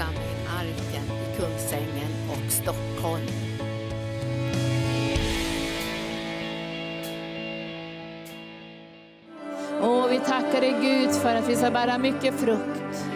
församling 0.00 0.46
Arken 0.58 1.04
i 1.04 1.36
Kungsängen 1.36 2.12
och 2.30 2.52
Stockholm. 2.52 3.26
Åh, 9.82 10.06
vi 10.10 10.18
tackar 10.18 10.60
dig 10.60 10.76
Gud 10.80 11.12
för 11.12 11.34
att 11.34 11.48
vi 11.48 11.56
ska 11.56 11.70
bära 11.70 11.98
mycket 11.98 12.34
frukt. 12.34 13.06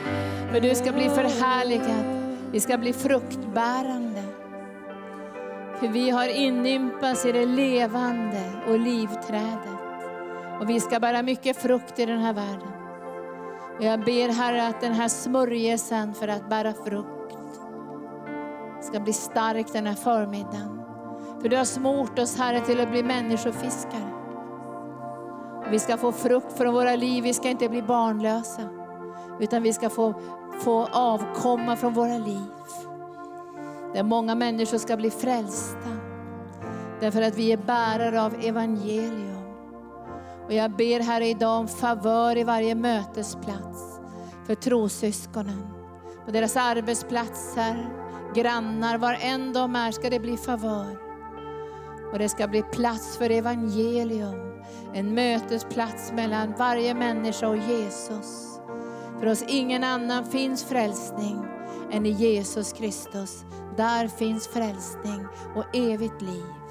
För 0.52 0.60
du 0.60 0.74
ska 0.74 0.92
bli 0.92 1.08
förhärligad. 1.08 2.36
Vi 2.52 2.60
ska 2.60 2.78
bli 2.78 2.92
fruktbärande. 2.92 4.22
För 5.80 5.88
vi 5.88 6.10
har 6.10 6.28
inympats 6.28 7.26
i 7.26 7.32
det 7.32 7.46
levande 7.46 8.52
och 8.68 8.78
livträdet. 8.78 9.80
Och 10.60 10.70
vi 10.70 10.80
ska 10.80 11.00
bära 11.00 11.22
mycket 11.22 11.56
frukt 11.56 11.98
i 11.98 12.06
den 12.06 12.18
här 12.18 12.32
världen. 12.32 12.73
Jag 13.80 14.00
ber 14.04 14.28
Herre 14.28 14.66
att 14.66 14.80
den 14.80 14.92
här 14.92 15.08
smörjelsen 15.08 16.14
för 16.14 16.28
att 16.28 16.48
bära 16.48 16.72
frukt 16.72 17.36
ska 18.80 19.00
bli 19.00 19.12
stark 19.12 19.72
den 19.72 19.86
här 19.86 19.94
förmiddagen. 19.94 20.80
För 21.40 21.48
du 21.48 21.56
har 21.56 21.64
smort 21.64 22.18
oss 22.18 22.38
Herre 22.38 22.60
till 22.60 22.80
att 22.80 22.90
bli 22.90 23.02
människofiskare. 23.02 24.10
Vi 25.70 25.78
ska 25.78 25.96
få 25.96 26.12
frukt 26.12 26.58
från 26.58 26.74
våra 26.74 26.96
liv, 26.96 27.24
vi 27.24 27.34
ska 27.34 27.48
inte 27.48 27.68
bli 27.68 27.82
barnlösa. 27.82 28.62
Utan 29.40 29.62
vi 29.62 29.72
ska 29.72 29.90
få, 29.90 30.14
få 30.60 30.88
avkomma 30.92 31.76
från 31.76 31.92
våra 31.92 32.18
liv. 32.18 32.50
Där 33.94 34.02
många 34.02 34.34
människor 34.34 34.78
ska 34.78 34.96
bli 34.96 35.10
frälsta. 35.10 35.88
Därför 37.00 37.22
att 37.22 37.36
vi 37.36 37.52
är 37.52 37.56
bärare 37.56 38.22
av 38.22 38.34
evangelium. 38.40 39.33
Och 40.46 40.52
jag 40.52 40.70
ber 40.70 41.00
Herre 41.00 41.28
idag 41.28 41.60
om 41.60 41.68
favör 41.68 42.38
i 42.38 42.44
varje 42.44 42.74
mötesplats 42.74 44.00
för 44.46 44.54
trosyskonen. 44.54 45.66
På 46.24 46.30
deras 46.30 46.56
arbetsplatser, 46.56 47.88
grannar, 48.34 48.98
var 48.98 49.18
än 49.20 49.52
de 49.52 49.76
är 49.76 49.92
ska 49.92 50.10
det 50.10 50.20
bli 50.20 50.36
favör. 50.36 50.98
Och 52.12 52.18
det 52.18 52.28
ska 52.28 52.48
bli 52.48 52.62
plats 52.62 53.16
för 53.16 53.30
evangelium. 53.30 54.62
En 54.94 55.14
mötesplats 55.14 56.12
mellan 56.12 56.54
varje 56.58 56.94
människa 56.94 57.48
och 57.48 57.56
Jesus. 57.56 58.60
För 59.20 59.26
oss 59.26 59.44
ingen 59.48 59.84
annan 59.84 60.24
finns 60.24 60.64
frälsning 60.64 61.44
än 61.90 62.06
i 62.06 62.10
Jesus 62.10 62.72
Kristus. 62.72 63.44
Där 63.76 64.08
finns 64.08 64.48
frälsning 64.48 65.26
och 65.56 65.76
evigt 65.76 66.22
liv. 66.22 66.63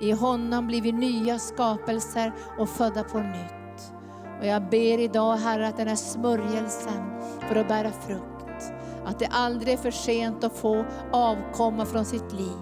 I 0.00 0.12
honom 0.12 0.66
blir 0.66 0.82
vi 0.82 0.92
nya 0.92 1.38
skapelser 1.38 2.32
och 2.58 2.68
födda 2.68 3.02
på 3.02 3.18
nytt. 3.18 3.92
Och 4.40 4.46
jag 4.46 4.70
ber 4.70 4.98
idag 4.98 5.36
Herre 5.36 5.68
att 5.68 5.76
den 5.76 5.88
här 5.88 5.96
smörjelsen 5.96 7.20
för 7.48 7.56
att 7.56 7.68
bära 7.68 7.90
frukt, 7.90 8.72
att 9.04 9.18
det 9.18 9.26
aldrig 9.26 9.74
är 9.74 9.78
för 9.78 9.90
sent 9.90 10.44
att 10.44 10.56
få 10.56 10.84
avkomma 11.12 11.86
från 11.86 12.04
sitt 12.04 12.32
liv. 12.32 12.58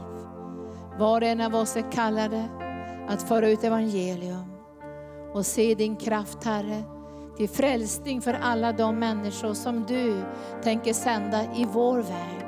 Var 0.99 1.21
och 1.21 1.27
en 1.27 1.41
av 1.41 1.55
oss 1.55 1.77
är 1.77 1.93
kallade 1.93 2.49
att 3.09 3.23
föra 3.23 3.49
ut 3.49 3.65
evangelium 3.65 4.53
och 5.35 5.47
se 5.47 5.75
din 5.75 5.97
kraft 5.97 6.45
Herre 6.45 6.83
till 7.37 7.49
frälsning 7.49 8.21
för 8.21 8.35
alla 8.43 8.73
de 8.73 8.99
människor 8.99 9.55
som 9.55 9.85
du 9.85 10.23
tänker 10.63 10.93
sända 10.93 11.43
i 11.43 11.67
vår 11.73 11.99
väg. 11.99 12.44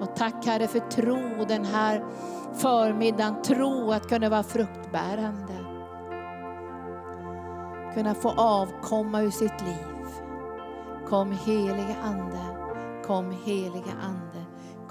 Och 0.00 0.16
tack 0.16 0.46
Herre 0.46 0.68
för 0.68 0.80
tro 0.80 1.44
den 1.48 1.64
här 1.64 2.04
förmiddagen, 2.54 3.42
tro 3.42 3.92
att 3.92 4.08
kunna 4.08 4.28
vara 4.28 4.42
fruktbärande. 4.42 5.54
Kunna 7.94 8.14
få 8.14 8.30
avkomma 8.30 9.22
ur 9.22 9.30
sitt 9.30 9.60
liv. 9.60 10.06
Kom 11.08 11.38
helige 11.46 11.96
Ande, 12.02 12.40
kom 13.06 13.36
helige 13.44 13.92
Ande, 14.02 14.44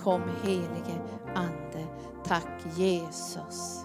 kom 0.04 0.22
helige 0.44 1.02
Ande. 1.36 1.88
Tack 2.24 2.66
Jesus. 2.76 3.84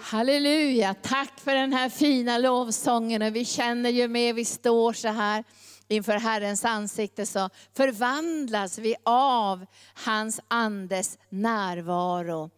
Halleluja, 0.00 0.94
tack 0.94 1.40
för 1.40 1.54
den 1.54 1.72
här 1.72 1.88
fina 1.88 2.38
lovsången. 2.38 3.22
Och 3.22 3.36
vi 3.36 3.44
känner 3.44 3.90
ju 3.90 4.08
mer 4.08 4.32
vi 4.32 4.44
står 4.44 4.92
så 4.92 5.08
här 5.08 5.44
inför 5.88 6.12
Herrens 6.12 6.64
ansikte 6.64 7.26
så 7.26 7.50
förvandlas 7.74 8.78
vi 8.78 8.96
av 9.04 9.66
hans 9.94 10.40
andes 10.48 11.18
närvaro. 11.28 12.50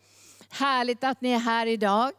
Härligt 0.50 1.05
att 1.05 1.21
ni 1.21 1.31
är 1.31 1.38
här 1.38 1.67
idag. 1.67 2.12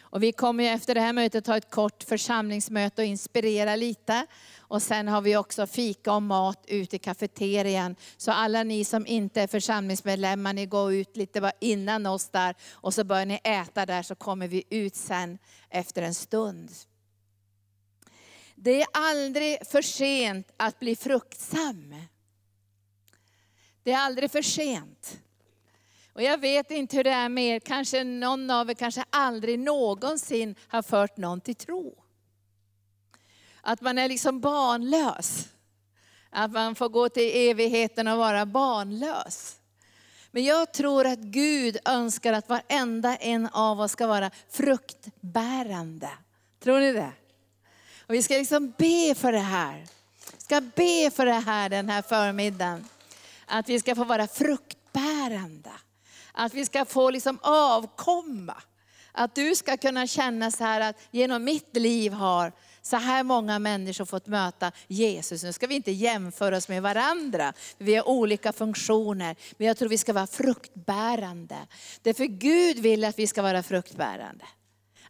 Och 0.00 0.22
vi 0.22 0.32
kommer 0.32 0.64
ju 0.64 0.70
efter 0.70 0.94
det 0.94 1.00
här 1.00 1.12
mötet 1.12 1.46
ha 1.46 1.56
ett 1.56 1.70
kort 1.70 2.02
församlingsmöte 2.02 3.02
och 3.02 3.06
inspirera 3.06 3.76
lite. 3.76 4.26
Och 4.58 4.82
sen 4.82 5.08
har 5.08 5.20
vi 5.20 5.36
också 5.36 5.66
fika 5.66 6.12
och 6.12 6.22
mat 6.22 6.64
ute 6.66 6.96
i 6.96 6.98
kafeterian. 6.98 7.96
Så 8.16 8.32
alla 8.32 8.62
ni 8.62 8.84
som 8.84 9.06
inte 9.06 9.42
är 9.42 9.46
församlingsmedlemmar, 9.46 10.52
ni 10.52 10.66
går 10.66 10.92
ut 10.94 11.16
lite 11.16 11.40
bara 11.40 11.52
innan 11.60 12.06
oss 12.06 12.28
där. 12.28 12.54
Och 12.72 12.94
så 12.94 13.04
börjar 13.04 13.26
ni 13.26 13.40
äta 13.44 13.86
där 13.86 14.02
så 14.02 14.14
kommer 14.14 14.48
vi 14.48 14.64
ut 14.70 14.96
sen 14.96 15.38
efter 15.70 16.02
en 16.02 16.14
stund. 16.14 16.70
Det 18.62 18.82
är 18.82 18.88
aldrig 18.92 19.66
för 19.66 19.82
sent 19.82 20.52
att 20.56 20.78
bli 20.78 20.96
fruktsam. 20.96 21.94
Det 23.82 23.92
är 23.92 23.98
aldrig 23.98 24.30
för 24.30 24.42
sent. 24.42 25.20
Och 26.12 26.22
jag 26.22 26.38
vet 26.38 26.70
inte 26.70 26.96
hur 26.96 27.04
det 27.04 27.10
är 27.10 27.28
med 27.28 27.56
er, 27.56 27.60
kanske 27.60 28.04
någon 28.04 28.50
av 28.50 28.70
er 28.70 28.74
kanske 28.74 29.04
aldrig 29.10 29.58
någonsin 29.58 30.54
har 30.68 30.82
fört 30.82 31.16
någon 31.16 31.40
till 31.40 31.54
tro. 31.54 32.04
Att 33.60 33.80
man 33.80 33.98
är 33.98 34.08
liksom 34.08 34.40
barnlös. 34.40 35.48
Att 36.30 36.50
man 36.50 36.74
får 36.74 36.88
gå 36.88 37.08
till 37.08 37.50
evigheten 37.50 38.08
och 38.08 38.18
vara 38.18 38.46
barnlös. 38.46 39.56
Men 40.30 40.44
jag 40.44 40.72
tror 40.72 41.06
att 41.06 41.18
Gud 41.18 41.76
önskar 41.84 42.32
att 42.32 42.48
varenda 42.48 43.16
en 43.16 43.46
av 43.46 43.80
oss 43.80 43.92
ska 43.92 44.06
vara 44.06 44.30
fruktbärande. 44.48 46.10
Tror 46.58 46.80
ni 46.80 46.92
det? 46.92 47.12
Och 48.10 48.14
vi 48.14 48.22
ska 48.22 48.34
liksom 48.34 48.72
be 48.78 49.14
för 49.14 49.32
det 49.32 49.38
här. 49.38 49.86
Vi 50.32 50.40
ska 50.40 50.60
be 50.60 51.10
för 51.10 51.26
det 51.26 51.32
här 51.32 51.68
den 51.68 51.88
här 51.88 52.02
förmiddagen. 52.02 52.84
Att 53.46 53.68
vi 53.68 53.80
ska 53.80 53.94
få 53.94 54.04
vara 54.04 54.26
fruktbärande. 54.26 55.70
Att 56.32 56.54
vi 56.54 56.66
ska 56.66 56.84
få 56.84 57.10
liksom 57.10 57.38
avkomma. 57.42 58.62
Att 59.12 59.34
du 59.34 59.56
ska 59.56 59.76
kunna 59.76 60.06
känna 60.06 60.50
så 60.50 60.64
här 60.64 60.80
att 60.80 60.96
genom 61.10 61.44
mitt 61.44 61.76
liv 61.76 62.12
har 62.12 62.52
så 62.82 62.96
här 62.96 63.22
många 63.22 63.58
människor 63.58 64.04
fått 64.04 64.26
möta 64.26 64.72
Jesus. 64.88 65.42
Nu 65.42 65.52
ska 65.52 65.66
vi 65.66 65.74
inte 65.74 65.92
jämföra 65.92 66.56
oss 66.56 66.68
med 66.68 66.82
varandra, 66.82 67.52
vi 67.78 67.94
har 67.94 68.08
olika 68.08 68.52
funktioner. 68.52 69.36
Men 69.56 69.66
jag 69.66 69.76
tror 69.76 69.88
vi 69.88 69.98
ska 69.98 70.12
vara 70.12 70.26
fruktbärande. 70.26 71.58
Därför 72.02 72.24
Gud 72.24 72.78
vill 72.78 73.04
att 73.04 73.18
vi 73.18 73.26
ska 73.26 73.42
vara 73.42 73.62
fruktbärande. 73.62 74.44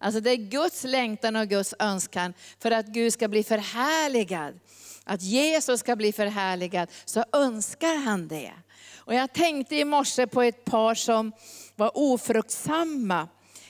Alltså 0.03 0.21
det 0.21 0.31
är 0.31 0.37
Guds 0.37 0.85
längtan 0.85 1.37
och 1.37 1.49
Guds 1.49 1.75
önskan 1.79 2.35
för 2.59 2.71
att 2.71 2.87
Gud 2.87 3.13
ska 3.13 3.29
bli 3.29 3.43
förhärligad. 3.43 4.61
Att 5.05 5.23
Jesus 5.23 5.81
ska 5.81 5.97
bli 5.97 6.13
förhärligad, 6.13 6.89
så 7.05 7.25
önskar 7.33 7.97
han 7.97 8.29
det. 8.29 8.53
Och 8.97 9.15
jag 9.15 9.33
tänkte 9.33 9.77
i 9.77 9.85
morse 9.85 10.27
på 10.27 10.43
ett 10.43 10.65
par 10.65 10.95
som 10.95 11.33
var 11.77 11.91
ofruktsamma. 11.95 13.29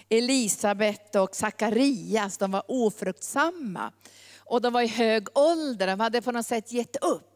Elisabet 0.08 1.16
och 1.16 1.36
Sakarias, 1.36 2.38
de 2.38 2.50
var 2.50 2.62
ofruktsamma. 2.68 3.92
Och 4.38 4.60
de 4.60 4.72
var 4.72 4.82
i 4.82 4.86
hög 4.86 5.38
ålder, 5.38 5.86
de 5.86 6.00
hade 6.00 6.22
på 6.22 6.32
något 6.32 6.46
sätt 6.46 6.72
gett 6.72 6.96
upp. 6.96 7.29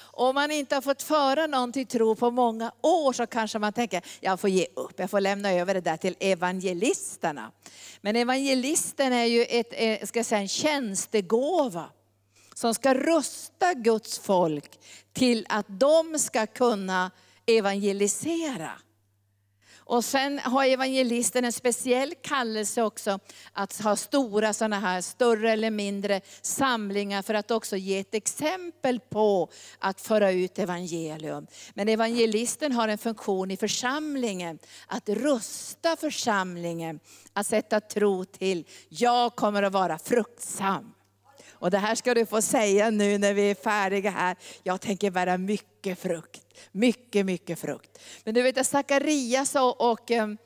Om 0.00 0.34
man 0.34 0.50
inte 0.50 0.74
har 0.74 0.82
fått 0.82 1.02
föra 1.02 1.46
någon 1.46 1.72
till 1.72 1.86
tro 1.86 2.14
på 2.14 2.30
många 2.30 2.72
år 2.80 3.12
så 3.12 3.26
kanske 3.26 3.58
man 3.58 3.72
tänker, 3.72 4.02
jag 4.20 4.40
får 4.40 4.50
ge 4.50 4.66
upp, 4.76 4.94
jag 4.96 5.10
får 5.10 5.20
lämna 5.20 5.52
över 5.52 5.74
det 5.74 5.80
där 5.80 5.96
till 5.96 6.16
evangelisterna. 6.20 7.52
Men 8.00 8.16
evangelisten 8.16 9.12
är 9.12 9.24
ju 9.24 9.42
ett, 9.44 9.72
eh, 9.72 10.06
ska 10.06 10.24
säga, 10.24 10.40
en 10.40 10.48
tjänstegåva 10.48 11.90
som 12.54 12.74
ska 12.74 12.94
rusta 12.94 13.74
Guds 13.74 14.18
folk 14.18 14.78
till 15.12 15.46
att 15.48 15.66
de 15.68 16.18
ska 16.18 16.46
kunna 16.46 17.10
evangelisera. 17.46 18.72
Och 19.90 20.04
sen 20.04 20.38
har 20.38 20.64
evangelisten 20.64 21.44
en 21.44 21.52
speciell 21.52 22.14
kallelse 22.22 22.82
också 22.82 23.18
att 23.52 23.80
ha 23.80 23.96
stora 23.96 24.52
sådana 24.52 24.80
här, 24.80 25.00
större 25.00 25.52
eller 25.52 25.70
mindre 25.70 26.20
samlingar 26.42 27.22
för 27.22 27.34
att 27.34 27.50
också 27.50 27.76
ge 27.76 27.98
ett 27.98 28.14
exempel 28.14 29.00
på 29.00 29.50
att 29.78 30.00
föra 30.00 30.30
ut 30.30 30.58
evangelium. 30.58 31.46
Men 31.74 31.88
evangelisten 31.88 32.72
har 32.72 32.88
en 32.88 32.98
funktion 32.98 33.50
i 33.50 33.56
församlingen, 33.56 34.58
att 34.86 35.08
rusta 35.08 35.96
församlingen, 35.96 37.00
att 37.32 37.46
sätta 37.46 37.80
tro 37.80 38.24
till, 38.24 38.66
jag 38.88 39.36
kommer 39.36 39.62
att 39.62 39.72
vara 39.72 39.98
fruktsam. 39.98 40.94
Och 41.60 41.70
det 41.70 41.78
här 41.78 41.94
ska 41.94 42.14
du 42.14 42.26
få 42.26 42.42
säga 42.42 42.90
nu 42.90 43.18
när 43.18 43.34
vi 43.34 43.50
är 43.50 43.54
färdiga 43.54 44.10
här. 44.10 44.36
Jag 44.62 44.80
tänker 44.80 45.10
bära 45.10 45.38
mycket 45.38 45.98
frukt. 45.98 46.42
Mycket, 46.72 47.26
mycket 47.26 47.58
frukt. 47.58 47.98
Men 48.24 48.34
du 48.34 48.42
vet 48.42 48.66
Sakarias 48.66 49.54
och, 49.54 49.90
och 49.90 50.10
ehm, 50.10 50.38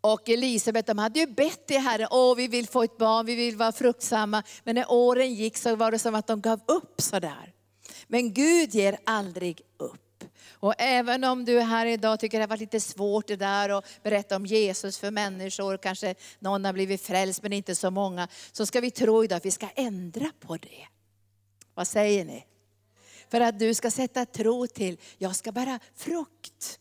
och 0.00 0.28
Elisabet 0.28 0.86
de 0.86 0.98
hade 0.98 1.20
ju 1.20 1.26
bett 1.26 1.66
till 1.66 1.78
Herren, 1.78 2.08
åh 2.10 2.36
vi 2.36 2.48
vill 2.48 2.68
få 2.68 2.82
ett 2.82 2.98
barn, 2.98 3.26
vi 3.26 3.34
vill 3.34 3.56
vara 3.56 3.72
fruktsamma. 3.72 4.42
Men 4.64 4.74
när 4.74 4.92
åren 4.92 5.34
gick 5.34 5.56
så 5.56 5.76
var 5.76 5.90
det 5.90 5.98
som 5.98 6.14
att 6.14 6.26
de 6.26 6.40
gav 6.40 6.60
upp 6.66 7.00
sådär. 7.00 7.52
Men 8.06 8.34
Gud 8.34 8.74
ger 8.74 8.98
aldrig 9.04 9.60
upp. 9.78 10.07
Och 10.60 10.74
även 10.78 11.24
om 11.24 11.44
du 11.44 11.60
här 11.60 11.86
idag 11.86 12.20
tycker 12.20 12.38
det 12.38 12.42
har 12.42 12.48
varit 12.48 12.60
lite 12.60 12.80
svårt 12.80 13.26
det 13.26 13.36
där 13.36 13.68
att 13.68 14.02
berätta 14.02 14.36
om 14.36 14.46
Jesus 14.46 14.98
för 14.98 15.10
människor, 15.10 15.76
kanske 15.76 16.14
någon 16.38 16.64
har 16.64 16.72
blivit 16.72 17.02
frälst 17.02 17.42
men 17.42 17.52
inte 17.52 17.74
så 17.74 17.90
många, 17.90 18.28
så 18.52 18.66
ska 18.66 18.80
vi 18.80 18.90
tro 18.90 19.24
idag 19.24 19.36
att 19.36 19.46
vi 19.46 19.50
ska 19.50 19.68
ändra 19.74 20.30
på 20.40 20.56
det. 20.56 20.86
Vad 21.74 21.88
säger 21.88 22.24
ni? 22.24 22.44
För 23.30 23.40
att 23.40 23.58
du 23.58 23.74
ska 23.74 23.90
sätta 23.90 24.26
tro 24.26 24.66
till, 24.66 24.98
jag 25.18 25.36
ska 25.36 25.52
bära 25.52 25.78
frukt. 25.96 26.78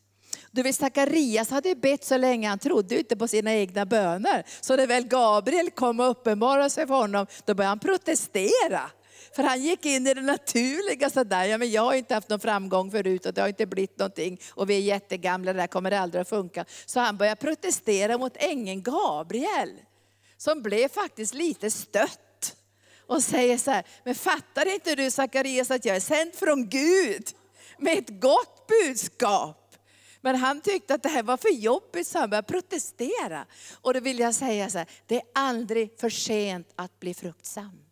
Du 0.52 0.64
vet 0.64 0.76
Sakarias 0.76 1.50
hade 1.50 1.76
bett 1.76 2.04
så 2.04 2.18
länge, 2.18 2.50
han 2.50 2.60
trodde 2.60 3.00
inte 3.00 3.18
på 3.18 3.28
sina 3.28 3.54
egna 3.54 3.86
böner. 3.86 4.44
Så 4.62 4.76
när 4.76 4.88
väl 4.88 5.08
Gabriel 5.08 5.72
kom 5.72 6.00
och 6.00 6.10
uppenbarade 6.10 6.70
sig 6.70 6.88
för 6.88 6.94
honom, 6.94 7.28
då 7.46 7.54
började 7.54 7.70
han 7.70 7.80
protestera. 7.80 8.92
För 9.38 9.44
han 9.44 9.62
gick 9.62 9.86
in 9.86 10.08
i 10.08 10.14
det 10.14 10.22
naturliga 10.22 11.10
sådär, 11.10 11.46
ja 11.46 11.58
men 11.58 11.72
jag 11.72 11.82
har 11.82 11.94
inte 11.94 12.14
haft 12.14 12.30
någon 12.30 12.40
framgång 12.40 12.92
förut 12.92 13.26
och 13.26 13.34
det 13.34 13.42
har 13.42 13.48
inte 13.48 13.66
blivit 13.66 14.00
någonting 14.00 14.40
och 14.52 14.70
vi 14.70 14.76
är 14.76 14.80
jättegamla, 14.80 15.54
det 15.54 15.60
här 15.60 15.68
kommer 15.68 15.92
aldrig 15.92 16.22
att 16.22 16.30
funka. 16.30 16.66
Så 16.86 17.00
han 17.00 17.18
började 17.18 17.42
protestera 17.42 18.18
mot 18.18 18.38
ängeln 18.38 18.84
Gabriel, 18.84 19.74
som 20.38 20.62
blev 20.62 20.90
faktiskt 20.90 21.34
lite 21.34 21.72
stött. 21.72 22.56
Och 23.08 23.24
säger 23.24 23.58
så 23.58 23.72
här, 23.72 23.86
men 24.04 24.16
fattar 24.16 24.74
inte 24.74 24.96
du 24.96 25.12
Sakarias 25.12 25.72
att 25.72 25.86
jag 25.86 25.96
är 25.96 26.00
sänd 26.00 26.36
från 26.36 26.70
Gud 26.70 27.28
med 27.78 27.98
ett 27.98 28.22
gott 28.22 28.68
budskap? 28.68 29.76
Men 30.22 30.36
han 30.36 30.62
tyckte 30.62 30.94
att 30.94 31.04
det 31.04 31.10
här 31.10 31.24
var 31.24 31.38
för 31.38 31.54
jobbigt 31.54 32.08
så 32.08 32.20
han 32.20 32.30
började 32.30 32.48
protestera. 32.48 33.46
Och 33.82 33.94
då 33.94 34.00
vill 34.00 34.20
jag 34.20 34.36
säga 34.36 34.70
så 34.70 34.78
här, 34.78 34.88
det 35.06 35.16
är 35.16 35.24
aldrig 35.34 36.00
för 36.00 36.10
sent 36.10 36.74
att 36.76 37.00
bli 37.00 37.14
fruktsam. 37.14 37.87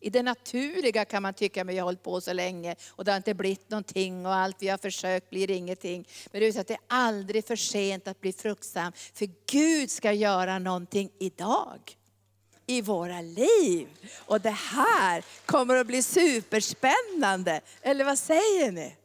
I 0.00 0.10
det 0.10 0.22
naturliga 0.22 1.04
kan 1.04 1.22
man 1.22 1.34
tycka, 1.34 1.60
att 1.60 1.66
vi 1.66 1.78
har 1.78 1.84
hållit 1.84 2.02
på 2.02 2.20
så 2.20 2.32
länge 2.32 2.76
och 2.88 3.04
det 3.04 3.10
har 3.10 3.16
inte 3.16 3.34
blivit 3.34 3.70
någonting 3.70 4.26
och 4.26 4.34
allt 4.34 4.56
vi 4.60 4.68
har 4.68 4.78
försökt 4.78 5.30
blir 5.30 5.50
ingenting. 5.50 6.08
Men 6.32 6.40
det 6.40 6.56
är, 6.56 6.60
att 6.60 6.66
det 6.66 6.74
är 6.74 6.80
aldrig 6.88 7.46
för 7.46 7.56
sent 7.56 8.08
att 8.08 8.20
bli 8.20 8.32
fruktsam, 8.32 8.92
för 9.14 9.28
Gud 9.46 9.90
ska 9.90 10.12
göra 10.12 10.58
någonting 10.58 11.10
idag 11.18 11.96
i 12.66 12.82
våra 12.82 13.20
liv. 13.20 13.88
Och 14.26 14.40
det 14.40 14.50
här 14.50 15.24
kommer 15.46 15.76
att 15.76 15.86
bli 15.86 16.02
superspännande. 16.02 17.60
Eller 17.82 18.04
vad 18.04 18.18
säger 18.18 18.72
ni? 18.72 18.96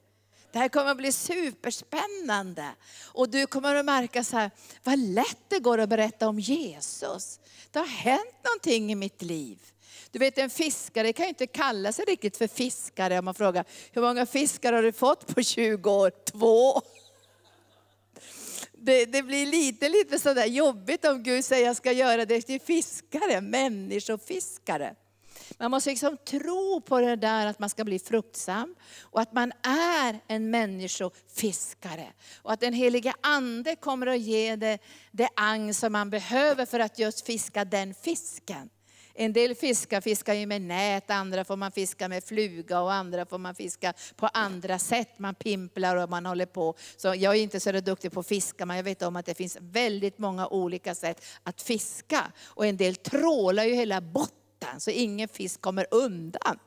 Det 0.52 0.60
här 0.60 0.70
kommer 0.70 0.92
att 0.92 0.98
bli 0.98 1.12
superspännande. 1.12 2.66
Och 3.04 3.30
du 3.30 3.48
kommer 3.48 3.76
att 3.76 3.86
märka 3.86 4.24
så 4.24 4.38
här, 4.38 4.52
vad 4.84 5.00
lätt 5.00 5.40
det 5.48 5.60
går 5.60 5.78
att 5.78 5.90
berätta 5.90 6.28
om 6.28 6.40
Jesus. 6.40 7.40
Det 7.72 7.80
har 7.80 7.88
hänt 7.88 8.36
någonting 8.44 8.92
i 8.92 8.96
mitt 8.96 9.22
liv. 9.22 9.60
Du 10.12 10.20
vet 10.20 10.38
en 10.38 10.50
fiskare 10.50 11.14
kan 11.14 11.26
ju 11.26 11.30
inte 11.30 11.48
kalla 11.48 11.92
sig 11.92 12.06
riktigt 12.06 12.38
för 12.38 12.48
fiskare 12.48 13.20
om 13.20 13.26
man 13.26 13.34
frågar, 13.34 13.66
hur 13.92 14.02
många 14.02 14.26
fiskar 14.26 14.74
har 14.74 14.84
du 14.84 14.92
fått 14.92 15.36
på 15.36 15.44
20 15.44 15.92
år? 15.92 16.12
Två. 16.32 16.82
Det, 18.74 19.06
det, 19.06 19.24
blir 19.24 19.46
lite, 19.46 19.90
lite 19.90 20.20
sådär 20.20 20.46
jobbigt 20.46 21.06
om 21.06 21.24
Gud 21.24 21.46
säger 21.46 21.66
jag 21.66 21.76
ska 21.76 21.92
göra 21.92 22.26
det 22.26 22.42
till 22.42 22.62
fiskare, 22.62 23.42
människofiskare. 23.42 24.96
Man 25.58 25.72
måste 25.72 25.90
liksom 25.90 26.18
tro 26.18 26.82
på 26.82 27.00
det 27.00 27.16
där 27.16 27.46
att 27.46 27.60
man 27.60 27.70
ska 27.70 27.84
bli 27.84 28.00
fruktsam 28.00 28.76
och 29.02 29.22
att 29.22 29.34
man 29.34 29.52
är 29.64 30.20
en 30.28 30.50
människofiskare. 30.50 32.08
Och 32.36 32.54
att 32.54 32.60
den 32.60 32.74
helige 32.74 33.14
Ande 33.22 33.76
kommer 33.76 34.08
att 34.08 34.20
ge 34.20 34.56
det, 34.56 34.80
det 35.12 35.30
ang 35.36 35.74
som 35.74 35.92
man 35.92 36.10
behöver 36.10 36.66
för 36.66 36.80
att 36.80 37.00
just 37.00 37.26
fiska 37.26 37.66
den 37.66 37.94
fisken. 37.94 38.70
En 39.14 39.34
del 39.34 39.56
fiskar 39.56 40.02
fiskar 40.02 40.34
ju 40.34 40.46
med 40.46 40.62
nät, 40.62 41.10
andra 41.10 41.46
får 41.46 41.56
man 41.56 41.72
fiska 41.72 42.08
med 42.08 42.24
fluga 42.24 42.82
och 42.82 42.94
andra 42.94 43.26
får 43.26 43.38
man 43.38 43.56
fiska 43.56 43.94
på 44.16 44.28
andra 44.28 44.80
sätt. 44.80 45.20
Man 45.20 45.36
pimplar 45.36 45.96
och 45.96 46.10
man 46.10 46.26
håller 46.26 46.46
på. 46.46 46.76
Så 46.98 47.08
jag 47.08 47.36
är 47.36 47.42
inte 47.42 47.60
så 47.60 47.72
duktig 47.72 48.12
på 48.12 48.20
att 48.20 48.28
fiska, 48.28 48.66
men 48.66 48.78
jag 48.78 48.84
vet 48.84 49.02
om 49.02 49.16
att 49.16 49.26
det 49.26 49.36
finns 49.36 49.58
väldigt 49.60 50.18
många 50.18 50.48
olika 50.48 50.96
sätt 50.96 51.26
att 51.44 51.62
fiska. 51.62 52.32
Och 52.44 52.66
en 52.66 52.78
del 52.78 52.96
trålar 52.96 53.64
ju 53.64 53.74
hela 53.74 54.02
botten 54.02 54.80
så 54.80 54.92
ingen 54.92 55.28
fisk 55.28 55.62
kommer 55.62 55.88
undan. 55.92 56.60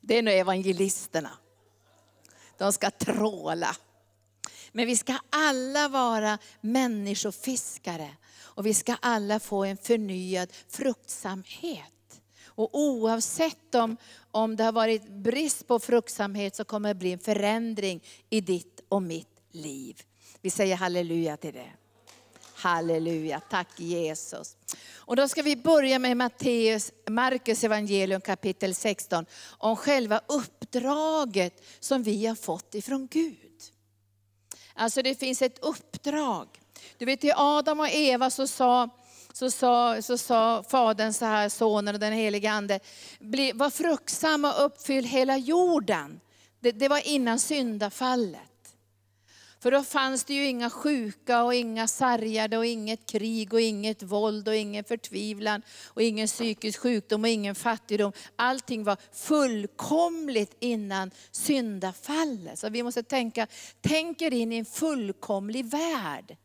Det 0.00 0.18
är 0.18 0.22
nu 0.22 0.30
evangelisterna. 0.30 1.30
De 2.58 2.72
ska 2.72 2.90
tråla. 2.90 3.76
Men 4.72 4.86
vi 4.86 4.96
ska 4.96 5.18
alla 5.30 5.88
vara 5.88 6.38
människofiskare. 6.60 8.10
Och 8.62 8.66
vi 8.66 8.74
ska 8.74 8.96
alla 9.00 9.40
få 9.40 9.64
en 9.64 9.76
förnyad 9.76 10.52
fruktsamhet. 10.68 12.20
Och 12.44 12.70
oavsett 12.72 13.74
om, 13.74 13.96
om 14.30 14.56
det 14.56 14.64
har 14.64 14.72
varit 14.72 15.08
brist 15.08 15.66
på 15.66 15.78
fruktsamhet 15.78 16.56
så 16.56 16.64
kommer 16.64 16.88
det 16.88 16.94
bli 16.94 17.12
en 17.12 17.18
förändring 17.18 18.04
i 18.30 18.40
ditt 18.40 18.80
och 18.88 19.02
mitt 19.02 19.42
liv. 19.52 20.02
Vi 20.40 20.50
säger 20.50 20.76
halleluja 20.76 21.36
till 21.36 21.54
det. 21.54 21.72
Halleluja, 22.54 23.40
tack 23.50 23.80
Jesus. 23.80 24.56
Och 24.92 25.16
då 25.16 25.28
ska 25.28 25.42
vi 25.42 25.56
börja 25.56 25.98
med 25.98 26.16
Matteus, 26.16 26.92
Markus 27.10 27.64
evangelium 27.64 28.20
kapitel 28.20 28.74
16, 28.74 29.26
om 29.58 29.76
själva 29.76 30.20
uppdraget 30.26 31.64
som 31.80 32.02
vi 32.02 32.26
har 32.26 32.34
fått 32.34 32.74
ifrån 32.74 33.08
Gud. 33.10 33.62
Alltså 34.74 35.02
det 35.02 35.14
finns 35.14 35.42
ett 35.42 35.58
uppdrag. 35.58 36.61
Du 36.98 37.04
vet 37.04 37.20
till 37.20 37.32
Adam 37.36 37.80
och 37.80 37.88
Eva 37.88 38.30
så 38.30 38.46
sa, 38.46 38.88
så 39.32 39.50
sa, 39.50 40.02
så 40.02 40.18
sa 40.18 40.64
Fadern 40.68 41.12
så 41.12 41.24
här, 41.24 41.48
Sonen 41.48 41.94
och 41.94 42.00
den 42.00 42.12
helige 42.12 42.50
Ande, 42.50 42.80
bli, 43.18 43.52
var 43.52 43.70
fruktsam 43.70 44.44
och 44.44 44.64
uppfyll 44.64 45.04
hela 45.04 45.36
jorden. 45.36 46.20
Det, 46.60 46.72
det 46.72 46.88
var 46.88 47.08
innan 47.08 47.38
syndafallet. 47.38 48.52
För 49.62 49.70
då 49.70 49.82
fanns 49.82 50.24
det 50.24 50.34
ju 50.34 50.46
inga 50.46 50.70
sjuka 50.70 51.42
och 51.42 51.54
inga 51.54 51.88
sargade 51.88 52.58
och 52.58 52.66
inget 52.66 53.06
krig 53.06 53.54
och 53.54 53.60
inget 53.60 54.02
våld 54.02 54.48
och 54.48 54.56
ingen 54.56 54.84
förtvivlan 54.84 55.62
och 55.86 56.02
ingen 56.02 56.26
psykisk 56.26 56.80
sjukdom 56.80 57.22
och 57.22 57.28
ingen 57.28 57.54
fattigdom. 57.54 58.12
Allting 58.36 58.84
var 58.84 58.96
fullkomligt 59.12 60.56
innan 60.60 61.10
syndafallet. 61.30 62.58
Så 62.58 62.68
vi 62.68 62.82
måste 62.82 63.02
tänka, 63.02 63.46
tänk 63.80 64.22
er 64.22 64.30
in 64.30 64.52
i 64.52 64.56
en 64.56 64.64
fullkomlig 64.64 65.64
värld. 65.64 66.36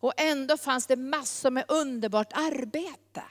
Och 0.00 0.12
ändå 0.16 0.56
fanns 0.56 0.86
det 0.86 0.96
massor 0.96 1.50
med 1.50 1.64
underbart 1.68 2.32
arbete. 2.32 3.22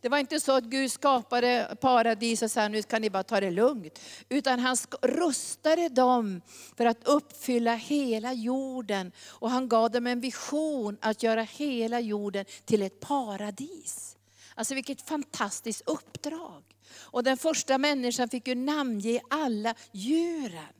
Det 0.00 0.08
var 0.08 0.18
inte 0.18 0.40
så 0.40 0.52
att 0.52 0.64
Gud 0.64 0.92
skapade 0.92 1.76
paradis 1.80 2.42
och 2.42 2.50
sa 2.50 2.68
nu 2.68 2.82
kan 2.82 3.02
ni 3.02 3.10
bara 3.10 3.22
ta 3.22 3.40
det 3.40 3.50
lugnt. 3.50 4.00
Utan 4.28 4.58
han 4.58 4.76
rustade 5.02 5.88
dem 5.88 6.40
för 6.76 6.86
att 6.86 7.08
uppfylla 7.08 7.74
hela 7.74 8.32
jorden. 8.32 9.12
Och 9.28 9.50
han 9.50 9.68
gav 9.68 9.90
dem 9.90 10.06
en 10.06 10.20
vision 10.20 10.98
att 11.00 11.22
göra 11.22 11.42
hela 11.42 12.00
jorden 12.00 12.44
till 12.64 12.82
ett 12.82 13.00
paradis. 13.00 14.16
Alltså 14.54 14.74
vilket 14.74 15.08
fantastiskt 15.08 15.82
uppdrag. 15.86 16.62
Och 16.96 17.24
den 17.24 17.36
första 17.36 17.78
människan 17.78 18.28
fick 18.28 18.48
ju 18.48 18.54
namnge 18.54 19.20
alla 19.30 19.74
djuren. 19.92 20.74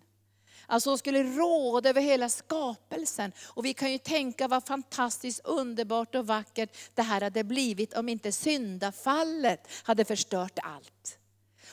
Alltså 0.66 0.90
hon 0.90 0.98
skulle 0.98 1.22
råda 1.22 1.88
över 1.88 2.00
hela 2.00 2.28
skapelsen. 2.28 3.32
Och 3.46 3.64
vi 3.64 3.74
kan 3.74 3.92
ju 3.92 3.98
tänka 3.98 4.48
vad 4.48 4.66
fantastiskt 4.66 5.40
underbart 5.44 6.14
och 6.14 6.26
vackert 6.26 6.76
det 6.94 7.02
här 7.02 7.20
hade 7.20 7.44
blivit 7.44 7.94
om 7.94 8.08
inte 8.08 8.32
syndafallet 8.32 9.68
hade 9.82 10.04
förstört 10.04 10.58
allt. 10.62 11.18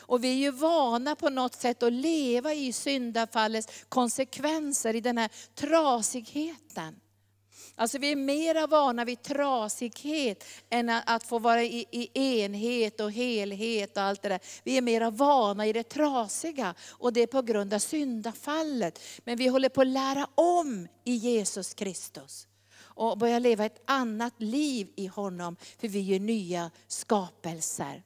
Och 0.06 0.24
vi 0.24 0.28
är 0.28 0.36
ju 0.36 0.50
vana 0.50 1.16
på 1.16 1.30
något 1.30 1.54
sätt 1.54 1.82
att 1.82 1.92
leva 1.92 2.54
i 2.54 2.72
syndafallets 2.72 3.84
konsekvenser, 3.88 4.96
i 4.96 5.00
den 5.00 5.18
här 5.18 5.30
trasigheten. 5.54 7.00
Alltså 7.76 7.98
vi 7.98 8.12
är 8.12 8.16
mera 8.16 8.66
vana 8.66 9.04
vid 9.04 9.22
trasighet 9.22 10.44
än 10.70 10.88
att 10.88 11.24
få 11.24 11.38
vara 11.38 11.62
i, 11.62 11.86
i, 11.90 12.20
enhet 12.42 13.00
och 13.00 13.12
helhet 13.12 13.96
och 13.96 14.02
allt 14.02 14.22
det 14.22 14.28
där. 14.28 14.40
Vi 14.64 14.76
är 14.76 14.82
mera 14.82 15.10
vana 15.10 15.66
i 15.66 15.72
det 15.72 15.82
trasiga 15.82 16.74
och 16.90 17.12
det 17.12 17.20
är 17.20 17.26
på 17.26 17.42
grund 17.42 17.74
av 17.74 17.78
syndafallet. 17.78 19.00
Men 19.24 19.36
vi 19.36 19.48
håller 19.48 19.68
på 19.68 19.80
att 19.80 19.86
lära 19.86 20.28
om 20.34 20.88
i 21.04 21.14
Jesus 21.14 21.74
Kristus 21.74 22.48
och 22.78 23.18
börja 23.18 23.38
leva 23.38 23.64
ett 23.64 23.82
annat 23.84 24.34
liv 24.38 24.88
i 24.96 25.06
honom, 25.06 25.56
för 25.78 25.88
vi 25.88 26.14
är 26.14 26.20
nya 26.20 26.70
skapelser. 26.88 28.02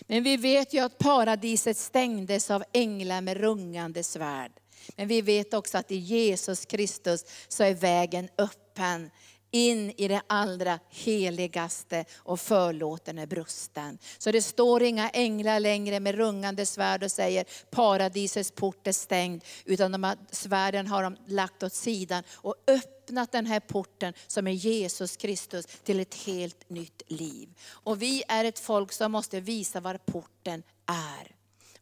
Men 0.00 0.22
vi 0.22 0.36
vet 0.36 0.74
ju 0.74 0.78
att 0.78 0.98
paradiset 0.98 1.76
stängdes 1.76 2.50
av 2.50 2.64
änglar 2.72 3.20
med 3.20 3.36
rungande 3.36 4.04
svärd. 4.04 4.52
Men 4.96 5.08
vi 5.08 5.22
vet 5.22 5.54
också 5.54 5.78
att 5.78 5.90
i 5.90 5.96
Jesus 5.96 6.64
Kristus 6.64 7.24
så 7.48 7.64
är 7.64 7.74
vägen 7.74 8.28
öppen 8.38 9.10
in 9.50 9.92
i 9.96 10.08
det 10.08 10.22
allra 10.26 10.78
heligaste 10.90 12.04
och 12.16 12.40
förlåten 12.40 13.18
är 13.18 13.26
brusten. 13.26 13.98
Så 14.18 14.30
det 14.30 14.42
står 14.42 14.82
inga 14.82 15.10
änglar 15.10 15.60
längre 15.60 16.00
med 16.00 16.14
rungande 16.14 16.66
svärd 16.66 17.02
och 17.02 17.12
säger 17.12 17.44
paradisets 17.70 18.50
port 18.50 18.86
är 18.86 18.92
stängd, 18.92 19.44
utan 19.64 19.92
de 19.92 20.04
här 20.04 20.16
svärden 20.30 20.86
har 20.86 21.02
de 21.02 21.16
lagt 21.26 21.62
åt 21.62 21.74
sidan 21.74 22.22
och 22.30 22.54
öppnat 22.66 23.32
den 23.32 23.46
här 23.46 23.60
porten 23.60 24.12
som 24.26 24.46
är 24.46 24.52
Jesus 24.52 25.16
Kristus 25.16 25.66
till 25.84 26.00
ett 26.00 26.14
helt 26.14 26.70
nytt 26.70 27.02
liv. 27.06 27.48
Och 27.68 28.02
vi 28.02 28.22
är 28.28 28.44
ett 28.44 28.58
folk 28.58 28.92
som 28.92 29.12
måste 29.12 29.40
visa 29.40 29.80
var 29.80 29.98
porten 29.98 30.62
är 30.86 31.37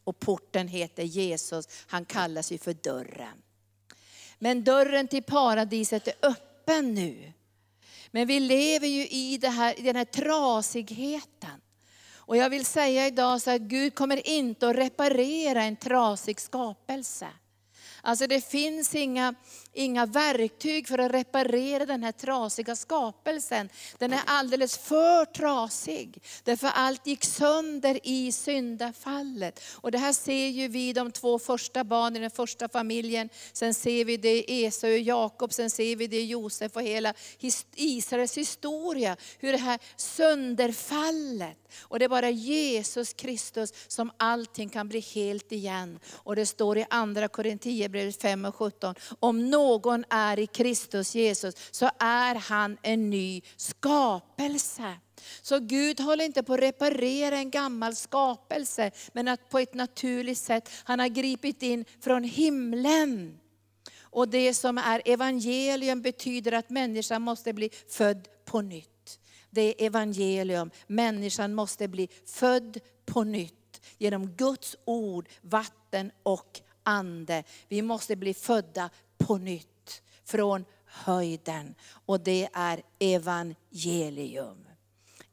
och 0.07 0.19
porten 0.19 0.67
heter 0.67 1.03
Jesus. 1.03 1.67
Han 1.87 2.05
kallas 2.05 2.51
ju 2.51 2.57
för 2.57 2.73
dörren. 2.73 3.41
Men 4.39 4.63
dörren 4.63 5.07
till 5.07 5.23
paradiset 5.23 6.07
är 6.07 6.13
öppen 6.21 6.93
nu. 6.93 7.33
Men 8.11 8.27
vi 8.27 8.39
lever 8.39 8.87
ju 8.87 9.07
i, 9.07 9.37
det 9.37 9.49
här, 9.49 9.79
i 9.79 9.81
den 9.81 9.95
här 9.95 10.05
trasigheten. 10.05 11.61
Och 12.15 12.37
jag 12.37 12.49
vill 12.49 12.65
säga 12.65 13.07
idag 13.07 13.41
så 13.41 13.51
att 13.51 13.61
Gud 13.61 13.95
kommer 13.95 14.27
inte 14.27 14.69
att 14.69 14.75
reparera 14.75 15.63
en 15.63 15.75
trasig 15.75 16.39
skapelse. 16.39 17.27
Alltså 18.01 18.27
det 18.27 18.45
finns 18.45 18.95
inga, 18.95 19.35
inga 19.77 20.05
verktyg 20.05 20.87
för 20.87 20.97
att 20.97 21.11
reparera 21.11 21.85
den 21.85 22.03
här 22.03 22.11
trasiga 22.11 22.75
skapelsen. 22.75 23.69
Den 23.97 24.13
är 24.13 24.21
alldeles 24.25 24.77
för 24.77 25.25
trasig. 25.25 26.23
Därför 26.43 26.67
allt 26.73 27.07
gick 27.07 27.25
sönder 27.25 27.99
i 28.03 28.31
syndafallet. 28.31 29.61
Och 29.73 29.91
det 29.91 29.97
här 29.97 30.13
ser 30.13 30.47
ju 30.47 30.67
vi 30.67 30.93
de 30.93 31.11
två 31.11 31.39
första 31.39 31.83
barnen 31.83 32.17
i 32.17 32.19
den 32.19 32.31
första 32.31 32.69
familjen. 32.69 33.29
Sen 33.53 33.73
ser 33.73 34.05
vi 34.05 34.17
det 34.17 34.51
i 34.51 34.65
Esau 34.65 34.91
och 34.91 34.99
Jakob, 34.99 35.53
sen 35.53 35.69
ser 35.69 35.95
vi 35.95 36.07
det 36.07 36.17
i 36.17 36.25
Josef 36.25 36.75
och 36.75 36.83
hela 36.83 37.13
Israels 37.75 38.37
historia. 38.37 39.17
Hur 39.39 39.51
det 39.51 39.57
här 39.57 39.79
sönderfallet. 39.95 41.57
Och 41.81 41.99
det 41.99 42.05
är 42.05 42.09
bara 42.09 42.29
Jesus 42.29 43.13
Kristus 43.13 43.73
som 43.87 44.11
allting 44.17 44.69
kan 44.69 44.89
bli 44.89 44.99
helt 44.99 45.51
igen. 45.51 45.99
Och 46.13 46.35
det 46.35 46.45
står 46.45 46.77
i 46.77 46.85
andra 46.89 47.27
Korinthierbrevet 47.27 48.21
5 48.21 48.45
och 48.45 48.55
17, 48.55 48.95
om 49.19 49.49
någon 49.49 49.66
någon 49.67 50.05
är 50.09 50.39
i 50.39 50.47
Kristus 50.47 51.15
Jesus 51.15 51.55
så 51.71 51.89
är 51.99 52.35
han 52.35 52.77
en 52.81 53.09
ny 53.09 53.41
skapelse. 53.55 54.93
Så 55.41 55.59
Gud 55.59 55.99
håller 55.99 56.25
inte 56.25 56.43
på 56.43 56.53
att 56.53 56.59
reparera 56.59 57.37
en 57.37 57.51
gammal 57.51 57.95
skapelse, 57.95 58.91
men 59.13 59.27
att 59.27 59.49
på 59.49 59.59
ett 59.59 59.73
naturligt 59.73 60.37
sätt, 60.37 60.69
han 60.83 60.99
har 60.99 61.07
gripit 61.07 61.63
in 61.63 61.85
från 62.01 62.23
himlen. 62.23 63.39
Och 64.01 64.27
det 64.29 64.53
som 64.53 64.77
är 64.77 65.01
evangelium 65.05 66.01
betyder 66.01 66.51
att 66.51 66.69
människan 66.69 67.21
måste 67.21 67.53
bli 67.53 67.69
född 67.87 68.27
på 68.45 68.61
nytt. 68.61 69.19
Det 69.49 69.61
är 69.61 69.85
evangelium. 69.85 70.71
Människan 70.87 71.53
måste 71.53 71.87
bli 71.87 72.09
född 72.25 72.79
på 73.05 73.23
nytt 73.23 73.81
genom 73.97 74.27
Guds 74.27 74.75
ord, 74.85 75.29
vatten 75.41 76.11
och 76.23 76.61
ande. 76.83 77.43
Vi 77.67 77.81
måste 77.81 78.15
bli 78.15 78.33
födda 78.33 78.89
på 79.17 79.37
nytt 79.37 80.01
från 80.25 80.65
höjden. 80.85 81.75
Och 82.05 82.19
det 82.19 82.49
är 82.53 82.81
evangelium. 82.99 84.67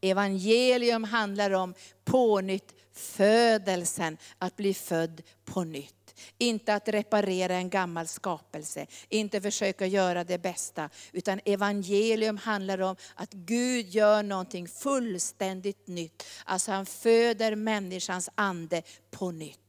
Evangelium 0.01 1.05
handlar 1.05 1.51
om 1.51 1.75
pånytt 2.05 2.75
födelsen, 2.93 4.19
att 4.39 4.57
bli 4.57 4.75
född 4.75 5.23
på 5.45 5.65
nytt. 5.65 5.95
Inte 6.39 6.75
att 6.75 6.89
reparera 6.89 7.55
en 7.55 7.71
gammal 7.71 8.09
skapelse, 8.09 8.87
inte 9.09 9.41
försöka 9.41 9.87
göra 9.87 10.25
det 10.25 10.39
bästa. 10.39 10.91
Utan 11.13 11.41
evangelium 11.45 12.37
handlar 12.37 12.81
om 12.81 12.97
att 13.15 13.33
Gud 13.33 13.89
gör 13.89 14.23
någonting 14.23 14.69
fullständigt 14.69 15.87
nytt. 15.89 16.25
Alltså 16.45 16.73
han 16.73 16.87
föder 16.87 17.57
människans 17.57 18.31
ande 18.35 18.83
på 19.11 19.31
nytt. 19.31 19.64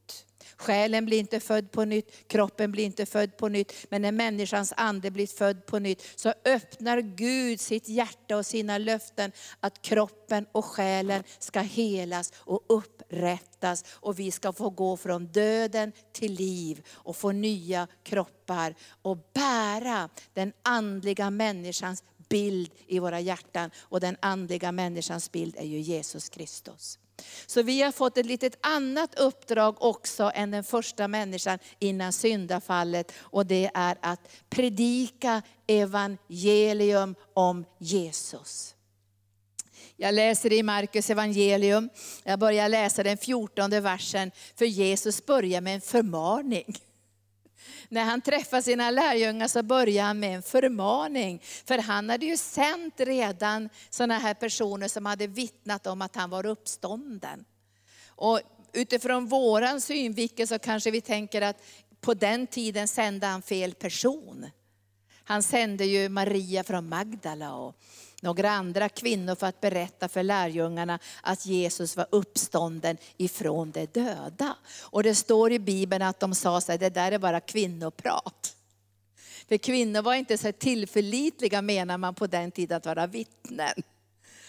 Själen 0.57 1.05
blir 1.05 1.19
inte 1.19 1.39
född 1.39 1.71
på 1.71 1.85
nytt, 1.85 2.27
kroppen 2.27 2.71
blir 2.71 2.85
inte 2.85 3.05
född 3.05 3.37
på 3.37 3.47
nytt. 3.47 3.73
Men 3.89 4.01
när 4.01 4.11
människans 4.11 4.73
ande 4.77 5.11
blir 5.11 5.27
född 5.27 5.65
på 5.65 5.79
nytt 5.79 6.03
så 6.15 6.33
öppnar 6.45 7.01
Gud 7.01 7.59
sitt 7.59 7.89
hjärta 7.89 8.37
och 8.37 8.45
sina 8.45 8.77
löften 8.77 9.31
att 9.59 9.81
kroppen 9.81 10.45
och 10.51 10.65
själen 10.65 11.23
ska 11.39 11.59
helas 11.59 12.33
och 12.35 12.65
upprättas. 12.67 13.85
Och 13.89 14.19
vi 14.19 14.31
ska 14.31 14.53
få 14.53 14.69
gå 14.69 14.97
från 14.97 15.27
döden 15.27 15.91
till 16.13 16.33
liv 16.33 16.85
och 16.91 17.15
få 17.15 17.31
nya 17.31 17.87
kroppar 18.03 18.75
och 19.01 19.17
bära 19.33 20.09
den 20.33 20.53
andliga 20.63 21.29
människans 21.29 22.03
bild 22.29 22.71
i 22.87 22.99
våra 22.99 23.19
hjärtan. 23.19 23.71
Och 23.77 23.99
den 23.99 24.17
andliga 24.19 24.71
människans 24.71 25.31
bild 25.31 25.55
är 25.57 25.65
ju 25.65 25.79
Jesus 25.79 26.29
Kristus. 26.29 26.99
Så 27.45 27.61
vi 27.61 27.81
har 27.81 27.91
fått 27.91 28.17
ett 28.17 28.25
litet 28.25 28.57
annat 28.61 29.19
uppdrag 29.19 29.81
också 29.81 30.31
än 30.35 30.51
den 30.51 30.63
första 30.63 31.07
människan 31.07 31.59
innan 31.79 32.13
syndafallet. 32.13 33.11
Och 33.17 33.45
det 33.45 33.71
är 33.73 33.97
att 34.01 34.19
predika 34.49 35.41
evangelium 35.67 37.15
om 37.33 37.65
Jesus. 37.77 38.75
Jag 39.97 40.13
läser 40.13 40.53
i 40.53 40.63
Markus 40.63 41.09
evangelium, 41.09 41.89
jag 42.23 42.39
börjar 42.39 42.69
läsa 42.69 43.03
den 43.03 43.17
14 43.17 43.69
versen, 43.69 44.31
för 44.55 44.65
Jesus 44.65 45.25
börjar 45.25 45.61
med 45.61 45.75
en 45.75 45.81
förmaning. 45.81 46.75
När 47.89 48.03
han 48.03 48.21
träffar 48.21 48.61
sina 48.61 48.91
lärjungar 48.91 49.47
så 49.47 49.63
börjar 49.63 50.03
han 50.03 50.19
med 50.19 50.35
en 50.35 50.43
förmaning. 50.43 51.41
För 51.65 51.77
han 51.77 52.09
hade 52.09 52.25
ju 52.25 52.37
sänt 52.37 52.99
redan 52.99 53.69
sådana 53.89 54.19
här 54.19 54.33
personer 54.33 54.87
som 54.87 55.05
hade 55.05 55.27
vittnat 55.27 55.87
om 55.87 56.01
att 56.01 56.15
han 56.15 56.29
var 56.29 56.45
uppstånden. 56.45 57.45
Och 58.07 58.41
utifrån 58.73 59.27
våran 59.27 59.81
synvinkel 59.81 60.47
så 60.47 60.59
kanske 60.59 60.91
vi 60.91 61.01
tänker 61.01 61.41
att 61.41 61.61
på 62.01 62.13
den 62.13 62.47
tiden 62.47 62.87
sände 62.87 63.27
han 63.27 63.41
fel 63.41 63.73
person. 63.73 64.45
Han 65.23 65.43
sände 65.43 65.85
ju 65.85 66.09
Maria 66.09 66.63
från 66.63 66.89
Magdala 66.89 67.53
och 67.53 67.75
några 68.25 68.51
andra 68.51 68.89
kvinnor 68.89 69.35
för 69.35 69.47
att 69.47 69.61
berätta 69.61 70.09
för 70.09 70.23
lärjungarna 70.23 70.99
att 71.21 71.45
Jesus 71.45 71.97
var 71.97 72.07
uppstånden 72.09 72.97
ifrån 73.17 73.71
de 73.71 73.85
döda. 73.85 74.55
Och 74.81 75.03
det 75.03 75.15
står 75.15 75.51
i 75.51 75.59
Bibeln 75.59 76.01
att 76.01 76.19
de 76.19 76.35
sa 76.35 76.61
så 76.61 76.71
här, 76.71 76.79
det 76.79 76.89
där 76.89 77.11
är 77.11 77.19
bara 77.19 77.39
kvinnoprat. 77.39 78.55
För 79.47 79.57
kvinnor 79.57 80.01
var 80.01 80.13
inte 80.13 80.37
så 80.37 80.51
tillförlitliga 80.51 81.61
menar 81.61 81.97
man 81.97 82.15
på 82.15 82.27
den 82.27 82.51
tiden 82.51 82.77
att 82.77 82.85
vara 82.85 83.07
vittnen. 83.07 83.83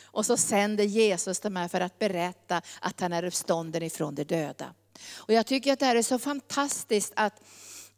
Och 0.02 0.26
så 0.26 0.36
sänder 0.36 0.84
Jesus 0.84 1.40
de 1.40 1.56
här 1.56 1.68
för 1.68 1.80
att 1.80 1.98
berätta 1.98 2.62
att 2.80 3.00
han 3.00 3.12
är 3.12 3.24
uppstånden 3.24 3.82
ifrån 3.82 4.14
de 4.14 4.24
döda. 4.24 4.74
Och 5.14 5.32
jag 5.32 5.46
tycker 5.46 5.72
att 5.72 5.78
det 5.78 5.86
här 5.86 5.96
är 5.96 6.02
så 6.02 6.18
fantastiskt 6.18 7.12
att, 7.16 7.42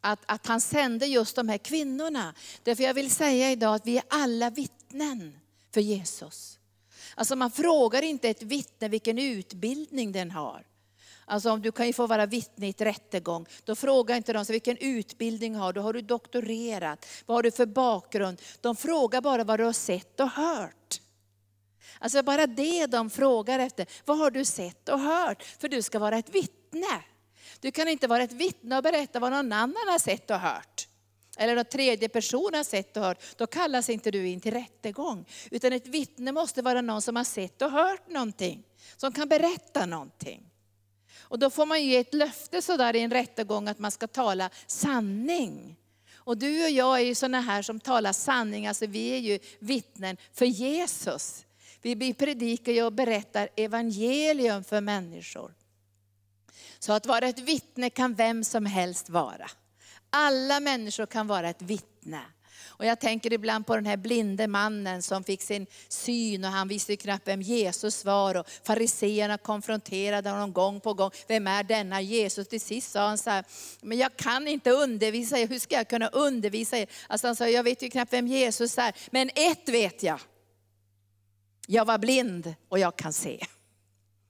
att, 0.01 0.21
att 0.27 0.47
han 0.47 0.61
sände 0.61 1.07
just 1.07 1.37
de 1.37 1.49
här 1.49 1.59
kvinnorna. 1.59 2.35
Därför 2.63 2.83
jag 2.83 2.95
vill 2.95 3.11
säga 3.11 3.51
idag 3.51 3.75
att 3.75 3.87
vi 3.87 3.97
är 3.97 4.05
alla 4.09 4.51
vittnen 4.51 5.39
för 5.79 5.83
Jesus. 5.83 6.59
Alltså 7.15 7.37
man 7.37 7.51
frågar 7.51 8.03
inte 8.03 8.29
ett 8.29 8.43
vittne 8.43 8.89
vilken 8.89 9.19
utbildning 9.19 10.13
den 10.13 10.31
har. 10.31 10.67
Alltså 11.25 11.51
om 11.51 11.63
du 11.63 11.73
kan 11.73 11.87
ju 11.87 11.93
få 11.93 12.07
vara 12.07 12.27
vittne 12.27 12.67
i 12.67 12.71
ett 12.71 12.81
rättegång, 12.81 13.47
då 13.65 13.75
frågar 13.75 14.17
inte 14.17 14.33
de 14.33 14.45
så 14.45 14.53
vilken 14.53 14.77
utbildning 14.77 15.55
har 15.55 15.73
du, 15.73 15.81
har 15.81 15.93
du 15.93 16.01
doktorerat, 16.01 17.07
vad 17.27 17.37
har 17.37 17.43
du 17.43 17.51
för 17.51 17.67
bakgrund? 17.67 18.43
De 18.61 18.77
frågar 18.77 19.21
bara 19.21 19.45
vad 19.45 19.61
du 19.61 19.65
har 19.65 19.73
sett 19.73 20.21
och 20.21 20.31
hört. 20.31 21.01
Alltså 21.99 22.23
bara 22.23 22.47
det 22.47 22.87
de 22.87 23.11
frågar 23.11 23.59
efter, 23.59 23.87
vad 24.05 24.19
har 24.19 24.31
du 24.31 24.45
sett 24.45 24.89
och 24.89 25.01
hört? 25.01 25.43
För 25.43 25.69
du 25.69 25.83
ska 25.83 25.99
vara 25.99 26.19
ett 26.19 26.35
vittne. 26.35 27.03
Du 27.61 27.71
kan 27.71 27.89
inte 27.89 28.07
vara 28.07 28.23
ett 28.23 28.33
vittne 28.33 28.77
och 28.77 28.83
berätta 28.83 29.21
vad 29.21 29.33
någon 29.33 29.53
annan 29.53 29.89
har 29.89 29.99
sett 29.99 30.31
och 30.31 30.41
hört 30.41 30.88
eller 31.39 31.55
någon 31.55 31.65
tredje 31.65 32.09
person 32.09 32.55
har 32.55 32.65
sett 32.65 32.97
och 32.97 33.03
hört, 33.03 33.23
då 33.37 33.47
kallas 33.47 33.91
inte 33.91 34.11
du 34.11 34.29
in 34.29 34.41
till 34.41 34.53
rättegång. 34.53 35.25
Utan 35.51 35.73
ett 35.73 35.87
vittne 35.87 36.33
måste 36.33 36.63
vara 36.63 36.81
någon 36.81 37.03
som 37.03 37.17
har 37.17 37.25
sett 37.25 37.63
och 37.63 37.71
hört 37.71 38.09
någonting, 38.09 38.65
som 38.97 39.13
kan 39.13 39.29
berätta 39.29 39.87
någonting. 39.87 40.51
Och 41.21 41.39
då 41.39 41.51
får 41.51 41.67
man 41.67 41.85
ge 41.85 41.97
ett 41.97 42.15
löfte 42.15 42.63
sådär 42.63 42.97
i 42.97 43.01
en 43.01 43.11
rättegång 43.11 43.69
att 43.69 43.79
man 43.79 43.91
ska 43.91 44.07
tala 44.07 44.51
sanning. 44.67 45.77
Och 46.15 46.39
du 46.39 46.65
och 46.65 46.71
jag 46.71 47.01
är 47.01 47.05
ju 47.05 47.15
sådana 47.15 47.41
här 47.41 47.63
som 47.63 47.81
talar 47.81 48.13
sanning, 48.13 48.67
alltså 48.67 48.87
vi 48.87 49.09
är 49.09 49.19
ju 49.19 49.39
vittnen 49.59 50.17
för 50.33 50.47
Jesus. 50.47 51.45
Vi 51.83 52.15
predikar 52.15 52.73
ju 52.73 52.83
och 52.83 52.93
berättar 52.93 53.49
evangelium 53.57 54.65
för 54.65 54.81
människor. 54.81 55.55
Så 56.79 56.93
att 56.93 57.07
vara 57.07 57.29
ett 57.29 57.39
vittne 57.39 57.91
kan 57.91 58.15
vem 58.15 58.45
som 58.45 58.67
helst 58.67 59.09
vara. 59.09 59.51
Alla 60.11 60.61
människor 60.61 61.07
kan 61.07 61.27
vara 61.27 61.49
ett 61.49 61.63
vittne. 61.63 62.21
Och 62.79 62.87
jag 62.87 63.01
tänker 63.01 63.33
ibland 63.33 63.67
på 63.67 63.75
den 63.75 63.87
här 63.87 63.97
blinde 63.97 64.47
mannen 64.47 65.03
som 65.03 65.25
fick 65.25 65.43
sin 65.43 65.67
syn 65.89 66.45
och 66.45 66.51
han 66.51 66.69
visste 66.69 66.97
knappt 66.97 67.29
vem 67.29 67.43
Jesus 67.43 68.05
var. 68.05 68.35
Och 68.35 68.49
fariseerna 68.65 69.39
konfronterade 69.39 70.31
honom 70.31 70.53
gång 70.53 70.81
på 70.81 70.95
gång. 70.95 71.11
Vem 71.27 71.47
är 71.47 71.63
denna 71.63 72.01
Jesus? 72.01 72.49
Till 72.49 72.61
sist 72.61 72.91
sa 72.91 73.07
han 73.07 73.19
så 73.19 73.31
här, 73.31 73.45
men 73.81 73.99
jag 73.99 74.17
kan 74.17 74.49
inte 74.49 74.71
undervisa 74.71 75.39
er. 75.39 75.49
Hur 75.49 75.59
ska 75.59 75.75
jag 75.75 75.89
kunna 75.89 76.09
undervisa 76.09 76.79
er? 76.79 76.89
Alltså 77.07 77.27
han 77.27 77.37
sa, 77.37 77.49
jag 77.49 77.63
vet 77.63 77.83
ju 77.83 77.91
knappt 77.91 78.13
vem 78.13 78.27
Jesus 78.27 78.79
är. 78.79 78.95
Men 79.11 79.31
ett 79.35 79.69
vet 79.69 80.03
jag. 80.03 80.21
Jag 81.67 81.85
var 81.85 81.99
blind 81.99 82.55
och 82.69 82.79
jag 82.79 82.97
kan 82.97 83.13
se. 83.13 83.47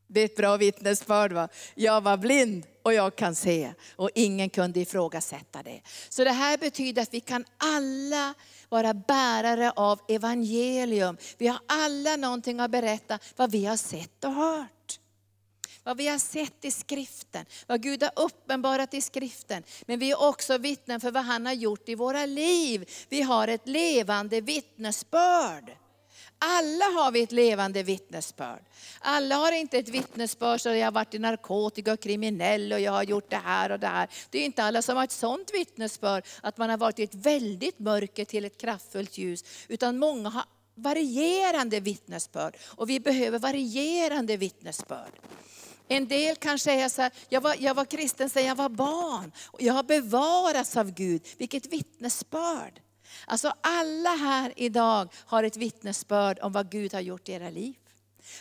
Det 0.06 0.20
är 0.20 0.24
ett 0.24 0.36
bra 0.36 0.56
vittnesbörd. 0.56 1.32
Va? 1.32 1.48
Jag 1.74 2.00
var 2.00 2.16
blind 2.16 2.66
och 2.88 2.94
jag 2.94 3.16
kan 3.16 3.34
se. 3.34 3.74
Och 3.96 4.10
ingen 4.14 4.50
kunde 4.50 4.80
ifrågasätta 4.80 5.62
det. 5.62 5.80
Så 6.08 6.24
det 6.24 6.30
här 6.30 6.58
betyder 6.58 7.02
att 7.02 7.14
vi 7.14 7.20
kan 7.20 7.44
alla 7.56 8.34
vara 8.68 8.94
bärare 8.94 9.70
av 9.70 10.00
evangelium. 10.08 11.16
Vi 11.38 11.46
har 11.46 11.60
alla 11.66 12.16
någonting 12.16 12.60
att 12.60 12.70
berätta 12.70 13.18
vad 13.36 13.50
vi 13.50 13.64
har 13.66 13.76
sett 13.76 14.24
och 14.24 14.32
hört. 14.32 14.98
vad 15.84 15.96
vi 15.96 16.08
har 16.08 16.18
sett 16.18 16.64
i 16.64 16.70
skriften, 16.70 17.46
vad 17.66 17.82
Gud 17.82 18.02
har 18.02 18.12
uppenbarat 18.16 18.94
i 18.94 19.00
skriften. 19.00 19.62
Men 19.86 19.98
vi 19.98 20.10
är 20.10 20.22
också 20.22 20.58
vittnen 20.58 21.00
för 21.00 21.10
vad 21.10 21.24
han 21.24 21.46
har 21.46 21.52
gjort 21.52 21.88
i 21.88 21.94
våra 21.94 22.26
liv. 22.26 22.90
Vi 23.08 23.22
har 23.22 23.48
ett 23.48 23.68
levande 23.68 24.40
vittnesbörd. 24.40 25.76
Alla 26.38 26.84
har 26.84 27.12
vi 27.12 27.22
ett 27.22 27.32
levande 27.32 27.82
vittnesbörd. 27.82 28.62
Alla 29.00 29.34
har 29.34 29.52
inte 29.52 29.78
ett 29.78 29.88
vittnesbörd 29.88 30.60
så 30.60 30.68
jag 30.68 30.86
har 30.86 30.92
varit 30.92 31.14
i 31.14 31.18
narkotika 31.18 31.92
och 31.92 32.00
kriminell 32.00 32.72
och 32.72 32.80
jag 32.80 32.92
har 32.92 33.02
gjort 33.02 33.30
det 33.30 33.36
här 33.36 33.72
och 33.72 33.78
det 33.78 33.86
här. 33.86 34.08
Det 34.30 34.38
är 34.38 34.44
inte 34.44 34.62
alla 34.62 34.82
som 34.82 34.96
har 34.96 35.04
ett 35.04 35.12
sådant 35.12 35.54
vittnesbörd, 35.54 36.24
att 36.42 36.56
man 36.58 36.70
har 36.70 36.76
varit 36.76 36.98
i 36.98 37.02
ett 37.02 37.14
väldigt 37.14 37.78
mörker 37.78 38.24
till 38.24 38.44
ett 38.44 38.60
kraftfullt 38.60 39.18
ljus. 39.18 39.44
Utan 39.68 39.98
många 39.98 40.28
har 40.28 40.44
varierande 40.74 41.80
vittnesbörd 41.80 42.56
och 42.64 42.90
vi 42.90 43.00
behöver 43.00 43.38
varierande 43.38 44.36
vittnesbörd. 44.36 45.12
En 45.88 46.08
del 46.08 46.36
kan 46.36 46.58
säga 46.58 46.88
så 46.88 47.02
här, 47.02 47.12
jag 47.28 47.40
var, 47.40 47.56
jag 47.58 47.74
var 47.74 47.84
kristen 47.84 48.30
sedan 48.30 48.44
jag 48.44 48.56
var 48.56 48.68
barn 48.68 49.32
och 49.46 49.62
jag 49.62 49.74
har 49.74 49.82
bevarats 49.82 50.76
av 50.76 50.90
Gud. 50.90 51.22
Vilket 51.38 51.66
vittnesbörd. 51.66 52.80
Alltså 53.26 53.52
alla 53.60 54.10
här 54.10 54.52
idag 54.56 55.08
har 55.14 55.42
ett 55.42 55.56
vittnesbörd 55.56 56.38
om 56.42 56.52
vad 56.52 56.70
Gud 56.70 56.94
har 56.94 57.00
gjort 57.00 57.28
i 57.28 57.32
era 57.32 57.50
liv. 57.50 57.74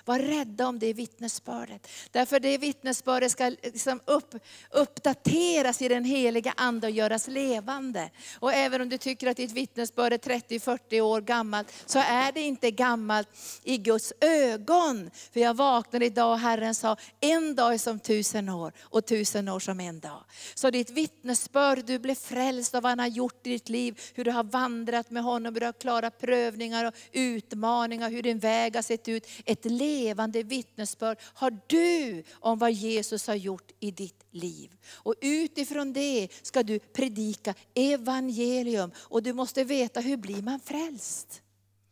Var 0.05 0.19
rädda 0.19 0.67
om 0.67 0.79
det 0.79 0.93
vittnesbördet. 0.93 1.87
Därför 2.11 2.39
det 2.39 2.57
vittnesbördet 2.57 3.31
ska 3.31 3.49
liksom 3.63 3.99
upp, 4.05 4.35
uppdateras 4.71 5.81
i 5.81 5.87
den 5.87 6.03
heliga 6.03 6.53
Ande 6.57 6.87
och 6.87 6.93
göras 6.93 7.27
levande. 7.27 8.09
Och 8.39 8.53
även 8.53 8.81
om 8.81 8.89
du 8.89 8.97
tycker 8.97 9.27
att 9.27 9.37
ditt 9.37 9.51
vittnesbörd 9.51 10.13
är 10.13 10.17
30-40 10.17 11.01
år 11.01 11.21
gammalt, 11.21 11.73
så 11.85 11.99
är 11.99 12.31
det 12.31 12.41
inte 12.41 12.71
gammalt 12.71 13.29
i 13.63 13.77
Guds 13.77 14.13
ögon. 14.21 15.11
För 15.33 15.39
jag 15.39 15.53
vaknade 15.53 16.05
idag 16.05 16.31
och 16.31 16.39
Herren 16.39 16.75
sa, 16.75 16.97
en 17.19 17.55
dag 17.55 17.73
är 17.73 17.77
som 17.77 17.99
tusen 17.99 18.49
år 18.49 18.73
och 18.81 19.05
tusen 19.05 19.49
år 19.49 19.59
som 19.59 19.79
en 19.79 19.99
dag. 19.99 20.23
Så 20.55 20.69
ditt 20.69 20.89
vittnesbörd, 20.89 21.85
du 21.85 21.99
blev 21.99 22.15
frälst 22.15 22.75
av 22.75 22.83
vad 22.83 22.89
han 22.89 22.99
har 22.99 23.07
gjort 23.07 23.47
i 23.47 23.49
ditt 23.49 23.69
liv, 23.69 24.01
hur 24.13 24.23
du 24.23 24.31
har 24.31 24.43
vandrat 24.43 25.09
med 25.09 25.23
honom, 25.23 25.53
hur 25.53 25.59
du 25.59 25.65
har 25.65 25.73
klarat 25.73 26.19
prövningar 26.19 26.85
och 26.85 26.93
utmaningar, 27.11 28.09
hur 28.09 28.23
din 28.23 28.39
väg 28.39 28.75
har 28.75 28.81
sett 28.81 29.07
ut. 29.07 29.27
Ett 29.45 29.65
levande 29.77 30.43
vittnesbörd 30.43 31.17
har 31.21 31.59
du 31.67 32.23
om 32.33 32.59
vad 32.59 32.71
Jesus 32.71 33.27
har 33.27 33.35
gjort 33.35 33.71
i 33.79 33.91
ditt 33.91 34.25
liv. 34.31 34.71
Och 34.89 35.15
utifrån 35.21 35.93
det 35.93 36.27
ska 36.41 36.63
du 36.63 36.79
predika 36.79 37.53
evangelium. 37.73 38.91
Och 38.97 39.23
du 39.23 39.33
måste 39.33 39.63
veta 39.63 39.99
hur 39.99 40.17
blir 40.17 40.41
man 40.41 40.59
frälst. 40.59 41.41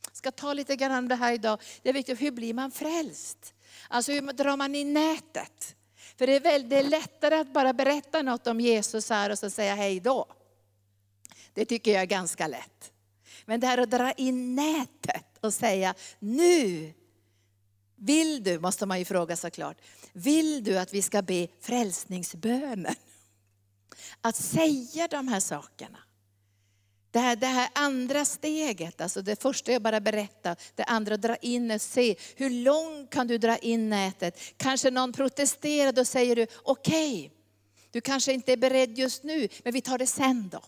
Jag 0.07 0.17
ska 0.17 0.31
ta 0.31 0.53
lite 0.53 0.75
grann 0.75 0.97
om 0.97 1.07
det 1.07 1.15
här 1.15 1.33
idag. 1.33 1.61
Det 1.81 1.89
är 1.89 1.93
viktigt, 1.93 2.21
hur 2.21 2.31
blir 2.31 2.53
man 2.53 2.71
frälst? 2.71 3.53
Alltså 3.87 4.11
hur 4.11 4.21
drar 4.21 4.57
man 4.57 4.75
i 4.75 4.83
nätet? 4.83 5.75
För 6.17 6.27
det 6.27 6.35
är, 6.35 6.39
väl, 6.39 6.69
det 6.69 6.75
är 6.77 6.83
lättare 6.83 7.35
att 7.35 7.53
bara 7.53 7.73
berätta 7.73 8.21
något 8.21 8.47
om 8.47 8.59
Jesus 8.59 9.09
här 9.09 9.29
och 9.29 9.39
så 9.39 9.49
säga 9.49 9.75
hej 9.75 9.99
då. 9.99 10.25
Det 11.53 11.65
tycker 11.65 11.91
jag 11.91 12.01
är 12.01 12.05
ganska 12.05 12.47
lätt. 12.47 12.91
Men 13.45 13.59
det 13.59 13.67
här 13.67 13.77
att 13.77 13.91
dra 13.91 14.11
in 14.11 14.55
nätet 14.55 15.37
och 15.41 15.53
säga, 15.53 15.95
nu 16.19 16.93
vill 17.95 18.43
du, 18.43 18.59
måste 18.59 18.85
man 18.85 18.99
ju 18.99 19.05
fråga 19.05 19.35
såklart, 19.35 19.77
vill 20.13 20.63
du 20.63 20.77
att 20.77 20.93
vi 20.93 21.01
ska 21.01 21.21
be 21.21 21.47
frälsningsbönen? 21.61 22.95
Att 24.21 24.35
säga 24.35 25.07
de 25.07 25.27
här 25.27 25.39
sakerna. 25.39 25.97
Det 27.11 27.19
här, 27.19 27.35
det 27.35 27.47
här 27.47 27.69
andra 27.75 28.25
steget, 28.25 29.01
alltså 29.01 29.21
det 29.21 29.41
första 29.41 29.71
är 29.71 29.79
bara 29.79 29.99
berätta, 29.99 30.55
det 30.75 30.83
andra 30.83 31.17
dra 31.17 31.35
in 31.35 31.71
och 31.71 31.81
se. 31.81 32.15
Hur 32.35 32.49
långt 32.49 33.09
kan 33.09 33.27
du 33.27 33.37
dra 33.37 33.57
in 33.57 33.89
nätet? 33.89 34.39
Kanske 34.57 34.91
någon 34.91 35.13
protesterar, 35.13 35.91
då 35.91 36.05
säger 36.05 36.35
du 36.35 36.47
okej, 36.63 37.25
okay, 37.25 37.29
du 37.91 38.01
kanske 38.01 38.33
inte 38.33 38.53
är 38.53 38.57
beredd 38.57 38.97
just 38.97 39.23
nu, 39.23 39.47
men 39.63 39.73
vi 39.73 39.81
tar 39.81 39.97
det 39.97 40.07
sen 40.07 40.49
då. 40.51 40.61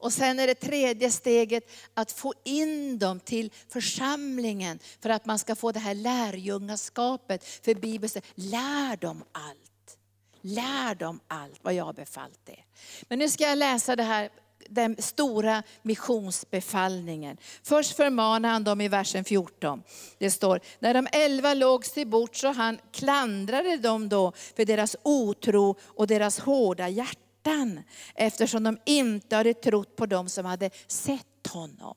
Och 0.00 0.12
sen 0.12 0.40
är 0.40 0.46
det 0.46 0.54
tredje 0.54 1.10
steget 1.10 1.70
att 1.94 2.12
få 2.12 2.34
in 2.44 2.98
dem 2.98 3.20
till 3.20 3.52
församlingen 3.68 4.78
för 5.02 5.10
att 5.10 5.26
man 5.26 5.38
ska 5.38 5.54
få 5.54 5.72
det 5.72 5.80
här 5.80 5.94
lärjungaskapet. 5.94 7.44
För 7.44 7.74
Bibeln 7.74 8.08
säger, 8.08 8.26
lär 8.34 8.96
dem 8.96 9.24
allt. 9.32 9.98
Lär 10.40 10.94
dem 10.94 11.20
allt 11.28 11.58
vad 11.62 11.74
jag 11.74 11.84
har 11.84 11.92
befallt 11.92 12.48
er. 12.48 12.64
Men 13.08 13.18
nu 13.18 13.28
ska 13.28 13.44
jag 13.44 13.58
läsa 13.58 13.96
det 13.96 14.02
här 14.02 14.30
den 14.68 14.96
stora 15.02 15.62
missionsbefallningen. 15.82 17.36
Först 17.62 17.96
förmanar 17.96 18.48
han 18.48 18.64
dem 18.64 18.80
i 18.80 18.88
versen 18.88 19.24
14. 19.24 19.82
Det 20.18 20.30
står, 20.30 20.60
när 20.78 20.94
de 20.94 21.08
elva 21.12 21.54
lågs 21.54 21.92
till 21.92 22.06
bords 22.06 22.44
och 22.44 22.54
han 22.54 22.78
klandrade 22.92 23.76
dem 23.76 24.08
då 24.08 24.32
för 24.56 24.64
deras 24.64 24.96
otro 25.02 25.76
och 25.82 26.06
deras 26.06 26.38
hårda 26.38 26.88
hjärta 26.88 27.29
hjärtan 27.44 27.82
eftersom 28.14 28.62
de 28.62 28.78
inte 28.86 29.36
hade 29.36 29.54
trott 29.54 29.96
på 29.96 30.06
dem 30.06 30.28
som 30.28 30.44
hade 30.46 30.70
sett 30.86 31.46
honom. 31.48 31.94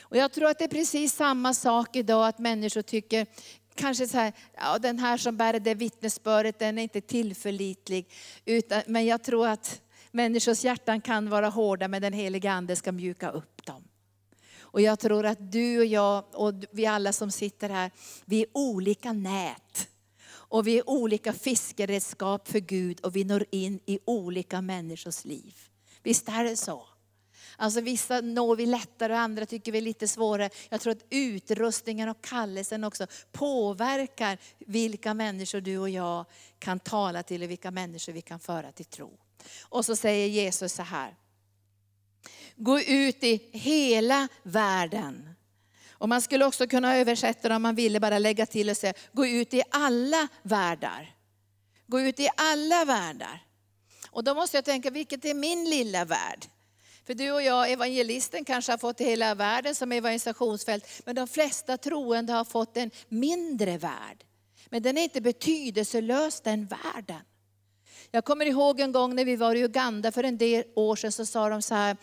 Och 0.00 0.16
jag 0.16 0.32
tror 0.32 0.48
att 0.48 0.58
det 0.58 0.64
är 0.64 0.68
precis 0.68 1.14
samma 1.14 1.54
sak 1.54 1.96
idag, 1.96 2.26
att 2.26 2.38
människor 2.38 2.82
tycker, 2.82 3.26
kanske 3.74 4.08
så 4.08 4.18
här, 4.18 4.32
ja, 4.54 4.78
den 4.78 4.98
här 4.98 5.16
som 5.16 5.36
bär 5.36 5.60
det 5.60 5.74
vittnesbördet, 5.74 6.58
den 6.58 6.78
är 6.78 6.82
inte 6.82 7.00
tillförlitlig. 7.00 8.06
Utan, 8.44 8.82
men 8.86 9.06
jag 9.06 9.22
tror 9.22 9.48
att 9.48 9.80
människors 10.12 10.64
hjärtan 10.64 11.00
kan 11.00 11.30
vara 11.30 11.48
hårda, 11.48 11.88
men 11.88 12.02
den 12.02 12.12
heliga 12.12 12.52
Ande 12.52 12.76
ska 12.76 12.92
mjuka 12.92 13.30
upp 13.30 13.66
dem. 13.66 13.84
Och 14.60 14.80
jag 14.80 14.98
tror 14.98 15.26
att 15.26 15.52
du 15.52 15.78
och 15.78 15.86
jag 15.86 16.24
och 16.32 16.54
vi 16.70 16.86
alla 16.86 17.12
som 17.12 17.30
sitter 17.30 17.68
här, 17.68 17.90
vi 18.24 18.42
är 18.42 18.46
olika 18.52 19.12
nät. 19.12 19.88
Och 20.54 20.66
vi 20.66 20.78
är 20.78 20.90
olika 20.90 21.32
fiskeredskap 21.32 22.48
för 22.48 22.58
Gud 22.58 23.00
och 23.00 23.16
vi 23.16 23.24
når 23.24 23.44
in 23.50 23.80
i 23.86 23.98
olika 24.04 24.60
människors 24.60 25.24
liv. 25.24 25.54
Visst 26.02 26.28
är 26.28 26.44
det 26.44 26.56
så? 26.56 26.86
Alltså 27.56 27.80
vissa 27.80 28.20
når 28.20 28.56
vi 28.56 28.66
lättare 28.66 29.12
och 29.12 29.18
andra 29.18 29.46
tycker 29.46 29.72
vi 29.72 29.78
är 29.78 29.82
lite 29.82 30.08
svårare. 30.08 30.50
Jag 30.68 30.80
tror 30.80 30.92
att 30.92 31.04
utrustningen 31.10 32.08
och 32.08 32.24
kallelsen 32.24 32.84
också 32.84 33.06
påverkar 33.32 34.38
vilka 34.58 35.14
människor 35.14 35.60
du 35.60 35.78
och 35.78 35.90
jag 35.90 36.24
kan 36.58 36.80
tala 36.80 37.22
till 37.22 37.42
och 37.42 37.50
vilka 37.50 37.70
människor 37.70 38.12
vi 38.12 38.22
kan 38.22 38.40
föra 38.40 38.72
till 38.72 38.86
tro. 38.86 39.18
Och 39.62 39.84
så 39.84 39.96
säger 39.96 40.28
Jesus 40.28 40.72
så 40.72 40.82
här. 40.82 41.16
Gå 42.56 42.80
ut 42.80 43.24
i 43.24 43.48
hela 43.52 44.28
världen 44.42 45.33
och 45.98 46.08
man 46.08 46.22
skulle 46.22 46.44
också 46.44 46.66
kunna 46.66 46.96
översätta 46.96 47.48
det 47.48 47.56
om 47.56 47.62
man 47.62 47.74
ville 47.74 48.00
bara 48.00 48.18
lägga 48.18 48.46
till 48.46 48.70
och 48.70 48.76
säga, 48.76 48.94
gå 49.12 49.26
ut 49.26 49.54
i 49.54 49.62
alla 49.70 50.28
världar. 50.42 51.14
Gå 51.86 52.00
ut 52.00 52.20
i 52.20 52.28
alla 52.36 52.84
världar. 52.84 53.42
Och 54.10 54.24
då 54.24 54.34
måste 54.34 54.56
jag 54.56 54.64
tänka, 54.64 54.90
vilket 54.90 55.24
är 55.24 55.34
min 55.34 55.64
lilla 55.64 56.04
värld? 56.04 56.46
För 57.06 57.14
du 57.14 57.32
och 57.32 57.42
jag, 57.42 57.72
evangelisten, 57.72 58.44
kanske 58.44 58.72
har 58.72 58.78
fått 58.78 59.00
hela 59.00 59.34
världen 59.34 59.74
som 59.74 59.92
evangelisationsfält, 59.92 61.02
men 61.04 61.14
de 61.14 61.28
flesta 61.28 61.76
troende 61.76 62.32
har 62.32 62.44
fått 62.44 62.76
en 62.76 62.90
mindre 63.08 63.78
värld. 63.78 64.24
Men 64.68 64.82
den 64.82 64.98
är 64.98 65.02
inte 65.02 65.20
betydelselös 65.20 66.40
den 66.40 66.66
världen. 66.66 67.20
Jag 68.10 68.24
kommer 68.24 68.46
ihåg 68.46 68.80
en 68.80 68.92
gång 68.92 69.14
när 69.14 69.24
vi 69.24 69.36
var 69.36 69.54
i 69.54 69.64
Uganda 69.64 70.12
för 70.12 70.24
en 70.24 70.38
del 70.38 70.64
år 70.74 70.96
sedan, 70.96 71.12
så 71.12 71.26
sa 71.26 71.48
de 71.48 71.62
så 71.62 71.74
här, 71.74 71.96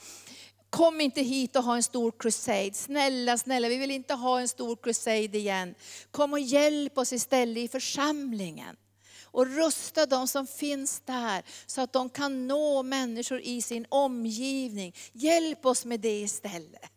Kom 0.72 1.02
inte 1.02 1.22
hit 1.22 1.56
och 1.56 1.64
ha 1.64 1.76
en 1.76 1.84
stor 1.84 2.14
crusade. 2.20 2.74
Snälla, 2.74 3.38
snälla, 3.38 3.70
vi 3.70 3.78
vill 3.78 3.92
inte 3.92 4.14
ha 4.14 4.40
en 4.40 4.48
stor 4.48 4.76
crusade 4.76 5.38
igen. 5.38 5.76
Kom 6.12 6.34
och 6.34 6.40
hjälp 6.40 6.98
oss 6.98 7.14
istället 7.14 7.58
i 7.58 7.68
församlingen. 7.68 8.76
Och 9.24 9.48
rusta 9.48 10.06
de 10.06 10.28
som 10.28 10.48
finns 10.48 11.02
där 11.06 11.44
så 11.66 11.82
att 11.82 11.94
de 11.94 12.10
kan 12.10 12.48
nå 12.48 12.84
människor 12.84 13.40
i 13.40 13.62
sin 13.62 13.86
omgivning. 13.90 14.96
Hjälp 15.14 15.66
oss 15.66 15.86
med 15.86 16.00
det 16.00 16.22
istället. 16.22 16.92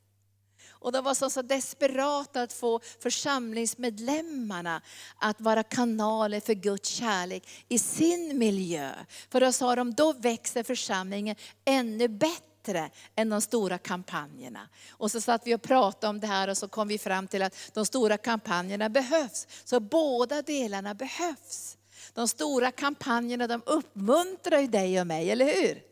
Och 0.68 0.92
de 0.92 1.04
var 1.04 1.14
så, 1.14 1.30
så 1.30 1.42
desperata 1.42 2.42
att 2.42 2.52
få 2.52 2.80
församlingsmedlemmarna 3.02 4.82
att 5.18 5.40
vara 5.40 5.62
kanaler 5.62 6.40
för 6.40 6.54
Guds 6.54 6.88
kärlek 6.88 7.48
i 7.68 7.78
sin 7.78 8.38
miljö. 8.38 8.92
För 9.30 9.40
då 9.40 9.52
sa 9.52 9.74
de, 9.74 9.94
då 9.94 10.12
växer 10.12 10.62
församlingen 10.62 11.36
ännu 11.64 12.08
bättre 12.08 12.53
bättre 12.64 12.90
än 13.16 13.28
de 13.28 13.40
stora 13.40 13.78
kampanjerna. 13.78 14.68
Och 14.90 15.10
så 15.10 15.20
satt 15.20 15.46
vi 15.46 15.54
och 15.54 15.62
pratade 15.62 16.10
om 16.10 16.20
det 16.20 16.26
här 16.26 16.48
och 16.48 16.58
så 16.58 16.68
kom 16.68 16.88
vi 16.88 16.98
fram 16.98 17.28
till 17.28 17.42
att 17.42 17.56
de 17.72 17.86
stora 17.86 18.16
kampanjerna 18.16 18.88
behövs. 18.88 19.46
Så 19.64 19.80
båda 19.80 20.42
delarna 20.42 20.94
behövs. 20.94 21.76
De 22.14 22.28
stora 22.28 22.70
kampanjerna 22.70 23.46
de 23.46 23.62
uppmuntrar 23.66 24.58
ju 24.60 24.66
dig 24.66 25.00
och 25.00 25.06
mig, 25.06 25.30
eller 25.30 25.44
hur? 25.44 25.82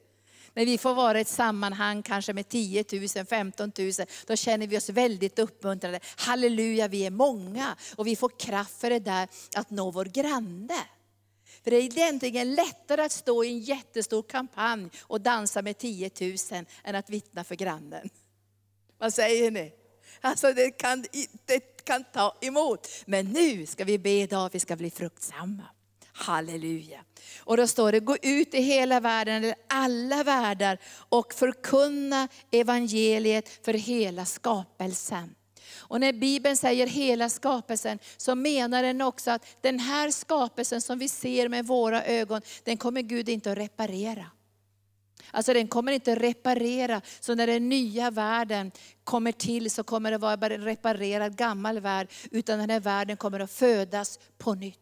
När 0.54 0.66
vi 0.66 0.78
får 0.78 0.94
vara 0.94 1.18
i 1.18 1.20
ett 1.20 1.28
sammanhang 1.28 2.02
kanske 2.02 2.32
med 2.32 2.48
10 2.48 2.84
000, 3.16 3.26
15 3.26 3.72
000, 3.78 3.92
då 4.26 4.36
känner 4.36 4.66
vi 4.66 4.78
oss 4.78 4.88
väldigt 4.88 5.38
uppmuntrade. 5.38 6.00
Halleluja, 6.16 6.88
vi 6.88 7.06
är 7.06 7.10
många 7.10 7.76
och 7.96 8.06
vi 8.06 8.16
får 8.16 8.38
kraft 8.38 8.80
för 8.80 8.90
det 8.90 8.98
där 8.98 9.28
att 9.56 9.70
nå 9.70 9.90
vår 9.90 10.04
granne. 10.04 10.78
För 11.64 11.70
det 11.70 11.76
är 11.76 11.82
egentligen 11.82 12.54
lättare 12.54 13.02
att 13.02 13.12
stå 13.12 13.44
i 13.44 13.48
en 13.48 13.58
jättestor 13.58 14.22
kampanj 14.22 14.90
och 15.02 15.20
dansa 15.20 15.62
med 15.62 15.78
10 15.78 16.10
000 16.20 16.36
än 16.84 16.94
att 16.94 17.10
vittna 17.10 17.44
för 17.44 17.54
grannen. 17.54 18.10
Vad 18.98 19.14
säger 19.14 19.50
ni? 19.50 19.72
Alltså 20.20 20.52
det, 20.52 20.70
kan, 20.70 21.04
det 21.46 21.84
kan 21.84 22.04
ta 22.04 22.36
emot. 22.40 22.88
Men 23.06 23.26
nu 23.26 23.66
ska 23.66 23.84
vi 23.84 23.98
be 23.98 24.10
idag 24.10 24.46
att 24.46 24.54
vi 24.54 24.60
ska 24.60 24.76
bli 24.76 24.90
fruktsamma. 24.90 25.62
Halleluja. 26.12 27.04
Och 27.38 27.56
då 27.56 27.66
står 27.66 27.92
det, 27.92 28.00
gå 28.00 28.16
ut 28.22 28.54
i 28.54 28.60
hela 28.60 29.00
världen, 29.00 29.34
eller 29.34 29.54
alla 29.68 30.24
världar, 30.24 30.78
och 31.08 31.34
förkunna 31.34 32.28
evangeliet 32.50 33.64
för 33.64 33.74
hela 33.74 34.24
skapelsen. 34.24 35.34
Och 35.78 36.00
när 36.00 36.12
Bibeln 36.12 36.56
säger 36.56 36.86
hela 36.86 37.28
skapelsen, 37.28 37.98
så 38.16 38.34
menar 38.34 38.82
den 38.82 39.00
också 39.00 39.30
att 39.30 39.46
den 39.60 39.78
här 39.78 40.10
skapelsen 40.10 40.80
som 40.80 40.98
vi 40.98 41.08
ser 41.08 41.48
med 41.48 41.66
våra 41.66 42.04
ögon, 42.04 42.40
den 42.64 42.76
kommer 42.76 43.02
Gud 43.02 43.28
inte 43.28 43.52
att 43.52 43.58
reparera. 43.58 44.26
Alltså 45.30 45.54
den 45.54 45.68
kommer 45.68 45.92
inte 45.92 46.14
reparera, 46.14 47.00
så 47.20 47.34
när 47.34 47.46
den 47.46 47.68
nya 47.68 48.10
världen 48.10 48.72
kommer 49.04 49.32
till 49.32 49.70
så 49.70 49.82
kommer 49.84 50.10
det 50.10 50.18
vara 50.18 50.54
en 50.54 50.64
reparerad 50.64 51.36
gammal 51.36 51.80
värld, 51.80 52.08
utan 52.30 52.58
den 52.58 52.70
här 52.70 52.80
världen 52.80 53.16
kommer 53.16 53.40
att 53.40 53.50
födas 53.50 54.18
på 54.38 54.54
nytt. 54.54 54.78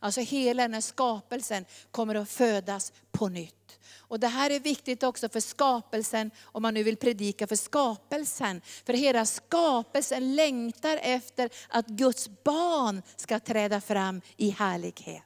Alltså 0.00 0.20
hela 0.20 0.62
den 0.62 0.74
här 0.74 0.80
skapelsen 0.80 1.64
kommer 1.90 2.14
att 2.14 2.30
födas 2.30 2.92
på 3.12 3.28
nytt. 3.28 3.78
Och 3.98 4.20
det 4.20 4.28
här 4.28 4.50
är 4.50 4.60
viktigt 4.60 5.02
också 5.02 5.28
för 5.28 5.40
skapelsen, 5.40 6.30
om 6.42 6.62
man 6.62 6.74
nu 6.74 6.82
vill 6.82 6.96
predika 6.96 7.46
för 7.46 7.56
skapelsen. 7.56 8.60
För 8.86 8.92
hela 8.92 9.26
skapelsen 9.26 10.36
längtar 10.36 10.98
efter 11.02 11.50
att 11.68 11.86
Guds 11.86 12.28
barn 12.44 13.02
ska 13.16 13.40
träda 13.40 13.80
fram 13.80 14.20
i 14.36 14.50
härlighet. 14.50 15.22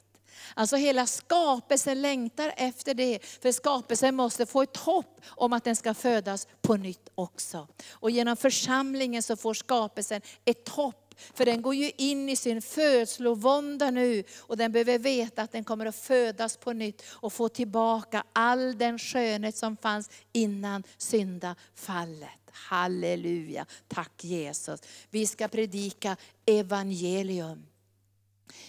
Alltså 0.53 0.75
hela 0.75 1.05
skapelsen 1.05 2.01
längtar 2.01 2.53
efter 2.57 2.93
det, 2.93 3.19
för 3.41 3.51
skapelsen 3.51 4.15
måste 4.15 4.45
få 4.45 4.61
ett 4.61 4.77
hopp 4.77 5.21
om 5.25 5.53
att 5.53 5.63
den 5.63 5.75
ska 5.75 5.93
födas 5.93 6.47
på 6.61 6.75
nytt 6.75 7.09
också. 7.15 7.67
Och 7.89 8.11
genom 8.11 8.37
församlingen 8.37 9.23
så 9.23 9.35
får 9.35 9.53
skapelsen 9.53 10.21
ett 10.45 10.69
hopp 10.69 11.04
för 11.33 11.45
den 11.45 11.61
går 11.61 11.75
ju 11.75 11.91
in 11.97 12.29
i 12.29 12.35
sin 12.35 12.61
födslovånda 12.61 13.91
nu 13.91 14.23
och 14.39 14.57
den 14.57 14.71
behöver 14.71 14.99
veta 14.99 15.41
att 15.41 15.51
den 15.51 15.63
kommer 15.63 15.85
att 15.85 15.95
födas 15.95 16.57
på 16.57 16.73
nytt 16.73 17.03
och 17.07 17.33
få 17.33 17.49
tillbaka 17.49 18.23
all 18.33 18.77
den 18.77 18.99
skönhet 18.99 19.55
som 19.55 19.77
fanns 19.77 20.09
innan 20.33 20.83
syndafallet. 20.97 22.29
Halleluja, 22.51 23.65
tack 23.87 24.23
Jesus. 24.23 24.81
Vi 25.09 25.27
ska 25.27 25.47
predika 25.47 26.17
evangelium. 26.45 27.65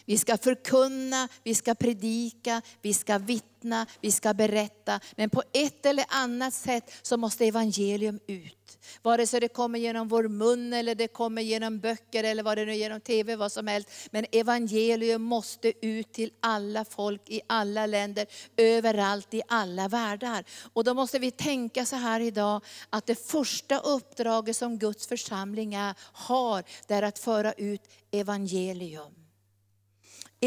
Vi 0.05 0.19
ska 0.19 0.37
förkunna, 0.37 1.29
vi 1.43 1.55
ska 1.55 1.75
predika, 1.75 2.63
vi 2.83 2.95
ska 2.95 3.19
vittna, 3.19 3.87
vi 4.01 4.13
ska 4.13 4.35
berätta. 4.35 5.01
Men 5.17 5.31
på 5.31 5.43
ett 5.53 5.87
eller 5.87 6.05
annat 6.09 6.55
sätt 6.55 6.93
så 7.03 7.17
måste 7.17 7.47
evangelium 7.47 8.21
ut. 8.27 8.79
Vare 9.03 9.27
sig 9.27 9.41
det 9.41 9.49
kommer 9.49 9.79
genom 9.79 10.09
vår 10.09 10.29
mun 10.29 10.73
eller 10.73 10.95
det 10.95 11.09
kommer 11.09 11.43
genom 11.43 11.79
böcker 11.79 12.25
eller 12.25 12.43
vad 12.43 12.59
det 12.59 12.65
nu 12.65 12.73
är, 12.73 12.77
genom 12.77 13.01
TV, 13.01 13.37
vad 13.37 13.53
som 13.53 13.67
helst. 13.67 13.89
Men 14.11 14.27
evangelium 14.33 15.23
måste 15.23 15.87
ut 15.87 16.13
till 16.13 16.33
alla 16.41 16.85
folk 16.85 17.31
i 17.31 17.41
alla 17.47 17.87
länder, 17.87 18.27
överallt 18.57 19.35
i 19.35 19.43
alla 19.49 19.89
världar. 19.89 20.45
Och 20.73 20.85
då 20.85 20.95
måste 20.95 21.19
vi 21.19 21.31
tänka 21.31 21.87
så 21.87 21.97
här 21.97 22.21
idag, 22.21 22.65
att 22.91 23.07
det 23.07 23.29
första 23.29 23.79
uppdraget 23.79 24.57
som 24.57 24.79
Guds 24.79 25.07
församling 25.07 25.77
har, 26.13 26.65
det 26.87 26.95
är 26.95 27.03
att 27.03 27.19
föra 27.19 27.53
ut 27.53 27.83
evangelium. 28.11 29.26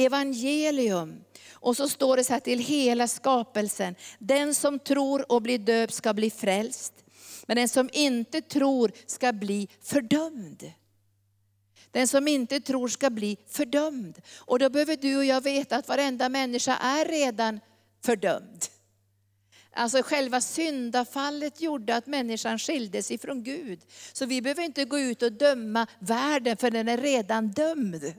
Evangelium. 0.06 1.24
Och 1.52 1.78
så 1.78 1.90
står 1.90 2.18
det 2.18 2.24
så 2.24 2.34
här 2.34 2.40
till 2.40 2.60
hela 2.60 3.08
skapelsen. 3.08 3.96
Den 4.20 4.56
som 4.56 4.80
tror 4.80 5.32
och 5.32 5.42
blir 5.42 5.60
döpt 5.60 5.94
ska 5.94 6.14
bli 6.14 6.30
frälst. 6.30 6.94
Men 7.46 7.58
den 7.58 7.70
som 7.70 7.90
inte 7.94 8.42
tror 8.42 8.92
ska 9.06 9.34
bli 9.34 9.68
fördömd. 9.82 10.72
Den 11.92 12.08
som 12.08 12.28
inte 12.28 12.60
tror 12.60 12.88
ska 12.88 13.10
bli 13.10 13.38
fördömd. 13.48 14.22
Och 14.38 14.60
då 14.60 14.70
behöver 14.70 14.98
du 14.98 15.18
och 15.18 15.26
jag 15.26 15.42
veta 15.42 15.76
att 15.76 15.88
varenda 15.88 16.30
människa 16.30 16.76
är 16.76 17.06
redan 17.06 17.60
fördömd. 18.06 18.66
Alltså 19.72 20.02
själva 20.04 20.42
syndafallet 20.42 21.62
gjorde 21.62 21.96
att 21.96 22.08
människan 22.08 22.60
skildes 22.60 23.12
ifrån 23.12 23.44
Gud. 23.44 23.80
Så 24.14 24.26
vi 24.26 24.42
behöver 24.42 24.64
inte 24.64 24.86
gå 24.86 25.00
ut 25.00 25.22
och 25.22 25.32
döma 25.32 25.88
världen 26.00 26.58
för 26.58 26.72
den 26.72 26.88
är 26.88 26.98
redan 26.98 27.48
dömd. 27.48 28.14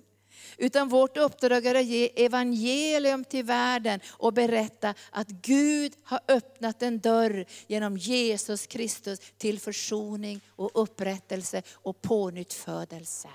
Utan 0.61 0.89
vårt 0.89 1.17
uppdrag 1.17 1.67
är 1.67 1.75
att 1.75 1.85
ge 1.85 2.25
evangelium 2.25 3.25
till 3.25 3.45
världen 3.45 4.01
och 4.11 4.33
berätta 4.33 4.95
att 5.11 5.29
Gud 5.29 5.93
har 6.03 6.21
öppnat 6.29 6.83
en 6.83 6.99
dörr 6.99 7.45
genom 7.67 7.97
Jesus 7.97 8.67
Kristus 8.67 9.21
till 9.39 9.61
försoning 9.61 10.41
och 10.49 10.71
upprättelse 10.75 11.63
och 11.73 12.03
pånyttfödelse. 12.03 13.29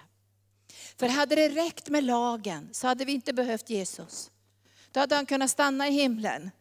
För 0.98 1.08
hade 1.08 1.36
det 1.36 1.50
räckt 1.50 1.90
med 1.90 2.04
lagen 2.04 2.70
så 2.72 2.88
hade 2.88 3.06
vi 3.06 3.12
inte 3.12 3.34
behövt 3.34 3.70
Jesus. 3.70 4.32
Då 4.92 5.00
hade 5.00 5.16
han 5.16 5.26
kunnat 5.26 5.52
stanna 5.52 5.88
i 5.88 5.92
himlen. 5.92 6.52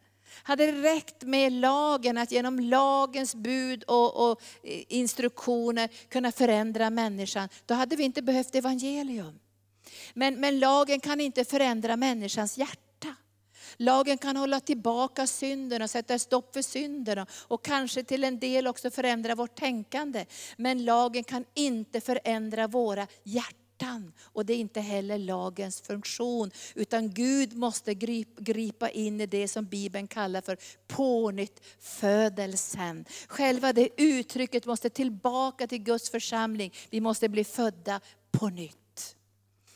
Hade 0.43 0.71
det 0.71 0.81
räckt 0.81 1.23
med 1.23 1.53
lagen, 1.53 2.17
att 2.17 2.31
genom 2.31 2.59
lagens 2.59 3.35
bud 3.35 3.83
och, 3.83 4.31
och 4.31 4.41
eh, 4.63 4.83
instruktioner 4.87 5.89
kunna 6.09 6.31
förändra 6.31 6.89
människan, 6.89 7.49
då 7.65 7.73
hade 7.73 7.95
vi 7.95 8.03
inte 8.03 8.21
behövt 8.21 8.55
evangelium. 8.55 9.39
Men, 10.17 10.39
men 10.39 10.59
lagen 10.59 10.99
kan 10.99 11.21
inte 11.21 11.45
förändra 11.45 11.95
människans 11.95 12.57
hjärta. 12.57 13.15
Lagen 13.77 14.17
kan 14.17 14.37
hålla 14.37 14.59
tillbaka 14.59 15.27
synden 15.27 15.81
och 15.81 15.89
sätta 15.89 16.19
stopp 16.19 16.53
för 16.53 16.61
synden 16.61 17.25
och 17.31 17.65
kanske 17.65 18.03
till 18.03 18.23
en 18.23 18.39
del 18.39 18.67
också 18.67 18.91
förändra 18.91 19.35
vårt 19.35 19.55
tänkande. 19.55 20.25
Men 20.57 20.85
lagen 20.85 21.23
kan 21.23 21.45
inte 21.53 22.01
förändra 22.01 22.67
våra 22.67 23.07
hjärtan. 23.23 24.13
Och 24.21 24.45
det 24.45 24.53
är 24.53 24.57
inte 24.57 24.81
heller 24.81 25.17
lagens 25.17 25.81
funktion. 25.81 26.51
Utan 26.75 27.13
Gud 27.13 27.57
måste 27.57 27.93
gripa 28.39 28.89
in 28.89 29.21
i 29.21 29.25
det 29.25 29.47
som 29.47 29.65
Bibeln 29.65 30.07
kallar 30.07 30.41
för 30.41 30.57
pånyttfödelsen. 30.87 33.05
Själva 33.27 33.73
det 33.73 33.89
uttrycket 33.97 34.65
måste 34.65 34.89
tillbaka 34.89 35.67
till 35.67 35.83
Guds 35.83 36.09
församling. 36.09 36.73
Vi 36.89 37.01
måste 37.01 37.29
bli 37.29 37.43
födda 37.43 38.01
på 38.31 38.49
nytt. 38.49 38.84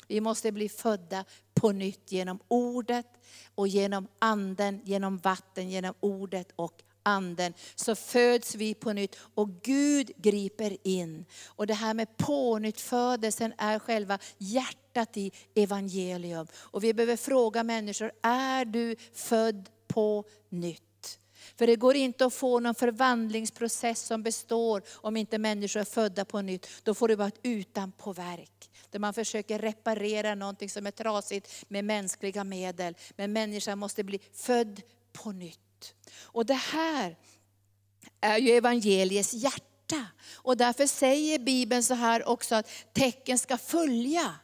Vi 0.10 0.22
måste 0.22 0.52
bli 0.52 0.70
födda 0.70 1.26
på 1.54 1.72
nytt 1.72 2.12
genom 2.12 2.40
ordet 2.48 3.06
och 3.56 3.68
genom 3.68 4.08
anden, 4.20 4.82
genom 4.84 5.18
vatten, 5.18 5.70
genom 5.70 5.94
ordet 6.00 6.52
och 6.56 6.82
anden. 7.04 7.54
Så 7.76 7.96
föds 7.96 8.56
vi 8.56 8.74
på 8.74 8.94
nytt 8.94 9.16
och 9.36 9.62
Gud 9.62 10.12
griper 10.18 10.78
in. 10.84 11.26
Och 11.48 11.68
det 11.68 11.74
här 11.74 11.94
med 11.94 12.18
pånyttfödelsen 12.18 13.54
är 13.58 13.80
själva 13.80 14.20
hjärtat 14.38 15.18
i 15.18 15.32
evangelium. 15.56 16.48
Och 16.56 16.84
vi 16.84 16.94
behöver 16.94 17.18
fråga 17.18 17.64
människor, 17.64 18.12
är 18.22 18.66
du 18.66 18.96
född 19.14 19.70
på 19.88 20.24
nytt? 20.50 21.20
För 21.58 21.68
det 21.68 21.76
går 21.76 21.96
inte 21.96 22.26
att 22.26 22.34
få 22.34 22.60
någon 22.60 22.76
förvandlingsprocess 22.76 24.02
som 24.06 24.24
består 24.24 24.84
om 24.90 25.18
inte 25.18 25.38
människor 25.38 25.80
är 25.80 25.86
födda 25.86 26.26
på 26.26 26.42
nytt. 26.42 26.68
Då 26.84 26.94
får 26.94 27.08
det 27.08 27.16
vara 27.16 27.28
ett 27.28 27.40
utanpåverk. 27.44 28.69
Där 28.92 29.00
man 29.00 29.14
försöker 29.14 29.60
reparera 29.60 30.36
någonting 30.36 30.70
som 30.70 30.88
är 30.88 30.92
trasigt 30.92 31.66
med 31.68 31.86
mänskliga 31.86 32.44
medel. 32.44 32.96
Men 33.16 33.34
människan 33.34 33.80
måste 33.80 34.04
bli 34.04 34.20
född 34.34 34.82
på 35.14 35.32
nytt. 35.32 35.96
Och 36.22 36.46
det 36.46 36.54
här 36.54 37.18
är 38.22 38.38
ju 38.38 38.52
evangeliets 38.52 39.34
hjärta. 39.34 40.06
Och 40.36 40.58
därför 40.58 40.88
säger 40.88 41.40
Bibeln 41.40 41.84
så 41.84 41.94
här 41.94 42.28
också 42.28 42.56
att 42.56 42.70
tecken 42.94 43.38
ska 43.38 43.58
följa 43.58 44.36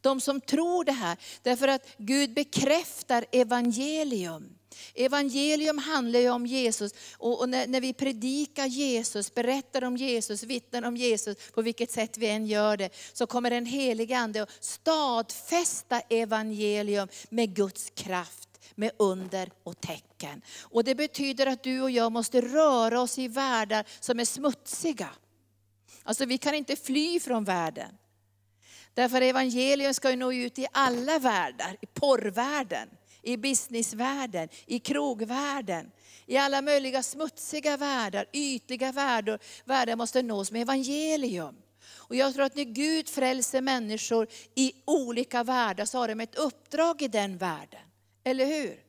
de 0.00 0.20
som 0.20 0.40
tror 0.40 0.84
det 0.84 0.92
här. 0.92 1.16
Därför 1.42 1.68
att 1.68 1.86
Gud 1.96 2.34
bekräftar 2.34 3.24
evangelium. 3.32 4.58
Evangelium 4.94 5.78
handlar 5.78 6.20
ju 6.20 6.30
om 6.30 6.46
Jesus 6.46 6.92
och, 7.18 7.48
när, 7.48 7.66
när, 7.66 7.80
vi 7.80 7.94
predikar 7.94 8.66
Jesus, 8.66 9.34
berättar 9.34 9.84
om 9.84 9.96
Jesus, 9.96 10.42
vittnar 10.42 10.82
om 10.82 10.96
Jesus, 10.96 11.36
på 11.54 11.62
vilket 11.62 11.90
sätt 11.90 12.18
vi 12.18 12.28
än 12.28 12.46
gör 12.46 12.76
det, 12.76 12.90
så 13.12 13.26
kommer 13.26 13.50
den 13.50 13.66
helige 13.66 14.18
Ande 14.18 14.42
att 14.42 14.64
stadfästa 14.64 16.00
evangelium 16.00 17.08
med 17.28 17.54
Guds 17.54 17.90
kraft 17.94 18.48
med 18.74 18.90
under 18.98 19.50
och 19.62 19.80
tecken. 19.80 20.42
Och 20.60 20.84
det 20.84 20.94
betyder 20.94 21.46
att 21.46 21.62
du 21.62 21.80
och 21.80 21.90
jag 21.90 22.12
måste 22.12 22.40
röra 22.40 23.00
oss 23.00 23.18
i 23.18 23.28
världar 23.28 23.84
som 24.00 24.20
är 24.20 24.24
smutsiga. 24.24 25.08
Alltså 26.02 26.24
vi 26.24 26.38
kan 26.38 26.54
inte 26.54 26.76
fly 26.76 27.20
från 27.20 27.44
världen. 27.44 27.98
Därför 28.94 29.20
evangelium 29.20 29.94
ska 29.94 30.10
ju 30.10 30.16
nå 30.16 30.32
ut 30.32 30.58
i 30.58 30.66
alla 30.72 31.18
världar, 31.18 31.76
i 31.80 31.86
porrvärlden 31.86 32.88
i 33.22 33.36
businessvärlden, 33.36 34.48
i 34.66 34.78
krogvärlden, 34.78 35.90
i 36.26 36.36
alla 36.36 36.62
möjliga 36.62 37.02
smutsiga 37.02 37.76
världar, 37.76 38.26
ytliga 38.32 38.92
världar, 38.92 39.38
världar 39.64 39.96
måste 39.96 40.22
nås 40.22 40.52
med 40.52 40.62
evangelium. 40.62 41.56
Och 41.94 42.16
jag 42.16 42.34
tror 42.34 42.44
att 42.44 42.56
när 42.56 42.64
Gud 42.64 43.08
frälser 43.08 43.60
människor 43.60 44.26
i 44.54 44.72
olika 44.84 45.44
världar 45.44 45.84
så 45.84 45.98
har 45.98 46.08
de 46.08 46.20
ett 46.20 46.34
uppdrag 46.34 47.02
i 47.02 47.08
den 47.08 47.38
världen. 47.38 47.80
Eller 48.24 48.46
hur? 48.46 48.80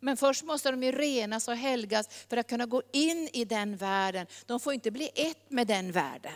Men 0.00 0.16
först 0.16 0.44
måste 0.44 0.70
de 0.70 0.82
ju 0.82 0.92
renas 0.92 1.48
och 1.48 1.56
helgas 1.56 2.08
för 2.28 2.36
att 2.36 2.48
kunna 2.48 2.66
gå 2.66 2.82
in 2.92 3.28
i 3.32 3.44
den 3.44 3.76
världen. 3.76 4.26
De 4.46 4.60
får 4.60 4.72
inte 4.72 4.90
bli 4.90 5.10
ett 5.14 5.50
med 5.50 5.66
den 5.66 5.92
världen. 5.92 6.32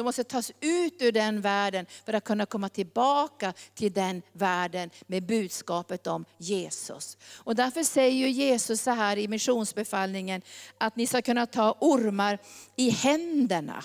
De 0.00 0.04
måste 0.04 0.24
tas 0.24 0.52
ut 0.60 1.02
ur 1.02 1.12
den 1.12 1.40
världen 1.40 1.86
för 2.04 2.12
att 2.12 2.24
kunna 2.24 2.46
komma 2.46 2.68
tillbaka 2.68 3.52
till 3.74 3.92
den 3.92 4.22
världen 4.32 4.90
med 5.06 5.26
budskapet 5.26 6.06
om 6.06 6.24
Jesus. 6.38 7.16
Och 7.36 7.54
därför 7.54 7.82
säger 7.82 8.28
Jesus 8.28 8.82
så 8.82 8.90
här 8.90 9.18
i 9.18 9.28
missionsbefallningen, 9.28 10.42
att 10.78 10.96
ni 10.96 11.06
ska 11.06 11.22
kunna 11.22 11.46
ta 11.46 11.76
ormar 11.80 12.38
i 12.76 12.90
händerna. 12.90 13.84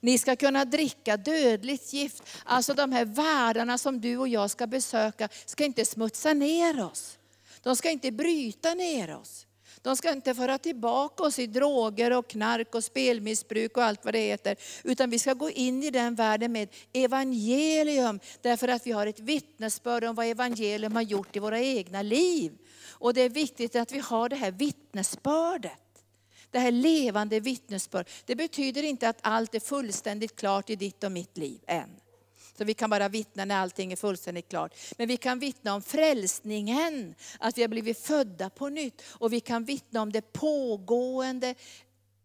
Ni 0.00 0.18
ska 0.18 0.36
kunna 0.36 0.64
dricka 0.64 1.16
dödligt 1.16 1.92
gift. 1.92 2.22
Alltså 2.44 2.74
de 2.74 2.92
här 2.92 3.04
världarna 3.04 3.78
som 3.78 4.00
du 4.00 4.16
och 4.16 4.28
jag 4.28 4.50
ska 4.50 4.66
besöka 4.66 5.28
ska 5.46 5.64
inte 5.64 5.84
smutsa 5.84 6.32
ner 6.34 6.84
oss. 6.84 7.18
De 7.62 7.76
ska 7.76 7.90
inte 7.90 8.10
bryta 8.12 8.74
ner 8.74 9.16
oss. 9.16 9.46
De 9.82 9.96
ska 9.96 10.12
inte 10.12 10.34
föra 10.34 10.58
tillbaka 10.58 11.22
oss 11.22 11.38
i 11.38 11.46
droger 11.46 12.10
och 12.10 12.28
knark 12.28 12.74
och 12.74 12.84
spelmissbruk 12.84 13.76
och 13.76 13.84
allt 13.84 14.04
vad 14.04 14.14
det 14.14 14.18
heter. 14.18 14.56
Utan 14.84 15.10
vi 15.10 15.18
ska 15.18 15.34
gå 15.34 15.50
in 15.50 15.82
i 15.82 15.90
den 15.90 16.14
världen 16.14 16.52
med 16.52 16.68
evangelium. 16.92 18.20
Därför 18.40 18.68
att 18.68 18.86
vi 18.86 18.92
har 18.92 19.06
ett 19.06 19.20
vittnesbörd 19.20 20.04
om 20.04 20.14
vad 20.14 20.26
evangelium 20.26 20.94
har 20.94 21.02
gjort 21.02 21.36
i 21.36 21.38
våra 21.38 21.60
egna 21.60 22.02
liv. 22.02 22.52
Och 22.90 23.14
det 23.14 23.22
är 23.22 23.28
viktigt 23.28 23.76
att 23.76 23.92
vi 23.92 23.98
har 23.98 24.28
det 24.28 24.36
här 24.36 24.50
vittnesbördet. 24.50 25.72
Det 26.50 26.58
här 26.58 26.70
levande 26.70 27.40
vittnesbörd. 27.40 28.08
Det 28.24 28.36
betyder 28.36 28.82
inte 28.82 29.08
att 29.08 29.18
allt 29.20 29.54
är 29.54 29.60
fullständigt 29.60 30.36
klart 30.36 30.70
i 30.70 30.76
ditt 30.76 31.04
och 31.04 31.12
mitt 31.12 31.36
liv 31.36 31.60
än. 31.66 31.90
Så 32.58 32.64
vi 32.64 32.74
kan 32.74 32.90
bara 32.90 33.08
vittna 33.08 33.44
när 33.44 33.56
allting 33.56 33.92
är 33.92 33.96
fullständigt 33.96 34.48
klart. 34.48 34.74
Men 34.96 35.08
vi 35.08 35.16
kan 35.16 35.38
vittna 35.38 35.74
om 35.74 35.82
frälsningen, 35.82 37.14
att 37.40 37.58
vi 37.58 37.62
har 37.62 37.68
blivit 37.68 37.98
födda 37.98 38.50
på 38.50 38.68
nytt. 38.68 39.02
Och 39.08 39.32
vi 39.32 39.40
kan 39.40 39.64
vittna 39.64 40.02
om 40.02 40.12
det 40.12 40.32
pågående 40.32 41.54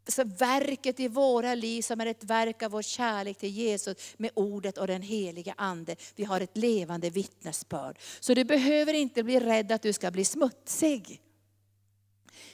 så 0.08 0.24
verket 0.24 1.00
i 1.00 1.08
våra 1.08 1.56
liv 1.56 1.82
som 1.82 2.02
är 2.02 2.06
ett 2.06 2.24
verk 2.24 2.64
av 2.64 2.72
vår 2.72 2.82
kärlek 2.82 3.38
till 3.38 3.50
Jesus 3.50 3.98
med 4.18 4.32
ordet 4.34 4.78
och 4.78 4.88
den 4.88 5.02
heliga 5.02 5.54
Ande. 5.58 5.96
Vi 6.16 6.24
har 6.24 6.42
ett 6.42 6.58
levande 6.58 7.10
vittnesbörd. 7.10 8.00
Så 8.20 8.34
du 8.34 8.44
behöver 8.44 8.94
inte 8.94 9.24
bli 9.24 9.40
rädd 9.40 9.72
att 9.72 9.82
du 9.82 9.94
ska 9.94 10.12
bli 10.12 10.26
smutsig. 10.26 11.22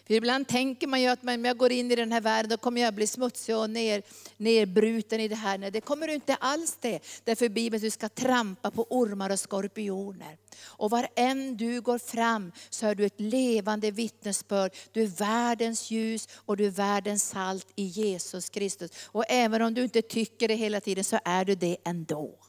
För 0.08 0.14
ibland 0.14 0.48
tänker 0.48 0.88
man 0.88 1.02
ju 1.02 1.08
att 1.08 1.24
om 1.24 1.46
jag 1.46 1.58
går 1.58 1.72
in 1.72 1.92
i 1.92 1.96
den 1.96 2.12
här 2.12 2.22
världen, 2.22 2.50
då 2.50 2.58
kommer 2.58 2.82
jag 2.82 2.94
bli 2.94 3.08
smutsig 3.08 3.58
och 3.58 3.70
ner, 3.70 4.04
nerbruten 4.38 5.20
i 5.20 5.28
det 5.28 5.36
här. 5.36 5.58
Nej, 5.58 5.72
det 5.72 5.82
kommer 5.82 6.08
du 6.08 6.14
inte 6.14 6.36
alls 6.36 6.78
det. 6.82 7.00
Därför 7.24 7.50
Bibeln 7.50 7.84
du 7.84 7.90
ska 7.90 8.10
trampa 8.10 8.72
på 8.72 8.88
ormar 8.90 9.30
och 9.30 9.40
skorpioner. 9.40 10.38
Och 10.66 10.90
var 10.90 11.08
än 11.16 11.58
du 11.58 11.82
går 11.82 11.98
fram 11.98 12.52
så 12.70 12.88
är 12.88 12.96
du 12.96 13.06
ett 13.06 13.20
levande 13.20 13.92
vittnesbörd. 13.92 14.72
Du 14.92 15.04
är 15.04 15.08
världens 15.08 15.92
ljus 15.92 16.28
och 16.34 16.58
du 16.58 16.66
är 16.66 16.72
världens 16.72 17.30
salt 17.30 17.68
i 17.76 17.84
Jesus 17.84 18.50
Kristus. 18.50 18.92
Och 19.06 19.24
även 19.30 19.62
om 19.62 19.74
du 19.74 19.84
inte 19.84 20.02
tycker 20.02 20.48
det 20.48 20.56
hela 20.56 20.82
tiden 20.82 21.04
så 21.04 21.20
är 21.26 21.46
du 21.46 21.56
det 21.56 21.78
ändå. 21.86 22.40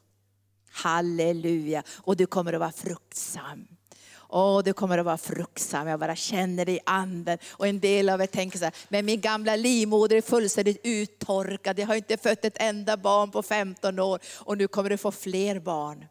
Halleluja! 0.70 1.82
Och 1.88 2.16
du 2.16 2.26
kommer 2.26 2.52
att 2.52 2.60
vara 2.60 2.72
fruktsam. 2.72 3.66
Åh, 4.32 4.62
du 4.62 4.72
kommer 4.72 4.98
att 4.98 5.04
vara 5.04 5.18
fruktsam, 5.18 5.88
jag 5.88 6.00
bara 6.00 6.16
känner 6.16 6.64
det 6.64 6.72
i 6.72 6.80
anden. 6.86 7.38
Och 7.50 7.66
en 7.66 7.80
del 7.80 8.08
av 8.08 8.20
er 8.20 8.26
tänker 8.26 8.58
så 8.58 8.64
här, 8.64 8.74
men 8.88 9.06
min 9.06 9.20
gamla 9.20 9.56
livmoder 9.56 10.16
är 10.16 10.20
fullständigt 10.20 10.80
uttorkad. 10.84 11.78
Jag 11.78 11.86
har 11.86 11.94
inte 11.94 12.16
fött 12.16 12.44
ett 12.44 12.56
enda 12.56 12.96
barn 12.96 13.30
på 13.30 13.42
15 13.42 13.98
år 13.98 14.20
och 14.36 14.58
nu 14.58 14.68
kommer 14.68 14.90
du 14.90 14.96
få 14.96 15.12
fler 15.12 15.60
barn 15.60 16.06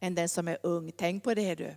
än 0.00 0.14
den 0.14 0.28
som 0.28 0.48
är 0.48 0.58
ung. 0.62 0.92
Tänk 0.96 1.24
på 1.24 1.34
det 1.34 1.54
du. 1.54 1.74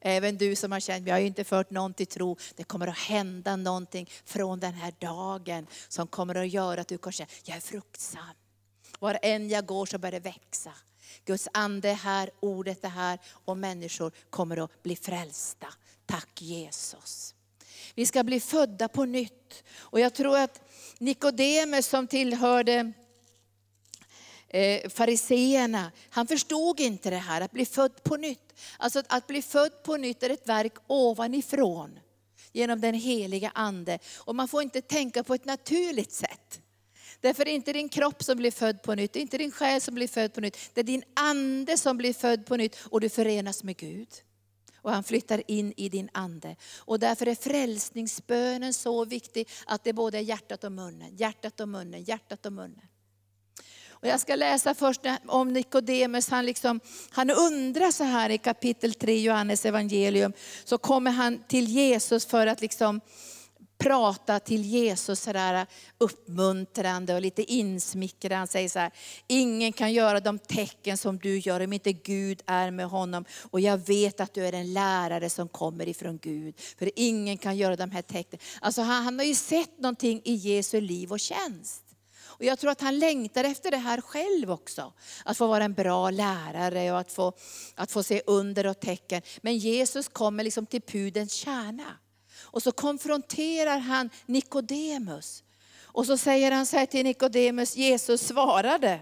Även 0.00 0.36
du 0.36 0.56
som 0.56 0.72
har 0.72 0.80
känt, 0.80 1.06
vi 1.06 1.10
har 1.10 1.18
ju 1.18 1.26
inte 1.26 1.44
fört 1.44 1.70
någon 1.70 1.94
till 1.94 2.06
tro. 2.06 2.36
Det 2.56 2.64
kommer 2.64 2.86
att 2.86 2.98
hända 2.98 3.56
någonting 3.56 4.10
från 4.24 4.60
den 4.60 4.74
här 4.74 4.94
dagen 4.98 5.66
som 5.88 6.06
kommer 6.06 6.34
att 6.34 6.48
göra 6.48 6.80
att 6.80 6.88
du 6.88 6.98
kommer 6.98 7.12
känna, 7.12 7.30
jag 7.44 7.56
är 7.56 7.60
fruktsam. 7.60 8.34
Var 8.98 9.18
än 9.22 9.48
jag 9.48 9.66
går 9.66 9.86
så 9.86 9.98
börjar 9.98 10.12
det 10.12 10.20
växa. 10.20 10.72
Guds 11.24 11.48
ande 11.52 11.90
är 11.90 11.94
här, 11.94 12.30
ordet 12.40 12.84
är 12.84 12.88
här 12.88 13.18
och 13.28 13.56
människor 13.56 14.12
kommer 14.30 14.64
att 14.64 14.82
bli 14.82 14.96
frälsta. 14.96 15.66
Tack 16.06 16.42
Jesus. 16.42 17.34
Vi 17.94 18.06
ska 18.06 18.22
bli 18.22 18.40
födda 18.40 18.88
på 18.88 19.04
nytt. 19.04 19.64
Och 19.76 20.00
jag 20.00 20.14
tror 20.14 20.38
att 20.38 20.60
Nikodemus 20.98 21.86
som 21.86 22.06
tillhörde 22.06 22.92
eh, 24.48 24.88
fariseerna, 24.88 25.92
han 26.10 26.26
förstod 26.26 26.80
inte 26.80 27.10
det 27.10 27.16
här, 27.16 27.40
att 27.40 27.52
bli 27.52 27.66
född 27.66 28.02
på 28.02 28.16
nytt. 28.16 28.54
Alltså 28.78 29.02
att 29.08 29.26
bli 29.26 29.42
född 29.42 29.82
på 29.82 29.96
nytt 29.96 30.22
är 30.22 30.30
ett 30.30 30.48
verk 30.48 30.74
ovanifrån, 30.86 31.98
genom 32.52 32.80
den 32.80 32.94
heliga 32.94 33.52
Ande. 33.54 33.98
Och 34.16 34.34
man 34.34 34.48
får 34.48 34.62
inte 34.62 34.80
tänka 34.80 35.24
på 35.24 35.34
ett 35.34 35.44
naturligt 35.44 36.12
sätt. 36.12 36.60
Därför 37.26 37.42
är 37.42 37.44
det 37.44 37.50
inte 37.50 37.72
din 37.72 37.88
kropp 37.88 38.22
som 38.22 38.36
blir 38.36 38.50
född 38.50 38.82
på 38.82 38.94
nytt, 38.94 39.12
det 39.12 39.18
är 39.18 39.20
inte 39.20 39.38
din 39.38 39.52
själ 39.52 39.80
som 39.80 39.94
blir 39.94 40.08
född 40.08 40.34
på 40.34 40.40
nytt. 40.40 40.58
Det 40.74 40.80
är 40.80 40.84
din 40.84 41.02
ande 41.14 41.78
som 41.78 41.96
blir 41.96 42.12
född 42.12 42.46
på 42.46 42.56
nytt 42.56 42.76
och 42.90 43.00
du 43.00 43.08
förenas 43.08 43.64
med 43.64 43.76
Gud. 43.76 44.08
Och 44.76 44.92
han 44.92 45.04
flyttar 45.04 45.42
in 45.50 45.72
i 45.76 45.88
din 45.88 46.08
ande. 46.12 46.56
Och 46.78 46.98
därför 46.98 47.26
är 47.26 47.34
frälsningsbönen 47.34 48.74
så 48.74 49.04
viktig 49.04 49.48
att 49.66 49.84
det 49.84 49.92
både 49.92 50.18
är 50.18 50.22
hjärtat 50.22 50.64
och 50.64 50.72
munnen, 50.72 51.16
hjärtat 51.16 51.60
och 51.60 51.68
munnen, 51.68 52.04
hjärtat 52.04 52.46
och 52.46 52.52
munnen. 52.52 52.86
Och 53.88 54.06
jag 54.06 54.20
ska 54.20 54.36
läsa 54.36 54.74
först 54.74 55.00
om 55.26 55.52
Nikodemus, 55.52 56.28
han, 56.28 56.46
liksom, 56.46 56.80
han 57.10 57.30
undrar 57.30 57.90
så 57.90 58.04
här 58.04 58.30
i 58.30 58.38
kapitel 58.38 58.94
3 58.94 59.20
Johannes 59.20 59.66
evangelium. 59.66 60.32
Så 60.64 60.78
kommer 60.78 61.10
han 61.10 61.42
till 61.48 61.64
Jesus 61.64 62.26
för 62.26 62.46
att 62.46 62.60
liksom 62.60 63.00
prata 63.86 64.40
till 64.40 64.62
Jesus 64.62 65.20
sådär 65.20 65.66
uppmuntrande 65.98 67.14
och 67.14 67.20
lite 67.20 67.52
insmickrande. 67.52 68.36
Han 68.36 68.46
säger 68.46 68.68
så 68.68 68.78
här, 68.78 68.90
ingen 69.26 69.72
kan 69.72 69.92
göra 69.92 70.20
de 70.20 70.38
tecken 70.38 70.96
som 70.96 71.18
du 71.18 71.38
gör 71.38 71.60
om 71.60 71.72
inte 71.72 71.92
Gud 71.92 72.42
är 72.46 72.70
med 72.70 72.86
honom. 72.86 73.24
Och 73.50 73.60
jag 73.60 73.86
vet 73.86 74.20
att 74.20 74.34
du 74.34 74.46
är 74.46 74.52
en 74.52 74.72
lärare 74.72 75.30
som 75.30 75.48
kommer 75.48 75.88
ifrån 75.88 76.18
Gud. 76.22 76.54
För 76.78 76.90
ingen 76.96 77.38
kan 77.38 77.56
göra 77.56 77.76
de 77.76 77.90
här 77.90 78.02
tecknen. 78.02 78.40
Alltså 78.60 78.82
han, 78.82 79.04
han 79.04 79.18
har 79.18 79.26
ju 79.26 79.34
sett 79.34 79.78
någonting 79.78 80.20
i 80.24 80.34
Jesu 80.34 80.80
liv 80.80 81.12
och 81.12 81.20
tjänst. 81.20 81.82
Och 82.24 82.44
jag 82.44 82.58
tror 82.58 82.70
att 82.70 82.80
han 82.80 82.98
längtar 82.98 83.44
efter 83.44 83.70
det 83.70 83.76
här 83.76 84.00
själv 84.00 84.50
också. 84.50 84.92
Att 85.24 85.36
få 85.36 85.46
vara 85.46 85.64
en 85.64 85.74
bra 85.74 86.10
lärare 86.10 86.92
och 86.92 86.98
att 86.98 87.12
få, 87.12 87.32
att 87.74 87.90
få 87.90 88.02
se 88.02 88.22
under 88.26 88.66
och 88.66 88.80
tecken. 88.80 89.22
Men 89.40 89.58
Jesus 89.58 90.08
kommer 90.08 90.44
liksom 90.44 90.66
till 90.66 90.82
pudens 90.82 91.32
kärna. 91.32 91.96
Och 92.56 92.62
så 92.62 92.72
konfronterar 92.72 93.78
han 93.78 94.10
Nikodemus. 94.26 95.44
Och 95.82 96.06
så 96.06 96.16
säger 96.16 96.52
han 96.52 96.66
så 96.66 96.76
här 96.76 96.86
till 96.86 97.04
Nikodemus, 97.04 97.76
Jesus 97.76 98.26
svarade. 98.26 99.00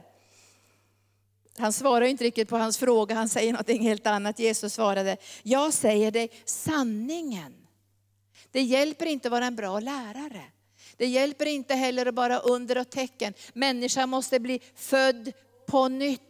Han 1.59 1.73
svarar 1.73 2.07
inte 2.07 2.25
riktigt 2.25 2.49
på 2.49 2.57
hans 2.57 2.79
fråga, 2.79 3.15
han 3.15 3.29
säger 3.29 3.53
något 3.53 3.69
helt 3.69 4.07
annat. 4.07 4.39
Jesus 4.39 4.75
svarade, 4.75 5.17
jag 5.43 5.73
säger 5.73 6.11
dig 6.11 6.31
sanningen. 6.45 7.55
Det 8.51 8.63
hjälper 8.63 9.07
inte 9.07 9.29
att 9.29 9.33
vara 9.33 9.47
en 9.47 9.57
bra 9.57 9.81
lärare. 9.81 10.45
Det 10.97 11.07
hjälper 11.07 11.47
inte 11.47 11.75
heller 11.75 12.07
att 12.07 12.15
bara 12.15 12.39
under 12.39 12.79
och 12.79 12.91
tecken. 12.91 13.35
Människan 13.53 14.09
måste 14.09 14.41
bli 14.41 14.61
född 14.75 15.33
på 15.67 15.89
nytt. 15.89 16.21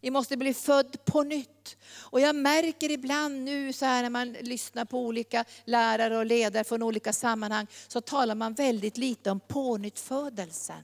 Vi 0.00 0.10
måste 0.10 0.36
bli 0.36 0.54
född 0.54 1.04
på 1.04 1.22
nytt. 1.22 1.76
Och 1.96 2.20
jag 2.20 2.36
märker 2.36 2.90
ibland 2.90 3.44
nu 3.44 3.72
så 3.72 3.84
här 3.84 4.02
när 4.02 4.10
man 4.10 4.32
lyssnar 4.32 4.84
på 4.84 5.06
olika 5.06 5.44
lärare 5.64 6.18
och 6.18 6.26
ledare 6.26 6.64
från 6.64 6.82
olika 6.82 7.12
sammanhang, 7.12 7.66
så 7.88 8.00
talar 8.00 8.34
man 8.34 8.54
väldigt 8.54 8.96
lite 8.96 9.30
om 9.30 9.40
pånyttfödelsen. 9.40 10.82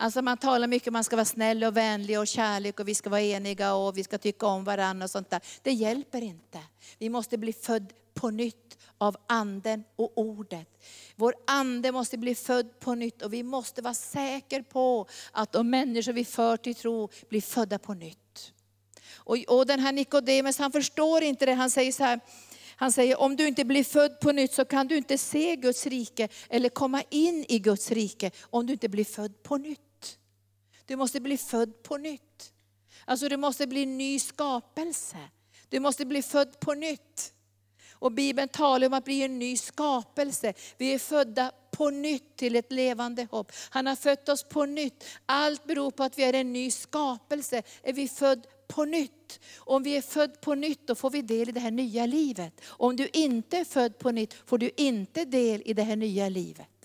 Alltså 0.00 0.22
man 0.22 0.38
talar 0.38 0.66
mycket 0.66 0.88
om 0.88 0.92
att 0.92 0.96
man 0.96 1.04
ska 1.04 1.16
vara 1.16 1.24
snäll 1.24 1.64
och 1.64 1.76
vänlig 1.76 2.18
och 2.18 2.26
kärlek 2.26 2.80
och 2.80 2.88
vi 2.88 2.94
ska 2.94 3.10
vara 3.10 3.20
eniga 3.20 3.74
och 3.74 3.98
vi 3.98 4.04
ska 4.04 4.18
tycka 4.18 4.46
om 4.46 4.64
varandra 4.64 5.04
och 5.04 5.10
sånt 5.10 5.30
där. 5.30 5.40
Det 5.62 5.72
hjälper 5.72 6.22
inte. 6.22 6.58
Vi 6.98 7.08
måste 7.08 7.38
bli 7.38 7.52
född 7.52 7.92
på 8.18 8.30
nytt 8.30 8.78
av 8.98 9.16
anden 9.26 9.84
och 9.96 10.12
ordet. 10.18 10.68
Vår 11.16 11.34
ande 11.46 11.92
måste 11.92 12.18
bli 12.18 12.34
född 12.34 12.80
på 12.80 12.94
nytt 12.94 13.22
och 13.22 13.32
vi 13.32 13.42
måste 13.42 13.82
vara 13.82 13.94
säkra 13.94 14.62
på 14.62 15.06
att 15.32 15.52
de 15.52 15.70
människor 15.70 16.12
vi 16.12 16.24
för 16.24 16.56
till 16.56 16.74
tro 16.74 17.08
blir 17.28 17.40
födda 17.40 17.78
på 17.78 17.94
nytt. 17.94 18.52
Och, 19.14 19.36
och 19.48 19.66
den 19.66 19.80
här 19.80 19.92
Nikodemus, 19.92 20.58
han 20.58 20.72
förstår 20.72 21.22
inte 21.22 21.46
det. 21.46 21.52
Han 21.52 21.70
säger 21.70 21.92
så 21.92 22.04
här, 22.04 22.20
han 22.76 22.92
säger, 22.92 23.20
om 23.20 23.36
du 23.36 23.48
inte 23.48 23.64
blir 23.64 23.84
född 23.84 24.20
på 24.20 24.32
nytt 24.32 24.52
så 24.52 24.64
kan 24.64 24.88
du 24.88 24.96
inte 24.96 25.18
se 25.18 25.56
Guds 25.56 25.86
rike 25.86 26.28
eller 26.48 26.68
komma 26.68 27.02
in 27.10 27.44
i 27.48 27.58
Guds 27.58 27.90
rike 27.90 28.30
om 28.40 28.66
du 28.66 28.72
inte 28.72 28.88
blir 28.88 29.04
född 29.04 29.42
på 29.42 29.56
nytt. 29.56 30.18
Du 30.86 30.96
måste 30.96 31.20
bli 31.20 31.36
född 31.36 31.82
på 31.82 31.96
nytt. 31.96 32.52
Alltså 33.04 33.28
du 33.28 33.36
måste 33.36 33.66
bli 33.66 33.82
en 33.82 33.98
ny 33.98 34.18
skapelse. 34.18 35.16
Du 35.68 35.80
måste 35.80 36.06
bli 36.06 36.22
född 36.22 36.60
på 36.60 36.74
nytt. 36.74 37.32
Och 37.98 38.12
Bibeln 38.12 38.48
talar 38.48 38.86
om 38.86 38.92
att 38.92 39.04
bli 39.04 39.22
en 39.22 39.38
ny 39.38 39.56
skapelse. 39.56 40.52
Vi 40.76 40.94
är 40.94 40.98
födda 40.98 41.52
på 41.70 41.90
nytt 41.90 42.36
till 42.36 42.56
ett 42.56 42.72
levande 42.72 43.26
hopp. 43.30 43.52
Han 43.70 43.86
har 43.86 43.96
fött 43.96 44.28
oss 44.28 44.42
på 44.42 44.66
nytt. 44.66 45.04
Allt 45.26 45.64
beror 45.64 45.90
på 45.90 46.02
att 46.02 46.18
vi 46.18 46.24
är 46.24 46.32
en 46.32 46.52
ny 46.52 46.70
skapelse. 46.70 47.62
Är 47.82 47.92
vi 47.92 48.08
född 48.08 48.46
på 48.68 48.84
nytt. 48.84 49.40
Om 49.58 49.82
vi 49.82 49.96
är 49.96 50.02
född 50.02 50.40
på 50.40 50.54
nytt 50.54 50.86
då 50.86 50.94
får 50.94 51.10
vi 51.10 51.22
del 51.22 51.48
i 51.48 51.52
det 51.52 51.60
här 51.60 51.70
nya 51.70 52.06
livet. 52.06 52.60
Om 52.66 52.96
du 52.96 53.08
inte 53.12 53.58
är 53.58 53.64
född 53.64 53.98
på 53.98 54.10
nytt 54.10 54.34
får 54.46 54.58
du 54.58 54.70
inte 54.76 55.24
del 55.24 55.62
i 55.64 55.74
det 55.74 55.82
här 55.82 55.96
nya 55.96 56.28
livet. 56.28 56.77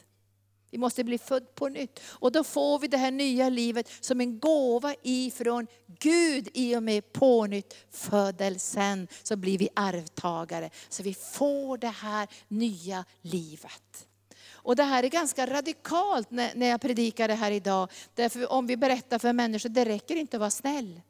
Vi 0.73 0.79
måste 0.79 1.03
bli 1.03 1.17
född 1.17 1.55
på 1.55 1.69
nytt. 1.69 1.99
Och 2.05 2.31
då 2.31 2.43
får 2.43 2.79
vi 2.79 2.87
det 2.87 2.97
här 2.97 3.11
nya 3.11 3.49
livet 3.49 3.89
som 3.99 4.21
en 4.21 4.39
gåva 4.39 4.95
ifrån 5.03 5.67
Gud 5.99 6.49
i 6.53 6.75
och 6.75 6.83
med 6.83 7.13
pånytt 7.13 7.75
födelsen. 7.91 9.07
Så 9.23 9.35
blir 9.35 9.57
vi 9.57 9.69
arvtagare. 9.75 10.69
Så 10.89 11.03
vi 11.03 11.13
får 11.13 11.77
det 11.77 11.87
här 11.87 12.27
nya 12.47 13.05
livet. 13.21 14.07
Och 14.51 14.75
det 14.75 14.83
här 14.83 15.03
är 15.03 15.07
ganska 15.07 15.45
radikalt 15.47 16.31
när 16.31 16.67
jag 16.67 16.81
predikar 16.81 17.27
det 17.27 17.33
här 17.33 17.51
idag. 17.51 17.91
Därför 18.15 18.51
om 18.51 18.67
vi 18.67 18.77
berättar 18.77 19.19
för 19.19 19.33
människor, 19.33 19.69
det 19.69 19.85
räcker 19.85 20.15
inte 20.15 20.37
att 20.37 20.39
vara 20.39 20.49
snäll. 20.49 21.01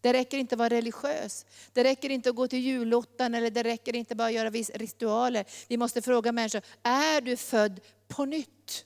Det 0.00 0.12
räcker 0.12 0.38
inte 0.38 0.54
att 0.54 0.58
vara 0.58 0.68
religiös. 0.68 1.46
Det 1.72 1.84
räcker 1.84 2.10
inte 2.10 2.30
att 2.30 2.36
gå 2.36 2.48
till 2.48 2.58
julottan 2.58 3.34
eller 3.34 3.50
det 3.50 3.62
räcker 3.62 3.96
inte 3.96 4.14
bara 4.14 4.28
att 4.28 4.34
göra 4.34 4.50
ritualer. 4.50 5.44
Vi 5.68 5.76
måste 5.76 6.02
fråga 6.02 6.32
människor, 6.32 6.62
är 6.82 7.20
du 7.20 7.36
född 7.36 7.80
på 8.08 8.24
nytt? 8.24 8.84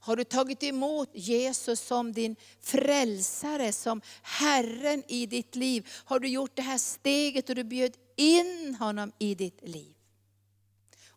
Har 0.00 0.16
du 0.16 0.24
tagit 0.24 0.62
emot 0.62 1.10
Jesus 1.14 1.80
som 1.80 2.12
din 2.12 2.36
frälsare, 2.60 3.72
som 3.72 4.00
Herren 4.22 5.02
i 5.08 5.26
ditt 5.26 5.56
liv? 5.56 5.88
Har 6.04 6.20
du 6.20 6.28
gjort 6.28 6.56
det 6.56 6.62
här 6.62 6.78
steget 6.78 7.48
och 7.48 7.54
du 7.54 7.64
bjöd 7.64 7.96
in 8.16 8.76
honom 8.80 9.12
i 9.18 9.34
ditt 9.34 9.68
liv? 9.68 9.94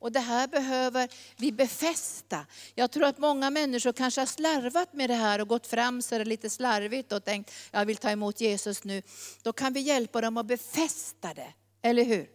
Och 0.03 0.11
det 0.11 0.19
här 0.19 0.47
behöver 0.47 1.09
vi 1.37 1.51
befästa. 1.51 2.45
Jag 2.75 2.91
tror 2.91 3.05
att 3.05 3.17
många 3.17 3.49
människor 3.49 3.93
kanske 3.93 4.21
har 4.21 4.25
slarvat 4.25 4.93
med 4.93 5.09
det 5.09 5.15
här 5.15 5.41
och 5.41 5.47
gått 5.47 5.67
fram 5.67 6.01
så 6.01 6.17
det 6.17 6.25
lite 6.25 6.49
slarvigt 6.49 7.11
och 7.11 7.25
tänkt, 7.25 7.51
jag 7.71 7.85
vill 7.85 7.97
ta 7.97 8.09
emot 8.09 8.41
Jesus 8.41 8.83
nu. 8.83 9.01
Då 9.41 9.53
kan 9.53 9.73
vi 9.73 9.79
hjälpa 9.79 10.21
dem 10.21 10.37
att 10.37 10.45
befästa 10.45 11.33
det, 11.33 11.53
eller 11.81 12.03
hur? 12.03 12.29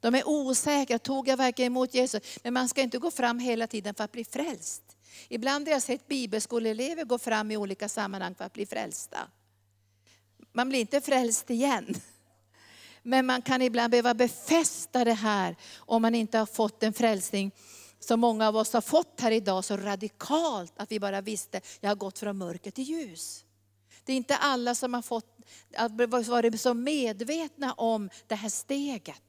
De 0.00 0.14
är 0.14 0.28
osäkra, 0.28 0.98
tog 0.98 1.28
jag 1.28 1.36
verkligen 1.36 1.72
emot 1.72 1.94
Jesus? 1.94 2.22
Men 2.42 2.54
man 2.54 2.68
ska 2.68 2.82
inte 2.82 2.98
gå 2.98 3.10
fram 3.10 3.38
hela 3.38 3.66
tiden 3.66 3.94
för 3.94 4.04
att 4.04 4.12
bli 4.12 4.24
frälst. 4.24 4.87
Ibland 5.28 5.68
har 5.68 5.72
jag 5.72 5.82
sett 5.82 6.08
bibelskoleelever 6.08 7.04
gå 7.04 7.18
fram 7.18 7.50
i 7.50 7.56
olika 7.56 7.88
sammanhang 7.88 8.34
för 8.34 8.44
att 8.44 8.52
bli 8.52 8.66
frälsta. 8.66 9.18
Man 10.52 10.68
blir 10.68 10.80
inte 10.80 11.00
frälst 11.00 11.50
igen. 11.50 11.94
Men 13.02 13.26
man 13.26 13.42
kan 13.42 13.62
ibland 13.62 13.90
behöva 13.90 14.14
befästa 14.14 15.04
det 15.04 15.12
här 15.12 15.56
om 15.76 16.02
man 16.02 16.14
inte 16.14 16.38
har 16.38 16.46
fått 16.46 16.82
en 16.82 16.92
frälsning 16.92 17.50
som 17.98 18.20
många 18.20 18.48
av 18.48 18.56
oss 18.56 18.72
har 18.72 18.80
fått 18.80 19.20
här 19.20 19.30
idag 19.30 19.64
så 19.64 19.76
radikalt 19.76 20.72
att 20.76 20.92
vi 20.92 21.00
bara 21.00 21.20
visste, 21.20 21.60
jag 21.80 21.90
har 21.90 21.96
gått 21.96 22.18
från 22.18 22.38
mörker 22.38 22.70
till 22.70 22.84
ljus. 22.84 23.44
Det 24.04 24.12
är 24.12 24.16
inte 24.16 24.36
alla 24.36 24.74
som 24.74 24.94
har 24.94 25.02
fått, 25.02 25.38
varit 26.28 26.60
så 26.60 26.74
medvetna 26.74 27.72
om 27.72 28.10
det 28.26 28.34
här 28.34 28.48
steget. 28.48 29.22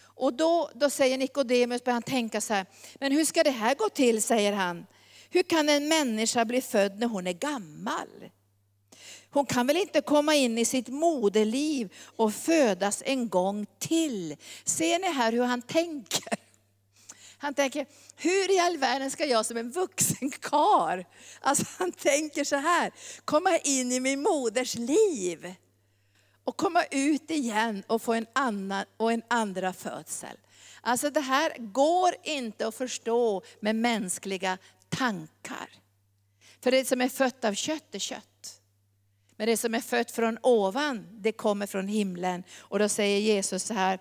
Och 0.00 0.34
då, 0.34 0.70
då 0.74 0.90
säger 0.90 1.18
Nikodemus, 1.18 1.84
börjar 1.84 1.94
han 1.94 2.02
tänka 2.02 2.40
så 2.40 2.54
här, 2.54 2.66
men 3.00 3.12
hur 3.12 3.24
ska 3.24 3.42
det 3.42 3.50
här 3.50 3.74
gå 3.74 3.88
till, 3.88 4.22
säger 4.22 4.52
han. 4.52 4.86
Hur 5.30 5.42
kan 5.42 5.68
en 5.68 5.88
människa 5.88 6.44
bli 6.44 6.60
född 6.60 6.98
när 6.98 7.06
hon 7.06 7.26
är 7.26 7.32
gammal? 7.32 8.08
Hon 9.30 9.46
kan 9.46 9.66
väl 9.66 9.76
inte 9.76 10.00
komma 10.00 10.34
in 10.34 10.58
i 10.58 10.64
sitt 10.64 10.88
moderliv 10.88 11.92
och 12.16 12.34
födas 12.34 13.02
en 13.06 13.28
gång 13.28 13.66
till. 13.78 14.36
Ser 14.64 14.98
ni 14.98 15.12
här 15.12 15.32
hur 15.32 15.42
han 15.42 15.62
tänker? 15.62 16.38
Han 17.38 17.54
tänker, 17.54 17.86
hur 18.16 18.50
i 18.50 18.58
all 18.58 18.76
världen 18.76 19.10
ska 19.10 19.26
jag 19.26 19.46
som 19.46 19.56
en 19.56 19.70
vuxen 19.70 20.30
kar, 20.30 21.04
alltså 21.40 21.64
han 21.78 21.92
tänker 21.92 22.44
så 22.44 22.56
här, 22.56 22.92
komma 23.24 23.58
in 23.58 23.92
i 23.92 24.00
min 24.00 24.22
moders 24.22 24.74
liv 24.74 25.54
och 26.44 26.56
komma 26.56 26.84
ut 26.84 27.30
igen 27.30 27.82
och 27.86 28.02
få 28.02 28.12
en, 28.12 28.26
annan, 28.32 28.84
och 28.96 29.12
en 29.12 29.22
andra 29.28 29.72
födsel. 29.72 30.36
Alltså 30.80 31.10
det 31.10 31.20
här 31.20 31.52
går 31.58 32.14
inte 32.22 32.68
att 32.68 32.74
förstå 32.74 33.42
med 33.60 33.76
mänskliga 33.76 34.58
tankar. 34.88 35.68
För 36.60 36.70
det 36.70 36.84
som 36.84 37.00
är 37.00 37.08
fött 37.08 37.44
av 37.44 37.54
kött 37.54 37.94
är 37.94 37.98
kött. 37.98 38.60
Men 39.36 39.46
det 39.46 39.56
som 39.56 39.74
är 39.74 39.80
fött 39.80 40.10
från 40.10 40.38
ovan, 40.42 41.06
det 41.12 41.32
kommer 41.32 41.66
från 41.66 41.88
himlen. 41.88 42.44
Och 42.58 42.78
då 42.78 42.88
säger 42.88 43.18
Jesus 43.20 43.62
så 43.62 43.74
här, 43.74 43.98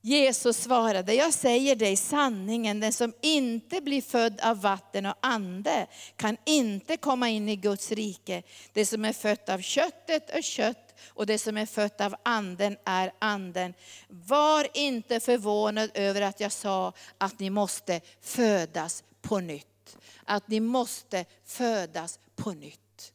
Jesus 0.00 0.56
svarade, 0.56 1.14
jag 1.14 1.34
säger 1.34 1.76
dig 1.76 1.96
sanningen, 1.96 2.80
den 2.80 2.92
som 2.92 3.12
inte 3.22 3.80
blir 3.80 4.02
född 4.02 4.40
av 4.40 4.60
vatten 4.60 5.06
och 5.06 5.14
ande 5.20 5.86
kan 6.16 6.36
inte 6.46 6.96
komma 6.96 7.28
in 7.28 7.48
i 7.48 7.56
Guds 7.56 7.92
rike. 7.92 8.42
Det 8.72 8.86
som 8.86 9.04
är 9.04 9.12
fött 9.12 9.48
av 9.48 9.60
köttet 9.60 10.30
är 10.30 10.42
kött 10.42 10.85
och 11.08 11.26
det 11.26 11.38
som 11.38 11.56
är 11.56 11.66
fött 11.66 12.00
av 12.00 12.14
anden 12.22 12.76
är 12.84 13.12
anden. 13.18 13.74
Var 14.08 14.66
inte 14.74 15.20
förvånad 15.20 15.90
över 15.94 16.22
att 16.22 16.40
jag 16.40 16.52
sa 16.52 16.92
att 17.18 17.38
ni 17.38 17.50
måste 17.50 18.00
födas 18.20 19.04
på 19.22 19.40
nytt. 19.40 19.96
Att 20.24 20.48
ni 20.48 20.60
måste 20.60 21.24
födas 21.44 22.18
på 22.36 22.52
nytt. 22.52 23.12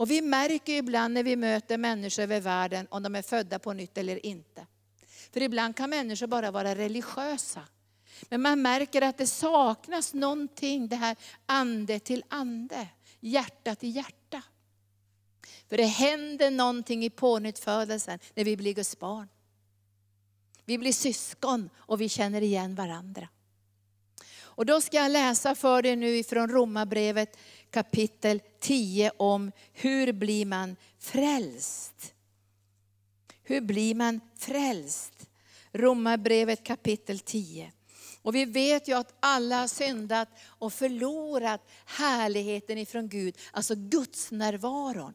Och 0.00 0.10
vi 0.10 0.22
märker 0.22 0.72
ibland 0.72 1.14
när 1.14 1.22
vi 1.22 1.36
möter 1.36 1.78
människor 1.78 2.22
över 2.22 2.40
världen 2.40 2.86
om 2.90 3.02
de 3.02 3.14
är 3.14 3.22
födda 3.22 3.58
på 3.58 3.72
nytt 3.72 3.98
eller 3.98 4.26
inte. 4.26 4.66
För 5.32 5.42
ibland 5.42 5.76
kan 5.76 5.90
människor 5.90 6.26
bara 6.26 6.50
vara 6.50 6.74
religiösa. 6.74 7.62
Men 8.28 8.42
man 8.42 8.62
märker 8.62 9.02
att 9.02 9.18
det 9.18 9.26
saknas 9.26 10.14
någonting, 10.14 10.88
det 10.88 10.96
här 10.96 11.16
ande 11.46 11.98
till 11.98 12.24
ande, 12.28 12.88
hjärta 13.20 13.74
till 13.74 13.96
hjärta. 13.96 14.42
För 15.68 15.76
det 15.76 15.86
händer 15.86 16.50
någonting 16.50 17.04
i 17.04 17.10
pånyttfödelsen 17.10 18.18
när 18.34 18.44
vi 18.44 18.56
blir 18.56 18.74
Guds 18.74 18.98
barn. 18.98 19.28
Vi 20.64 20.78
blir 20.78 20.92
syskon 20.92 21.70
och 21.76 22.00
vi 22.00 22.08
känner 22.08 22.42
igen 22.42 22.74
varandra. 22.74 23.28
Och 24.40 24.66
då 24.66 24.80
ska 24.80 24.96
jag 24.96 25.12
läsa 25.12 25.54
för 25.54 25.82
dig 25.82 25.96
nu 25.96 26.16
ifrån 26.16 26.50
Romarbrevet 26.50 27.38
kapitel 27.70 28.40
10 28.60 29.12
om 29.16 29.52
hur 29.72 30.12
blir 30.12 30.46
man 30.46 30.76
frälst. 30.98 32.14
Hur 33.42 33.60
blir 33.60 33.94
man 33.94 34.20
frälst? 34.36 35.28
Romarbrevet 35.72 36.64
kapitel 36.64 37.18
10. 37.18 37.72
Och 38.22 38.34
vi 38.34 38.44
vet 38.44 38.88
ju 38.88 38.96
att 38.96 39.14
alla 39.20 39.60
har 39.60 39.66
syndat 39.66 40.28
och 40.46 40.72
förlorat 40.72 41.60
härligheten 41.86 42.78
ifrån 42.78 43.08
Gud, 43.08 43.38
alltså 43.52 43.74
Guds 43.74 44.30
närvaron. 44.30 45.14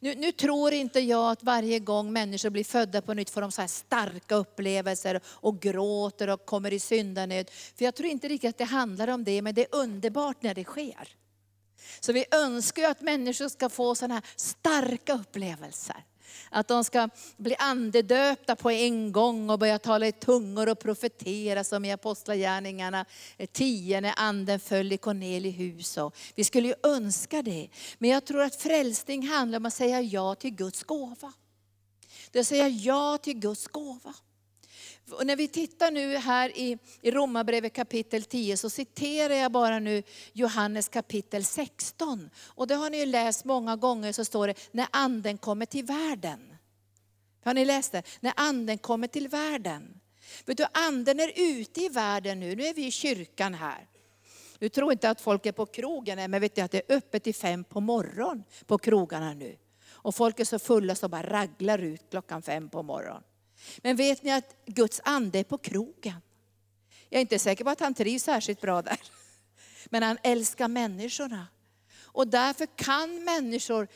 Nu, 0.00 0.14
nu, 0.14 0.32
tror 0.32 0.72
inte 0.72 1.00
jag 1.00 1.30
att 1.30 1.42
varje 1.42 1.78
gång 1.78 2.12
människor 2.12 2.50
blir 2.50 2.64
födda 2.64 3.02
på 3.02 3.14
nytt 3.14 3.30
får 3.30 3.40
de 3.40 3.52
så 3.52 3.60
här 3.60 3.68
starka 3.68 4.34
upplevelser 4.34 5.20
och 5.26 5.60
gråter 5.60 6.28
och 6.28 6.46
kommer 6.46 6.72
i 6.72 6.80
syndanöd. 6.80 7.50
För 7.50 7.84
jag 7.84 7.94
tror 7.94 8.08
inte 8.08 8.28
riktigt 8.28 8.50
att 8.50 8.58
det 8.58 8.64
handlar 8.64 9.08
om 9.08 9.24
det, 9.24 9.42
men 9.42 9.54
det 9.54 9.62
är 9.62 9.78
underbart 9.78 10.42
när 10.42 10.54
det 10.54 10.64
sker. 10.64 11.08
Så 12.00 12.12
vi 12.12 12.24
önskar 12.30 12.82
ju 12.82 12.88
att 12.88 13.00
människor 13.00 13.48
ska 13.48 13.68
få 13.68 13.94
sådana 13.94 14.14
här 14.14 14.24
starka 14.36 15.14
upplevelser. 15.14 16.04
Att 16.50 16.68
de 16.68 16.84
ska 16.84 17.08
bli 17.36 17.56
andedöpta 17.58 18.56
på 18.56 18.70
en 18.70 19.12
gång 19.12 19.50
och 19.50 19.58
börja 19.58 19.78
tala 19.78 20.06
i 20.06 20.12
tungor 20.12 20.68
och 20.68 20.78
profetera 20.78 21.64
som 21.64 21.84
i 21.84 21.92
Apostlagärningarna 21.92 23.04
10 23.52 24.00
när 24.00 24.14
anden 24.16 24.60
föll 24.60 24.92
i 24.92 24.98
Cornelius 24.98 25.58
hus. 25.58 25.98
Vi 26.34 26.44
skulle 26.44 26.68
ju 26.68 26.74
önska 26.82 27.42
det. 27.42 27.68
Men 27.98 28.10
jag 28.10 28.24
tror 28.24 28.42
att 28.42 28.56
frälsning 28.56 29.28
handlar 29.28 29.58
om 29.58 29.66
att 29.66 29.74
säga 29.74 30.00
ja 30.00 30.34
till 30.34 30.54
Guds 30.54 30.82
gåva. 30.82 31.32
Det 32.30 32.38
är 32.38 32.40
att 32.40 32.46
säga 32.46 32.68
ja 32.68 33.18
till 33.18 33.38
Guds 33.38 33.66
gåva. 33.66 34.14
Och 35.10 35.26
när 35.26 35.36
vi 35.36 35.48
tittar 35.48 35.90
nu 35.90 36.16
här 36.16 36.58
i, 36.58 36.78
i 37.00 37.10
Romarbrevet 37.10 37.72
kapitel 37.72 38.22
10 38.22 38.56
så 38.56 38.70
citerar 38.70 39.34
jag 39.34 39.52
bara 39.52 39.78
nu 39.78 40.02
Johannes 40.32 40.88
kapitel 40.88 41.44
16. 41.44 42.30
Och 42.44 42.66
det 42.66 42.74
har 42.74 42.90
ni 42.90 42.98
ju 42.98 43.06
läst 43.06 43.44
många 43.44 43.76
gånger 43.76 44.12
så 44.12 44.24
står 44.24 44.46
det, 44.46 44.54
när 44.72 44.86
anden 44.90 45.38
kommer 45.38 45.66
till 45.66 45.84
världen. 45.84 46.56
Har 47.44 47.54
ni 47.54 47.64
läst 47.64 47.92
det? 47.92 48.02
När 48.20 48.32
anden 48.36 48.78
kommer 48.78 49.06
till 49.06 49.28
världen. 49.28 50.00
Vet 50.46 50.56
du, 50.56 50.66
anden 50.72 51.20
är 51.20 51.32
ute 51.36 51.80
i 51.80 51.88
världen 51.88 52.40
nu, 52.40 52.56
nu 52.56 52.66
är 52.66 52.74
vi 52.74 52.86
i 52.86 52.90
kyrkan 52.90 53.54
här. 53.54 53.88
Du 54.58 54.68
tror 54.68 54.92
inte 54.92 55.10
att 55.10 55.20
folk 55.20 55.46
är 55.46 55.52
på 55.52 55.66
krogen, 55.66 56.30
men 56.30 56.40
vet 56.40 56.54
du 56.54 56.62
att 56.62 56.70
det 56.70 56.90
är 56.90 56.96
öppet 56.96 57.24
till 57.24 57.34
fem 57.34 57.64
på 57.64 57.80
morgonen 57.80 58.44
på 58.66 58.78
krogarna 58.78 59.34
nu. 59.34 59.56
Och 59.88 60.14
folk 60.14 60.40
är 60.40 60.44
så 60.44 60.58
fulla 60.58 60.94
så 60.94 61.08
bara 61.08 61.22
raglar 61.22 61.78
ut 61.78 62.10
klockan 62.10 62.42
fem 62.42 62.68
på 62.68 62.82
morgonen. 62.82 63.22
Men 63.78 63.96
vet 63.96 64.22
ni 64.22 64.30
att 64.30 64.56
Guds 64.66 65.00
ande 65.04 65.38
är 65.38 65.44
på 65.44 65.58
krogen? 65.58 66.20
Jag 67.08 67.18
är 67.18 67.20
inte 67.20 67.38
säker 67.38 67.64
på 67.64 67.70
att 67.70 67.80
han 67.80 67.94
trivs 67.94 68.22
särskilt 68.22 68.60
bra 68.60 68.82
där. 68.82 69.00
Men 69.90 70.02
han 70.02 70.18
älskar 70.22 70.68
människorna. 70.68 71.46
Och 72.02 72.28
därför 72.28 72.66
kan 72.66 73.24
människor, 73.24 73.88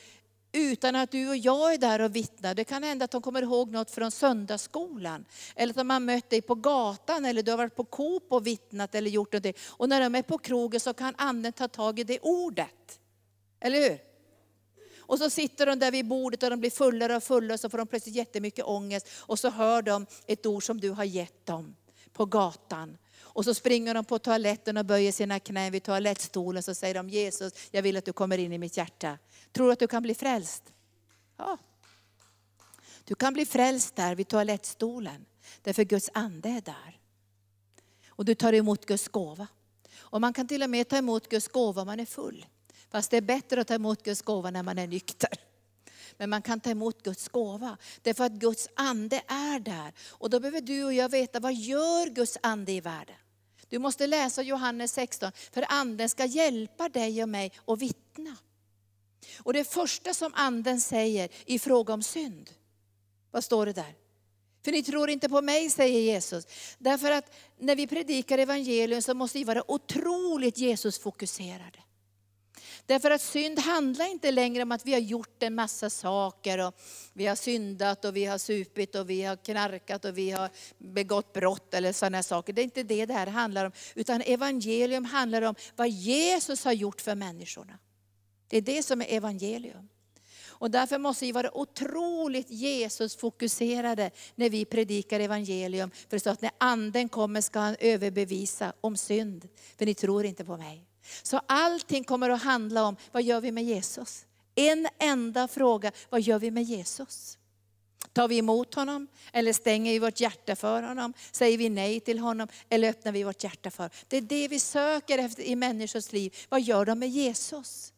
utan 0.52 0.96
att 0.96 1.10
du 1.10 1.28
och 1.28 1.36
jag 1.36 1.74
är 1.74 1.78
där 1.78 2.00
och 2.00 2.16
vittnar, 2.16 2.54
det 2.54 2.64
kan 2.64 2.82
hända 2.82 3.04
att 3.04 3.10
de 3.10 3.22
kommer 3.22 3.42
ihåg 3.42 3.70
något 3.70 3.90
från 3.90 4.10
söndagsskolan. 4.10 5.24
Eller 5.56 5.72
att 5.72 5.76
de 5.76 5.90
har 5.90 6.00
mött 6.00 6.30
dig 6.30 6.42
på 6.42 6.54
gatan, 6.54 7.24
eller 7.24 7.42
du 7.42 7.50
har 7.50 7.58
varit 7.58 7.76
på 7.76 7.84
Coop 7.84 8.32
och 8.32 8.46
vittnat 8.46 8.94
eller 8.94 9.10
gjort 9.10 9.32
något. 9.32 9.56
Och 9.68 9.88
när 9.88 10.00
de 10.00 10.14
är 10.14 10.22
på 10.22 10.38
krogen 10.38 10.80
så 10.80 10.94
kan 10.94 11.14
anden 11.18 11.52
ta 11.52 11.68
tag 11.68 11.98
i 11.98 12.04
det 12.04 12.18
ordet. 12.22 13.00
Eller 13.60 13.90
hur? 13.90 14.09
Och 15.10 15.18
så 15.18 15.30
sitter 15.30 15.66
de 15.66 15.78
där 15.78 15.90
vid 15.90 16.06
bordet 16.06 16.42
och 16.42 16.50
de 16.50 16.60
blir 16.60 16.70
fullare 16.70 17.16
och 17.16 17.22
fullare 17.22 17.54
och 17.54 17.60
så 17.60 17.70
får 17.70 17.78
de 17.78 17.86
plötsligt 17.86 18.14
jättemycket 18.14 18.64
ångest. 18.64 19.08
Och 19.16 19.38
så 19.38 19.50
hör 19.50 19.82
de 19.82 20.06
ett 20.26 20.46
ord 20.46 20.64
som 20.64 20.80
du 20.80 20.90
har 20.90 21.04
gett 21.04 21.46
dem 21.46 21.76
på 22.12 22.26
gatan. 22.26 22.98
Och 23.20 23.44
så 23.44 23.54
springer 23.54 23.94
de 23.94 24.04
på 24.04 24.18
toaletten 24.18 24.76
och 24.76 24.84
böjer 24.84 25.12
sina 25.12 25.40
knän 25.40 25.72
vid 25.72 25.82
toalettstolen. 25.82 26.62
Så 26.62 26.74
säger 26.74 26.94
de 26.94 27.08
Jesus, 27.08 27.52
jag 27.70 27.82
vill 27.82 27.96
att 27.96 28.04
du 28.04 28.12
kommer 28.12 28.38
in 28.38 28.52
i 28.52 28.58
mitt 28.58 28.76
hjärta. 28.76 29.18
Tror 29.52 29.66
du 29.66 29.72
att 29.72 29.78
du 29.78 29.86
kan 29.86 30.02
bli 30.02 30.14
frälst? 30.14 30.62
Ja. 31.36 31.58
Du 33.04 33.14
kan 33.14 33.32
bli 33.32 33.46
frälst 33.46 33.96
där 33.96 34.14
vid 34.14 34.28
toalettstolen. 34.28 35.26
Därför 35.62 35.84
Guds 35.84 36.10
ande 36.14 36.48
är 36.48 36.60
där. 36.60 37.00
Och 38.08 38.24
du 38.24 38.34
tar 38.34 38.52
emot 38.52 38.86
Guds 38.86 39.08
gåva. 39.08 39.46
Och 39.98 40.20
man 40.20 40.32
kan 40.32 40.48
till 40.48 40.62
och 40.62 40.70
med 40.70 40.88
ta 40.88 40.96
emot 40.96 41.28
Guds 41.28 41.48
gåva 41.48 41.80
om 41.82 41.86
man 41.86 42.00
är 42.00 42.06
full. 42.06 42.46
Fast 42.90 43.10
det 43.10 43.16
är 43.16 43.20
bättre 43.20 43.60
att 43.60 43.68
ta 43.68 43.74
emot 43.74 44.02
Guds 44.02 44.22
gåva 44.22 44.50
när 44.50 44.62
man 44.62 44.78
är 44.78 44.86
nykter. 44.86 45.30
Men 46.16 46.30
man 46.30 46.42
kan 46.42 46.60
ta 46.60 46.70
emot 46.70 47.02
Guds 47.02 47.28
gåva. 47.28 47.76
Därför 48.02 48.24
att 48.24 48.32
Guds 48.32 48.68
ande 48.74 49.22
är 49.26 49.60
där. 49.60 49.92
Och 50.08 50.30
då 50.30 50.40
behöver 50.40 50.60
du 50.60 50.84
och 50.84 50.94
jag 50.94 51.08
veta, 51.08 51.40
vad 51.40 51.54
gör 51.54 52.06
Guds 52.06 52.38
ande 52.42 52.72
i 52.72 52.80
världen? 52.80 53.16
Du 53.68 53.78
måste 53.78 54.06
läsa 54.06 54.42
Johannes 54.42 54.92
16, 54.92 55.32
för 55.52 55.64
anden 55.68 56.08
ska 56.08 56.24
hjälpa 56.24 56.88
dig 56.88 57.22
och 57.22 57.28
mig 57.28 57.52
att 57.66 57.78
vittna. 57.78 58.36
Och 59.38 59.52
det 59.52 59.64
första 59.64 60.14
som 60.14 60.32
anden 60.34 60.80
säger 60.80 61.28
i 61.46 61.58
fråga 61.58 61.94
om 61.94 62.02
synd, 62.02 62.50
vad 63.30 63.44
står 63.44 63.66
det 63.66 63.72
där? 63.72 63.94
För 64.64 64.72
ni 64.72 64.82
tror 64.82 65.10
inte 65.10 65.28
på 65.28 65.42
mig, 65.42 65.70
säger 65.70 66.00
Jesus. 66.00 66.46
Därför 66.78 67.10
att 67.10 67.32
när 67.58 67.76
vi 67.76 67.86
predikar 67.86 68.38
evangelium 68.38 69.02
så 69.02 69.14
måste 69.14 69.38
vi 69.38 69.44
vara 69.44 69.70
otroligt 69.70 70.58
Jesusfokuserade. 70.58 71.78
Därför 72.86 73.10
att 73.10 73.20
synd 73.20 73.58
handlar 73.58 74.10
inte 74.10 74.30
längre 74.30 74.62
om 74.62 74.72
att 74.72 74.86
vi 74.86 74.92
har 74.92 75.00
gjort 75.00 75.42
en 75.42 75.54
massa 75.54 75.90
saker. 75.90 76.66
Och 76.66 76.74
vi 77.12 77.26
har 77.26 77.36
syndat 77.36 78.04
och 78.04 78.16
vi 78.16 78.24
har 78.24 78.38
supit 78.38 78.94
och 78.94 79.10
vi 79.10 79.22
har 79.22 79.36
knarkat 79.36 80.04
och 80.04 80.18
vi 80.18 80.30
har 80.30 80.50
begått 80.78 81.32
brott 81.32 81.74
eller 81.74 81.92
sådana 81.92 82.22
saker. 82.22 82.52
Det 82.52 82.62
är 82.62 82.64
inte 82.64 82.82
det 82.82 83.06
det 83.06 83.14
här 83.14 83.26
handlar 83.26 83.64
om. 83.64 83.72
Utan 83.94 84.20
evangelium 84.20 85.04
handlar 85.04 85.42
om 85.42 85.54
vad 85.76 85.88
Jesus 85.88 86.64
har 86.64 86.72
gjort 86.72 87.00
för 87.00 87.14
människorna. 87.14 87.78
Det 88.48 88.56
är 88.56 88.62
det 88.62 88.82
som 88.82 89.02
är 89.02 89.06
evangelium. 89.08 89.88
Och 90.60 90.70
därför 90.70 90.98
måste 90.98 91.24
vi 91.24 91.32
vara 91.32 91.58
otroligt 91.58 92.50
Jesus-fokuserade 92.50 94.10
när 94.34 94.50
vi 94.50 94.64
predikar 94.64 95.20
evangelium. 95.20 95.90
För 95.90 96.16
det 96.16 96.20
står 96.20 96.30
att 96.30 96.42
när 96.42 96.50
anden 96.58 97.08
kommer 97.08 97.40
ska 97.40 97.58
han 97.58 97.76
överbevisa 97.80 98.72
om 98.80 98.96
synd. 98.96 99.48
För 99.78 99.86
ni 99.86 99.94
tror 99.94 100.24
inte 100.24 100.44
på 100.44 100.56
mig. 100.56 100.89
Så 101.22 101.40
allting 101.46 102.04
kommer 102.04 102.30
att 102.30 102.42
handla 102.42 102.84
om, 102.84 102.96
vad 103.12 103.22
gör 103.22 103.40
vi 103.40 103.52
med 103.52 103.64
Jesus? 103.64 104.26
En 104.54 104.88
enda 104.98 105.48
fråga, 105.48 105.92
vad 106.10 106.20
gör 106.20 106.38
vi 106.38 106.50
med 106.50 106.62
Jesus? 106.62 107.38
Tar 108.12 108.28
vi 108.28 108.38
emot 108.38 108.74
honom 108.74 109.06
eller 109.32 109.52
stänger 109.52 109.92
vi 109.92 109.98
vårt 109.98 110.20
hjärta 110.20 110.56
för 110.56 110.82
honom? 110.82 111.12
Säger 111.32 111.58
vi 111.58 111.68
nej 111.68 112.00
till 112.00 112.18
honom 112.18 112.48
eller 112.68 112.88
öppnar 112.88 113.12
vi 113.12 113.22
vårt 113.22 113.44
hjärta 113.44 113.70
för 113.70 113.82
honom? 113.82 113.96
Det 114.08 114.16
är 114.16 114.20
det 114.20 114.48
vi 114.48 114.58
söker 114.58 115.18
efter 115.18 115.42
i 115.42 115.56
människors 115.56 116.12
liv. 116.12 116.36
Vad 116.48 116.60
gör 116.60 116.84
de 116.84 116.98
med 116.98 117.08
Jesus? 117.08 117.92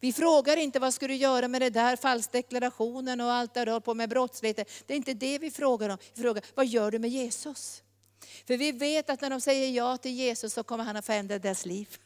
Vi 0.00 0.12
frågar 0.12 0.56
inte 0.56 0.78
vad 0.78 0.94
ska 0.94 1.08
du 1.08 1.14
göra 1.14 1.48
med 1.48 1.62
det 1.62 1.70
där 1.70 1.96
falskdeklarationen 1.96 3.20
och 3.20 3.32
allt 3.32 3.54
det 3.54 3.64
du 3.64 3.80
på 3.80 3.94
med 3.94 4.08
brottslighet. 4.08 4.70
Det 4.86 4.94
är 4.94 4.96
inte 4.96 5.14
det 5.14 5.38
vi 5.38 5.50
frågar 5.50 5.88
om. 5.88 5.98
Vi 6.14 6.22
frågar, 6.22 6.44
vad 6.54 6.66
gör 6.66 6.90
du 6.90 6.98
med 6.98 7.10
Jesus? 7.10 7.82
För 8.46 8.56
vi 8.56 8.72
vet 8.72 9.10
att 9.10 9.20
när 9.20 9.30
de 9.30 9.40
säger 9.40 9.70
ja 9.70 9.96
till 9.96 10.12
Jesus 10.12 10.52
så 10.52 10.62
kommer 10.62 10.84
han 10.84 10.96
att 10.96 11.06
förändra 11.06 11.38
deras 11.38 11.66
liv. 11.66 11.98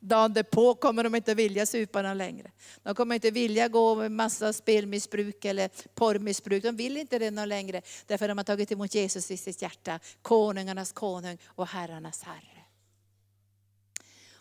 Dagen 0.00 0.32
därpå 0.32 0.74
kommer 0.74 1.04
de 1.04 1.14
inte 1.14 1.34
vilja 1.34 1.66
supa 1.66 2.02
någon 2.02 2.18
längre. 2.18 2.50
De 2.82 2.94
kommer 2.94 3.14
inte 3.14 3.30
vilja 3.30 3.68
gå 3.68 3.94
med 3.94 4.12
massa 4.12 4.52
spelmissbruk 4.52 5.44
eller 5.44 5.70
porrmissbruk. 5.94 6.62
De 6.62 6.76
vill 6.76 6.96
inte 6.96 7.18
det 7.18 7.30
någon 7.30 7.48
längre. 7.48 7.82
Därför 8.06 8.28
de 8.28 8.38
har 8.38 8.44
tagit 8.44 8.72
emot 8.72 8.94
Jesus 8.94 9.30
i 9.30 9.36
sitt 9.36 9.62
hjärta. 9.62 10.00
Konungarnas 10.22 10.92
konung 10.92 11.38
och 11.46 11.66
herrarnas 11.66 12.22
herre. 12.22 12.56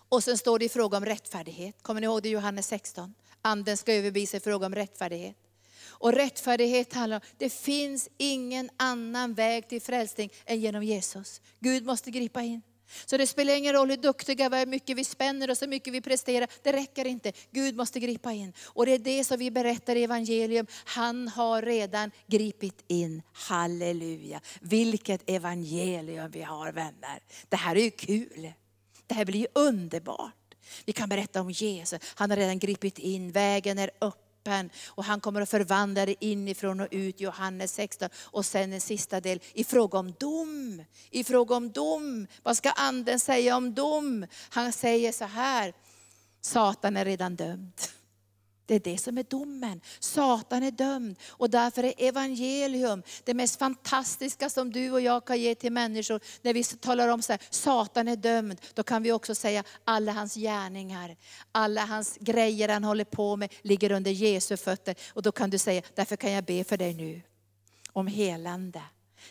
Och 0.09 0.23
sen 0.23 0.37
står 0.37 0.59
det 0.59 0.65
i 0.65 0.69
fråga 0.69 0.97
om 0.97 1.05
rättfärdighet. 1.05 1.83
Kommer 1.83 2.01
ni 2.01 2.05
ihåg 2.05 2.23
det 2.23 2.29
Johannes 2.29 2.67
16? 2.67 3.13
Anden 3.41 3.77
ska 3.77 3.93
överbevisa 3.93 4.37
i 4.37 4.39
fråga 4.39 4.65
om 4.65 4.75
rättfärdighet. 4.75 5.35
Och 5.97 6.13
rättfärdighet 6.13 6.93
handlar 6.93 7.17
om, 7.17 7.21
det 7.37 7.49
finns 7.49 8.09
ingen 8.17 8.69
annan 8.77 9.33
väg 9.33 9.69
till 9.69 9.81
frälsning 9.81 10.31
än 10.45 10.59
genom 10.59 10.83
Jesus. 10.83 11.41
Gud 11.59 11.85
måste 11.85 12.11
gripa 12.11 12.41
in. 12.41 12.61
Så 13.05 13.17
det 13.17 13.27
spelar 13.27 13.55
ingen 13.55 13.73
roll 13.73 13.89
hur 13.89 13.97
duktiga 13.97 14.49
vi 14.49 14.55
är, 14.55 14.59
hur 14.59 14.65
mycket 14.65 14.97
vi 14.97 15.03
spänner 15.03 15.49
och 15.49 15.57
så 15.57 15.67
mycket 15.67 15.93
vi 15.93 16.01
presterar. 16.01 16.47
Det 16.61 16.71
räcker 16.71 17.05
inte. 17.05 17.31
Gud 17.51 17.75
måste 17.75 17.99
gripa 17.99 18.31
in. 18.31 18.53
Och 18.63 18.85
det 18.85 18.91
är 18.91 18.99
det 18.99 19.23
som 19.23 19.39
vi 19.39 19.51
berättar 19.51 19.95
i 19.95 20.03
evangelium. 20.03 20.67
Han 20.85 21.27
har 21.27 21.61
redan 21.61 22.11
gripit 22.27 22.83
in. 22.87 23.21
Halleluja. 23.33 24.41
Vilket 24.61 25.29
evangelium 25.29 26.31
vi 26.31 26.41
har 26.41 26.71
vänner. 26.71 27.19
Det 27.49 27.55
här 27.55 27.75
är 27.75 27.83
ju 27.83 27.91
kul. 27.91 28.53
Det 29.07 29.13
här 29.13 29.25
blir 29.25 29.39
ju 29.39 29.47
underbart. 29.53 30.55
Vi 30.85 30.93
kan 30.93 31.09
berätta 31.09 31.41
om 31.41 31.51
Jesus. 31.51 31.99
Han 32.15 32.29
har 32.29 32.37
redan 32.37 32.59
gripit 32.59 32.99
in. 32.99 33.31
Vägen 33.31 33.79
är 33.79 33.91
öppen 34.01 34.24
öppen 34.45 34.69
och 34.87 35.03
han 35.03 35.19
kommer 35.19 35.41
att 35.41 35.49
förvandla 35.49 36.05
det 36.05 36.25
inifrån 36.25 36.79
och 36.79 36.87
ut, 36.91 37.21
Johannes 37.21 37.73
16. 37.73 38.09
Och 38.15 38.45
sen 38.45 38.73
en 38.73 38.81
sista 38.81 39.21
del 39.21 39.39
i 39.53 39.63
fråga 39.63 39.99
om 39.99 40.13
dom. 40.19 40.83
I 41.11 41.23
fråga 41.23 41.55
om 41.55 41.71
dom. 41.71 42.27
Vad 42.43 42.57
ska 42.57 42.71
anden 42.71 43.19
säga 43.19 43.57
om 43.57 43.73
dom? 43.73 44.25
Han 44.49 44.73
säger 44.73 45.11
så 45.11 45.25
här, 45.25 45.73
Satan 46.41 46.97
är 46.97 47.05
redan 47.05 47.35
dömd. 47.35 47.73
Det 48.65 48.75
är 48.75 48.79
det 48.79 48.97
som 48.97 49.17
är 49.17 49.23
domen. 49.23 49.81
Satan 49.99 50.63
är 50.63 50.71
dömd 50.71 51.15
och 51.29 51.49
därför 51.49 51.83
är 51.83 51.93
evangelium 51.97 53.03
det 53.23 53.33
mest 53.33 53.59
fantastiska 53.59 54.49
som 54.49 54.71
du 54.71 54.91
och 54.91 55.01
jag 55.01 55.25
kan 55.25 55.39
ge 55.39 55.55
till 55.55 55.71
människor. 55.71 56.19
När 56.41 56.53
vi 56.53 56.63
talar 56.63 57.07
om 57.07 57.21
så 57.21 57.33
här, 57.33 57.41
Satan 57.49 58.07
är 58.07 58.15
dömd, 58.15 58.61
då 58.73 58.83
kan 58.83 59.03
vi 59.03 59.11
också 59.11 59.35
säga 59.35 59.63
alla 59.83 60.11
hans 60.11 60.35
gärningar, 60.35 61.17
alla 61.51 61.85
hans 61.85 62.17
grejer 62.19 62.69
han 62.69 62.83
håller 62.83 63.05
på 63.05 63.35
med 63.35 63.53
ligger 63.61 63.91
under 63.91 64.11
Jesu 64.11 64.57
fötter. 64.57 64.95
Och 65.13 65.21
då 65.21 65.31
kan 65.31 65.49
du 65.49 65.57
säga, 65.57 65.81
därför 65.93 66.15
kan 66.15 66.31
jag 66.31 66.43
be 66.43 66.63
för 66.63 66.77
dig 66.77 66.93
nu 66.93 67.21
om 67.93 68.07
helande. 68.07 68.81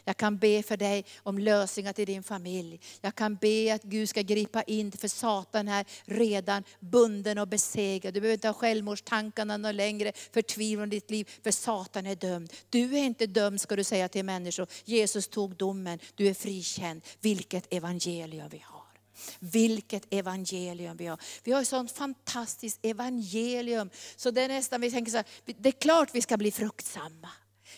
Jag 0.05 0.16
kan 0.16 0.38
be 0.38 0.62
för 0.62 0.76
dig 0.76 1.05
om 1.22 1.38
lösningar 1.38 1.92
till 1.92 2.07
din 2.07 2.22
familj. 2.22 2.80
Jag 3.01 3.14
kan 3.14 3.36
be 3.36 3.74
att 3.74 3.82
Gud 3.82 4.09
ska 4.09 4.22
gripa 4.22 4.62
in, 4.62 4.92
för 4.92 5.09
Satan 5.09 5.68
är 5.68 5.84
redan 6.05 6.64
bunden 6.80 7.38
och 7.38 7.49
besegrad. 7.49 8.14
Du 8.14 8.20
behöver 8.20 8.34
inte 8.34 8.49
ha 8.49 8.55
självmordstankarna 8.55 9.57
någon 9.57 9.76
längre, 9.76 10.12
förtvivlan 10.32 10.88
i 10.88 10.90
ditt 10.90 11.11
liv, 11.11 11.30
för 11.42 11.51
Satan 11.51 12.07
är 12.07 12.16
dömd. 12.16 12.53
Du 12.70 12.97
är 12.97 13.05
inte 13.05 13.26
dömd 13.26 13.61
ska 13.61 13.76
du 13.76 13.84
säga 13.84 14.09
till 14.09 14.24
människor. 14.24 14.66
Jesus 14.84 15.28
tog 15.28 15.57
domen, 15.57 15.99
du 16.14 16.28
är 16.28 16.34
frikänd. 16.34 17.03
Vilket 17.20 17.72
evangelium 17.72 18.49
vi 18.49 18.62
har. 18.64 18.84
Vilket 19.38 20.14
evangelium 20.14 20.97
vi 20.97 21.07
har. 21.07 21.18
Vi 21.45 21.53
har 21.53 21.62
ett 21.62 21.68
sånt 21.68 21.92
fantastiskt 21.92 22.78
evangelium. 22.82 23.90
Så 24.16 24.30
det 24.30 24.42
är 24.42 24.49
nästan, 24.49 24.80
vi 24.80 24.90
tänker 24.90 25.11
så 25.11 25.16
här, 25.16 25.26
det 25.45 25.68
är 25.68 25.72
klart 25.72 26.11
vi 26.12 26.22
ska 26.22 26.36
bli 26.36 26.51
fruktsamma. 26.51 27.28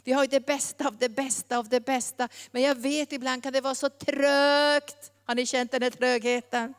Vi 0.05 0.12
har 0.12 0.22
ju 0.22 0.28
det 0.28 0.47
bästa 0.47 0.86
av 0.86 0.97
det 0.97 1.09
bästa 1.09 1.59
av 1.59 1.68
det 1.68 1.80
bästa. 1.80 2.28
Men 2.51 2.62
jag 2.62 2.74
vet 2.74 3.12
ibland 3.12 3.42
kan 3.42 3.53
det 3.53 3.61
vara 3.61 3.74
så 3.74 3.88
trögt. 3.88 5.12
Har 5.24 5.34
ni 5.34 5.47
känt 5.47 5.72
den 5.72 5.82
här 5.82 5.90
trögheten? 5.90 6.74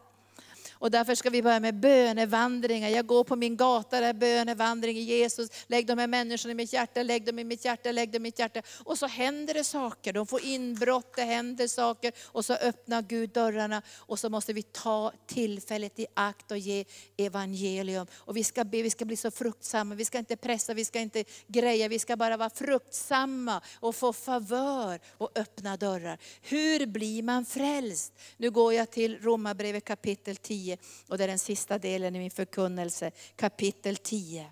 Och 0.80 0.92
därför 0.92 1.16
ska 1.16 1.30
vi 1.30 1.42
börja 1.42 1.60
med 1.60 1.76
bönevandringar. 1.76 2.90
Jag 2.90 3.06
går 3.06 3.24
på 3.24 3.36
min 3.36 3.58
gata, 3.58 4.02
där 4.02 4.14
bönevandring 4.14 4.98
i 4.98 5.02
Jesus. 5.02 5.50
Lägg 5.68 5.88
de 5.88 5.98
här 5.98 6.08
människorna 6.08 6.52
i 6.52 6.56
mitt 6.56 6.74
hjärta, 6.74 7.04
lägg 7.04 7.26
dem 7.26 7.40
i 7.40 7.44
mitt 7.44 7.66
hjärta, 7.66 7.92
lägg 7.92 8.12
dem 8.12 8.22
i 8.22 8.24
mitt 8.24 8.40
hjärta. 8.40 8.62
Och 8.84 8.98
så 8.98 9.08
händer 9.08 9.54
det 9.54 9.64
saker. 9.64 10.14
De 10.14 10.28
får 10.28 10.44
inbrott, 10.44 11.14
det 11.16 11.24
händer 11.24 11.68
saker. 11.68 12.12
Och 12.26 12.46
så 12.46 12.54
öppnar 12.54 13.02
Gud 13.02 13.30
dörrarna. 13.30 13.82
Och 13.98 14.20
så 14.20 14.30
måste 14.30 14.54
vi 14.54 14.64
ta 14.64 15.12
tillfället 15.28 16.00
i 16.00 16.06
akt 16.14 16.52
och 16.52 16.58
ge 16.58 16.86
evangelium. 17.18 18.08
Och 18.16 18.38
vi 18.38 18.44
ska 18.44 18.64
be, 18.64 18.82
vi 18.82 18.90
ska 18.90 19.06
bli 19.06 19.16
så 19.16 19.32
fruktsamma. 19.32 19.96
Vi 19.96 20.06
ska 20.06 20.18
inte 20.18 20.36
pressa, 20.36 20.74
vi 20.74 20.86
ska 20.86 21.00
inte 21.00 21.24
greja. 21.48 21.88
Vi 21.88 22.00
ska 22.00 22.16
bara 22.16 22.38
vara 22.38 22.50
fruktsamma 22.50 23.62
och 23.80 23.96
få 23.96 24.14
favör 24.14 25.00
och 25.18 25.32
öppna 25.36 25.78
dörrar. 25.78 26.18
Hur 26.42 26.86
blir 26.86 27.24
man 27.24 27.46
frälst? 27.46 28.14
Nu 28.38 28.52
går 28.52 28.74
jag 28.74 28.92
till 28.92 29.20
Romarbrevet 29.22 29.86
kapitel 29.86 30.36
10 30.36 30.67
10 30.68 30.78
och 31.08 31.18
det 31.18 31.24
är 31.24 31.28
den 31.28 31.40
sista 31.40 31.78
delen 31.78 32.16
i 32.16 32.20
min 32.20 32.32
förkunnelse, 32.32 33.12
kapitel 33.36 33.98
10. 33.98 34.52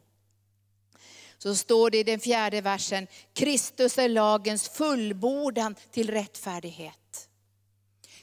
Så 1.38 1.56
står 1.56 1.90
det 1.90 1.98
i 1.98 2.04
den 2.04 2.20
fjärde 2.20 2.62
versen, 2.62 3.08
Kristus 3.34 3.98
är 3.98 4.10
lagens 4.10 4.70
fullbordan 4.70 5.76
till 5.92 6.12
rättfärdighet. 6.12 7.30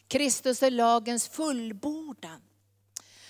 Kristus 0.08 0.62
är 0.62 0.70
lagens 0.70 1.28
fullbordan. 1.28 2.40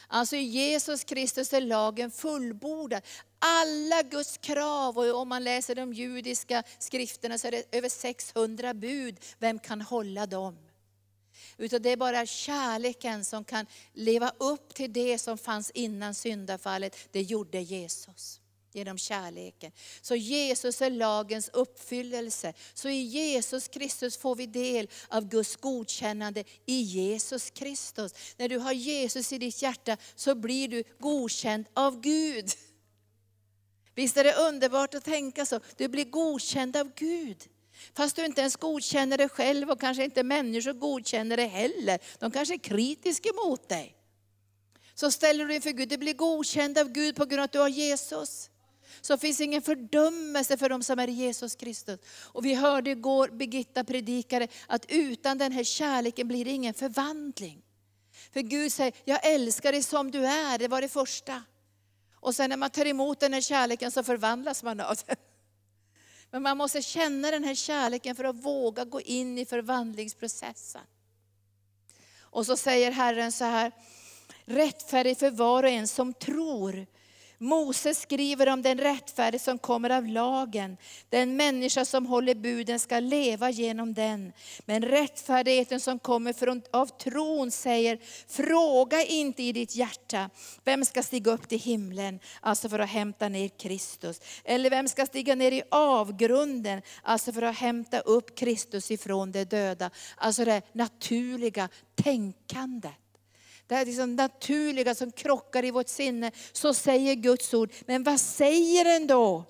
Alltså 0.09 0.37
Jesus 0.37 1.05
Kristus 1.05 1.53
är 1.53 1.61
lagen 1.61 2.11
fullbordad. 2.11 3.03
Alla 3.39 4.03
Guds 4.03 4.39
krav, 4.39 4.99
och 4.99 5.15
om 5.15 5.29
man 5.29 5.45
läser 5.45 5.75
de 5.75 5.93
judiska 5.93 6.63
skrifterna 6.79 7.39
så 7.39 7.47
är 7.47 7.51
det 7.51 7.77
över 7.77 7.89
600 7.89 8.75
bud. 8.75 9.17
Vem 9.39 9.59
kan 9.59 9.81
hålla 9.81 10.27
dem? 10.27 10.57
Utan 11.57 11.83
det 11.83 11.91
är 11.91 11.97
bara 11.97 12.27
kärleken 12.27 13.25
som 13.25 13.45
kan 13.45 13.67
leva 13.93 14.33
upp 14.39 14.75
till 14.75 14.93
det 14.93 15.19
som 15.19 15.39
fanns 15.39 15.71
innan 15.71 16.15
syndafallet. 16.15 16.97
Det 17.11 17.23
gjorde 17.23 17.61
Jesus. 17.61 18.39
genom 18.75 18.99
kärleken. 18.99 19.73
Så 20.01 20.17
Jesus 20.17 20.83
är 20.83 20.91
lagens 20.91 21.49
uppfyllelse. 21.49 22.53
Så 22.75 22.89
i 22.89 23.03
Jesus 23.03 23.69
Kristus 23.69 24.17
får 24.17 24.37
vi 24.37 24.47
del 24.47 24.89
av 25.09 25.29
Guds 25.29 25.57
godkännande 25.57 26.45
i 26.67 26.81
Jesus 26.81 27.51
Kristus. 27.51 28.15
När 28.37 28.49
du 28.49 28.59
har 28.59 28.73
Jesus 28.73 29.33
i 29.33 29.39
ditt 29.39 29.63
hjärta 29.63 29.97
så 30.15 30.35
blir 30.35 30.69
du 30.69 30.85
godkänd 30.99 31.67
av 31.75 32.01
Gud. 32.01 32.51
Visst 33.95 34.17
är 34.17 34.25
det 34.25 34.35
underbart 34.35 34.95
att 34.95 35.05
tänka 35.05 35.47
så? 35.47 35.61
Du 35.77 35.89
blir 35.89 36.05
godkänd 36.05 36.77
av 36.77 36.93
Gud. 36.97 37.49
Fast 37.95 38.17
du 38.17 38.25
inte 38.25 38.41
ens 38.41 38.57
godkänner 38.57 39.19
dig 39.19 39.29
själv 39.29 39.71
och 39.71 39.81
kanske 39.81 40.05
inte 40.05 40.23
människor 40.23 40.73
godkänner 40.73 41.37
dig 41.37 41.47
heller. 41.47 41.99
De 42.19 42.31
kanske 42.31 42.55
är 42.55 42.59
kritiska 42.59 43.29
mot 43.47 43.69
dig. 43.69 43.97
Så 44.95 45.11
ställer 45.11 45.39
du 45.45 45.47
dig 45.47 45.57
inför 45.57 45.71
Gud, 45.71 45.89
du 45.89 45.97
blir 45.97 46.15
godkänd 46.15 46.79
av 46.79 46.93
Gud 46.93 47.17
på 47.17 47.25
grund 47.25 47.41
av 47.41 47.45
att 47.45 47.53
du 47.53 47.59
har 47.59 47.69
Jesus 47.69 48.51
så 49.01 49.19
finns 49.19 49.41
ingen 49.41 49.63
fördömelse 49.63 50.57
för 50.57 50.69
de 50.69 50.83
som 50.83 50.99
är 50.99 51.09
i 51.09 51.13
Jesus 51.13 51.57
Kristus. 51.57 52.01
Och 52.23 52.45
vi 52.45 52.55
hörde 52.55 52.91
igår 52.91 53.29
Birgitta 53.29 53.85
predikare 53.85 54.49
att 54.67 54.87
utan 54.89 55.39
den 55.39 55.53
här 55.53 55.65
kärleken 55.65 56.29
blir 56.29 56.45
det 56.45 56.51
ingen 56.51 56.75
förvandling. 56.75 57.63
För 58.33 58.41
Gud 58.41 58.73
säger, 58.73 58.93
jag 59.05 59.27
älskar 59.27 59.73
dig 59.73 59.83
som 59.83 60.11
du 60.11 60.27
är, 60.27 60.59
det 60.59 60.69
var 60.69 60.81
det 60.81 60.89
första. 60.89 61.43
Och 62.15 62.35
sen 62.35 62.51
när 62.51 62.57
man 62.57 62.71
tar 62.71 62.87
emot 62.87 63.21
den 63.21 63.33
här 63.33 63.41
kärleken 63.41 63.91
så 63.91 64.03
förvandlas 64.03 64.63
man 64.63 64.81
av 64.81 64.97
den. 65.07 65.17
Men 66.33 66.43
man 66.43 66.57
måste 66.57 66.83
känna 66.83 67.31
den 67.31 67.45
här 67.45 67.55
kärleken 67.55 68.17
för 68.17 68.25
att 68.25 68.37
våga 68.37 68.85
gå 68.85 69.01
in 69.01 69.39
i 69.39 69.47
förvandlingsprocessen. 69.47 70.83
Och 72.21 72.47
så 72.47 72.57
säger 72.57 72.91
Herren 72.91 73.33
så 73.33 73.45
här, 73.45 73.73
rättfärdig 74.45 75.19
för 75.19 75.31
var 75.31 75.63
och 75.63 75.69
en 75.69 75.89
som 75.89 76.15
tror. 76.15 76.87
Moses 77.43 78.01
skriver 78.01 78.49
om 78.49 78.63
den 78.63 78.79
rättfärdighet 78.79 79.43
som 79.43 79.59
kommer 79.59 79.91
av 79.91 80.07
lagen. 80.07 80.77
Den 81.09 81.37
människa 81.37 81.85
som 81.85 82.07
håller 82.07 82.35
buden 82.35 82.79
ska 82.79 83.01
leva 83.01 83.51
genom 83.51 83.95
den. 83.95 84.33
Men 84.65 84.83
rättfärdigheten 84.83 85.81
som 85.81 85.99
kommer 85.99 86.33
från, 86.33 86.63
av 86.71 86.87
tron 86.87 87.51
säger, 87.51 87.99
fråga 88.29 89.05
inte 89.05 89.43
i 89.43 89.53
ditt 89.53 89.77
hjärta, 89.77 90.31
vem 90.65 90.85
ska 90.85 91.03
stiga 91.03 91.31
upp 91.33 91.49
till 91.49 91.61
himlen, 91.61 92.21
alltså 92.41 92.69
för 92.69 92.79
att 92.79 92.91
hämta 92.91 93.29
ner 93.29 93.49
Kristus? 93.49 94.21
Eller 94.45 94.71
vem 94.71 94.89
ska 94.89 95.07
stiga 95.07 95.35
ner 95.35 95.53
i 95.53 95.63
avgrunden, 95.71 96.83
alltså 97.03 97.33
för 97.33 97.43
att 97.43 97.57
hämta 97.57 98.01
upp 98.01 98.39
Kristus 98.39 98.91
ifrån 98.91 99.33
de 99.33 99.45
döda? 99.45 99.91
Alltså 100.17 100.45
det 100.45 100.63
naturliga 100.73 101.69
tänkandet 101.95 103.02
det 103.73 103.77
här 103.77 103.87
liksom 103.87 104.17
naturliga 104.17 104.95
som 104.95 105.13
krockar 105.13 105.65
i 105.65 105.71
vårt 105.71 105.89
sinne, 105.89 106.31
så 106.53 106.75
säger 106.75 107.15
Guds 107.15 107.55
ord. 107.55 107.73
Men 107.87 108.03
vad 108.03 108.21
säger 108.21 108.85
den 108.85 109.07
då? 109.07 109.45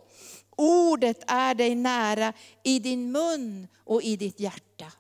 Ordet 0.57 1.25
är 1.27 1.55
dig 1.55 1.75
nära 1.75 2.33
i 2.63 2.79
din 2.79 3.13
mun 3.13 3.69
och 3.85 4.03
i 4.03 4.17
ditt 4.17 4.41
hjärta. 4.41 4.93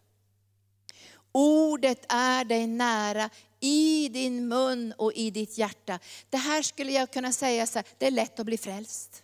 Ordet 1.32 2.04
är 2.08 2.44
dig 2.44 2.66
nära 2.66 3.30
i 3.60 4.08
din 4.08 4.48
mun 4.48 4.94
och 4.98 5.12
i 5.12 5.30
ditt 5.30 5.58
hjärta. 5.58 5.98
Det 6.30 6.36
här 6.36 6.62
skulle 6.62 6.92
jag 6.92 7.10
kunna 7.10 7.32
säga 7.32 7.66
så 7.66 7.78
här, 7.78 7.86
det 7.98 8.06
är 8.06 8.10
lätt 8.10 8.40
att 8.40 8.46
bli 8.46 8.58
frälst. 8.58 9.22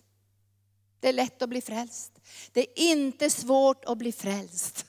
Det 1.00 1.08
är 1.08 1.12
lätt 1.12 1.42
att 1.42 1.48
bli 1.48 1.60
frälst. 1.60 2.12
Det 2.52 2.60
är 2.60 2.92
inte 2.92 3.30
svårt 3.30 3.84
att 3.84 3.98
bli 3.98 4.12
frälst. 4.12 4.86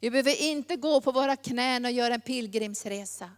Vi 0.00 0.10
behöver 0.10 0.42
inte 0.42 0.76
gå 0.76 1.00
på 1.00 1.12
våra 1.12 1.36
knän 1.36 1.84
och 1.84 1.90
göra 1.90 2.14
en 2.14 2.20
pilgrimsresa. 2.20 3.30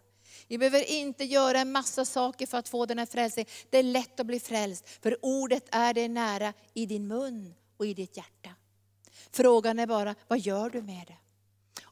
Vi 0.49 0.57
behöver 0.57 0.91
inte 0.91 1.23
göra 1.23 1.59
en 1.59 1.71
massa 1.71 2.05
saker 2.05 2.45
för 2.45 2.57
att 2.57 2.69
få 2.69 2.85
den 2.85 2.99
här 2.99 3.05
frälsningen. 3.05 3.51
Det 3.69 3.77
är 3.77 3.83
lätt 3.83 4.19
att 4.19 4.25
bli 4.25 4.39
frälst, 4.39 4.89
för 5.01 5.17
ordet 5.21 5.65
är 5.71 5.93
dig 5.93 6.07
nära 6.07 6.53
i 6.73 6.85
din 6.85 7.07
mun 7.07 7.53
och 7.77 7.85
i 7.85 7.93
ditt 7.93 8.17
hjärta. 8.17 8.49
Frågan 9.31 9.79
är 9.79 9.87
bara, 9.87 10.15
vad 10.27 10.39
gör 10.39 10.69
du 10.69 10.81
med 10.81 11.07
det? 11.07 11.17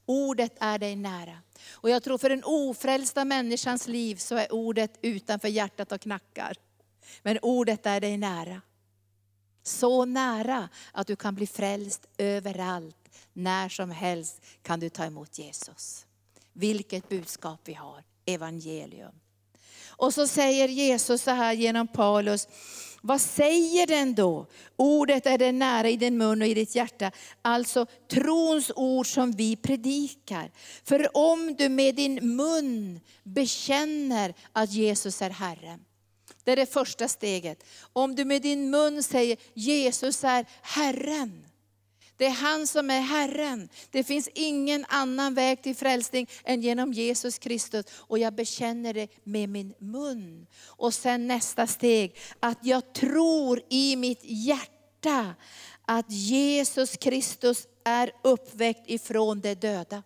Ordet 0.05 0.53
är 0.59 0.79
dig 0.79 0.95
nära. 0.95 1.37
Och 1.71 1.89
jag 1.89 2.03
tror 2.03 2.17
för 2.17 2.29
den 2.29 2.43
ofrälsta 2.43 3.25
människans 3.25 3.87
liv 3.87 4.15
så 4.15 4.35
är 4.35 4.53
ordet 4.53 4.99
utanför 5.01 5.47
hjärtat 5.47 5.91
och 5.91 6.01
knackar. 6.01 6.57
Men 7.21 7.39
ordet 7.41 7.85
är 7.85 8.01
dig 8.01 8.17
nära. 8.17 8.61
Så 9.63 10.05
nära 10.05 10.69
att 10.91 11.07
du 11.07 11.15
kan 11.15 11.35
bli 11.35 11.47
frälst 11.47 12.07
överallt. 12.17 13.09
När 13.33 13.69
som 13.69 13.91
helst 13.91 14.41
kan 14.61 14.79
du 14.79 14.89
ta 14.89 15.05
emot 15.05 15.39
Jesus. 15.39 16.05
Vilket 16.53 17.09
budskap 17.09 17.59
vi 17.63 17.73
har 17.73 18.03
evangelium. 18.27 19.11
Och 19.87 20.13
så 20.13 20.27
säger 20.27 20.67
Jesus 20.67 21.21
så 21.21 21.31
här 21.31 21.53
genom 21.53 21.87
Paulus, 21.87 22.47
vad 23.01 23.21
säger 23.21 23.87
den 23.87 24.15
då? 24.15 24.47
Ordet 24.75 25.25
är 25.25 25.37
det 25.37 25.51
nära 25.51 25.89
i 25.89 25.97
din 25.97 26.17
mun 26.17 26.41
och 26.41 26.47
i 26.47 26.53
ditt 26.53 26.75
hjärta. 26.75 27.11
Alltså 27.41 27.85
trons 28.11 28.71
ord 28.75 29.13
som 29.13 29.31
vi 29.31 29.55
predikar. 29.55 30.51
För 30.83 31.17
om 31.17 31.55
du 31.55 31.69
med 31.69 31.95
din 31.95 32.35
mun 32.35 32.99
bekänner 33.23 34.33
att 34.51 34.71
Jesus 34.71 35.21
är 35.21 35.29
Herren. 35.29 35.79
Det 36.43 36.51
är 36.51 36.55
det 36.55 36.73
första 36.73 37.07
steget. 37.07 37.63
Om 37.93 38.15
du 38.15 38.25
med 38.25 38.41
din 38.41 38.69
mun 38.69 39.03
säger 39.03 39.37
Jesus 39.53 40.23
är 40.23 40.45
Herren. 40.61 41.45
Det 42.17 42.25
är 42.25 42.31
han 42.31 42.67
som 42.67 42.89
är 42.89 43.01
Herren. 43.01 43.69
Det 43.91 44.03
finns 44.03 44.29
ingen 44.33 44.85
annan 44.89 45.33
väg 45.33 45.63
till 45.63 45.75
frälsning 45.75 46.29
än 46.43 46.61
genom 46.61 46.93
Jesus 46.93 47.37
Kristus. 47.39 47.85
Och 47.97 48.19
jag 48.19 48.33
bekänner 48.33 48.93
det 48.93 49.07
med 49.23 49.49
min 49.49 49.73
mun. 49.79 50.47
Och 50.65 50.93
sen 50.93 51.27
nästa 51.27 51.67
steg, 51.67 52.15
att 52.39 52.57
jag 52.61 52.93
tror 52.93 53.61
i 53.69 53.95
mitt 53.95 54.21
hjärta 54.23 55.35
att 55.85 56.11
Jesus 56.11 56.97
Kristus 56.97 57.67
är 57.83 58.11
uppväckt 58.23 58.89
ifrån 58.89 59.41
de 59.41 59.55
döda. 59.55 60.03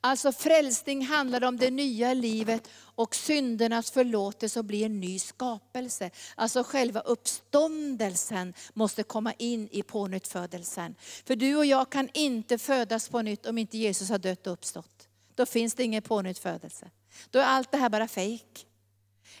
Alltså 0.00 0.32
frälsning 0.32 1.06
handlar 1.06 1.44
om 1.44 1.56
det 1.56 1.70
nya 1.70 2.14
livet 2.14 2.68
och 2.76 3.14
syndernas 3.14 3.90
förlåtelse 3.90 4.58
och 4.58 4.64
bli 4.64 4.84
en 4.84 5.00
ny 5.00 5.18
skapelse. 5.18 6.10
Alltså 6.34 6.62
själva 6.62 7.00
uppståndelsen 7.00 8.54
måste 8.74 9.02
komma 9.02 9.32
in 9.32 9.68
i 9.72 9.82
pånyttfödelsen. 9.82 10.94
För 11.26 11.36
du 11.36 11.56
och 11.56 11.66
jag 11.66 11.90
kan 11.90 12.08
inte 12.14 12.58
födas 12.58 13.08
på 13.08 13.22
nytt 13.22 13.46
om 13.46 13.58
inte 13.58 13.78
Jesus 13.78 14.10
har 14.10 14.18
dött 14.18 14.46
och 14.46 14.52
uppstått. 14.52 15.08
Då 15.34 15.46
finns 15.46 15.74
det 15.74 15.84
ingen 15.84 16.02
pånyttfödelse. 16.02 16.90
Då 17.30 17.38
är 17.38 17.44
allt 17.44 17.72
det 17.72 17.78
här 17.78 17.88
bara 17.88 18.08
fejk. 18.08 18.66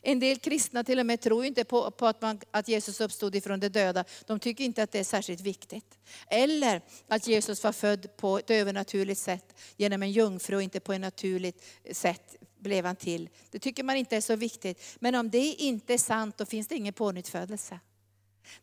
En 0.02 0.20
del 0.20 0.38
kristna 0.38 0.84
till 0.84 0.98
och 0.98 1.06
med 1.06 1.20
tror 1.20 1.44
inte 1.44 1.64
på, 1.64 1.90
på 1.90 2.06
att, 2.06 2.22
man, 2.22 2.40
att, 2.50 2.68
Jesus 2.68 3.00
uppstod 3.00 3.34
ifrån 3.34 3.60
de 3.60 3.68
döda. 3.68 4.04
De 4.26 4.40
tycker 4.40 4.64
inte 4.64 4.82
att 4.82 4.92
det 4.92 4.98
är 4.98 5.04
särskilt 5.04 5.40
viktigt. 5.40 5.98
Eller 6.26 6.82
att 7.08 7.26
Jesus 7.26 7.64
var 7.64 7.72
född 7.72 8.16
på 8.16 8.38
ett 8.38 8.50
övernaturligt 8.50 9.20
sätt 9.20 9.54
genom 9.76 10.02
en 10.02 10.12
jungfru 10.12 10.56
och 10.56 10.62
inte 10.62 10.80
på 10.80 10.92
ett 10.92 11.00
naturligt 11.00 11.64
sätt 11.92 12.36
blev 12.58 12.84
han 12.84 12.96
till. 12.96 13.28
Det 13.50 13.58
tycker 13.58 13.82
man 13.82 13.96
inte 13.96 14.16
är 14.16 14.20
så 14.20 14.36
viktigt. 14.36 14.96
Men 15.00 15.14
om 15.14 15.30
det 15.30 15.38
inte 15.38 15.94
är 15.94 15.98
sant, 15.98 16.38
då 16.38 16.46
finns 16.46 16.68
det 16.68 16.74
ingen 16.74 16.92
pånyttfödelse. 16.92 17.80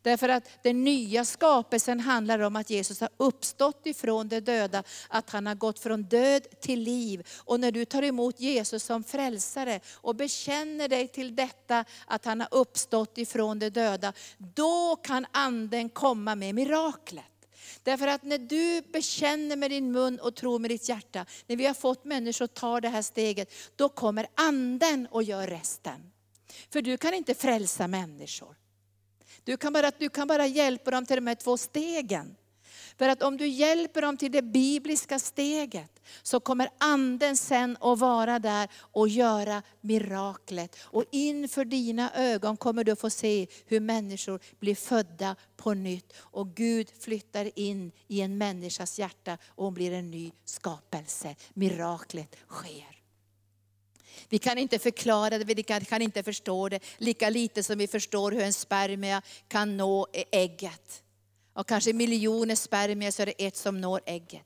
Därför 0.02 0.28
att 0.28 0.48
den 0.62 0.84
nya 0.84 1.24
skapelsen 1.24 2.00
handlar 2.00 2.38
om 2.38 2.56
att 2.56 2.70
Jesus 2.70 3.00
har 3.00 3.10
uppstått 3.16 3.86
ifrån 3.86 4.28
de 4.28 4.40
döda, 4.40 4.82
att 5.08 5.30
han 5.30 5.46
har 5.46 5.54
gått 5.54 5.78
från 5.78 6.02
död 6.02 6.60
till 6.60 6.80
liv. 6.80 7.26
Och 7.44 7.60
när 7.60 7.72
du 7.72 7.84
tar 7.84 8.02
emot 8.02 8.40
Jesus 8.40 8.84
som 8.84 9.04
frälsare 9.04 9.80
och 9.94 10.14
bekänner 10.14 10.88
dig 10.88 11.08
till 11.08 11.36
detta, 11.36 11.84
att 12.06 12.24
han 12.24 12.40
har 12.40 12.48
uppstått 12.50 13.18
ifrån 13.18 13.58
de 13.58 13.70
döda, 13.70 14.12
då 14.38 14.96
kan 14.96 15.26
anden 15.32 15.88
komma 15.88 16.34
med 16.34 16.54
miraklet. 16.54 17.24
Därför 17.82 18.06
att 18.06 18.22
när 18.22 18.38
du 18.38 18.82
bekänner 18.92 19.56
med 19.56 19.70
din 19.70 19.92
mun 19.92 20.18
och 20.18 20.34
tror 20.34 20.58
med 20.58 20.70
ditt 20.70 20.88
hjärta, 20.88 21.26
när 21.46 21.56
vi 21.56 21.66
har 21.66 21.74
fått 21.74 22.04
människor 22.04 22.44
att 22.44 22.54
ta 22.54 22.80
det 22.80 22.88
här 22.88 23.02
steget, 23.02 23.52
då 23.76 23.88
kommer 23.88 24.26
anden 24.34 25.08
och 25.10 25.22
gör 25.22 25.46
resten. 25.46 26.12
För 26.70 26.82
du 26.82 26.96
kan 26.96 27.14
inte 27.14 27.34
frälsa 27.34 27.88
människor. 27.88 28.56
Du 29.48 29.56
kan, 29.56 29.72
bara, 29.72 29.90
du 29.98 30.08
kan 30.08 30.28
bara 30.28 30.46
hjälpa 30.46 30.90
dem 30.90 31.06
till 31.06 31.16
de 31.16 31.26
här 31.26 31.34
två 31.34 31.56
stegen. 31.56 32.36
För 32.98 33.08
att 33.08 33.22
om 33.22 33.36
du 33.36 33.46
hjälper 33.46 34.02
dem 34.02 34.16
till 34.16 34.32
det 34.32 34.42
bibliska 34.42 35.18
steget, 35.18 36.00
så 36.22 36.40
kommer 36.40 36.68
anden 36.78 37.36
sen 37.36 37.76
att 37.80 37.98
vara 37.98 38.38
där 38.38 38.68
och 38.74 39.08
göra 39.08 39.62
miraklet. 39.80 40.76
Och 40.80 41.04
inför 41.10 41.64
dina 41.64 42.10
ögon 42.14 42.56
kommer 42.56 42.84
du 42.84 42.96
få 42.96 43.10
se 43.10 43.46
hur 43.66 43.80
människor 43.80 44.40
blir 44.58 44.74
födda 44.74 45.36
på 45.56 45.74
nytt. 45.74 46.12
Och 46.16 46.54
Gud 46.54 46.90
flyttar 47.00 47.58
in 47.58 47.92
i 48.08 48.20
en 48.20 48.38
människas 48.38 48.98
hjärta 48.98 49.38
och 49.46 49.64
hon 49.64 49.74
blir 49.74 49.92
en 49.92 50.10
ny 50.10 50.32
skapelse. 50.44 51.34
Miraklet 51.54 52.36
sker. 52.48 52.97
Vi 54.28 54.38
kan 54.38 54.58
inte 54.58 54.78
förklara 54.78 55.38
det, 55.38 55.44
vi 55.44 55.62
kan 55.62 56.02
inte 56.02 56.22
förstå 56.22 56.68
det, 56.68 56.80
lika 56.98 57.30
lite 57.30 57.62
som 57.62 57.78
vi 57.78 57.86
förstår 57.86 58.32
hur 58.32 58.42
en 58.42 58.52
spermie 58.52 59.22
kan 59.48 59.76
nå 59.76 60.06
ägget. 60.30 61.02
Och 61.52 61.68
kanske 61.68 61.92
miljoner 61.92 62.54
spermier 62.54 63.10
så 63.10 63.22
är 63.22 63.26
det 63.26 63.46
ett 63.46 63.56
som 63.56 63.80
når 63.80 64.00
ägget. 64.06 64.42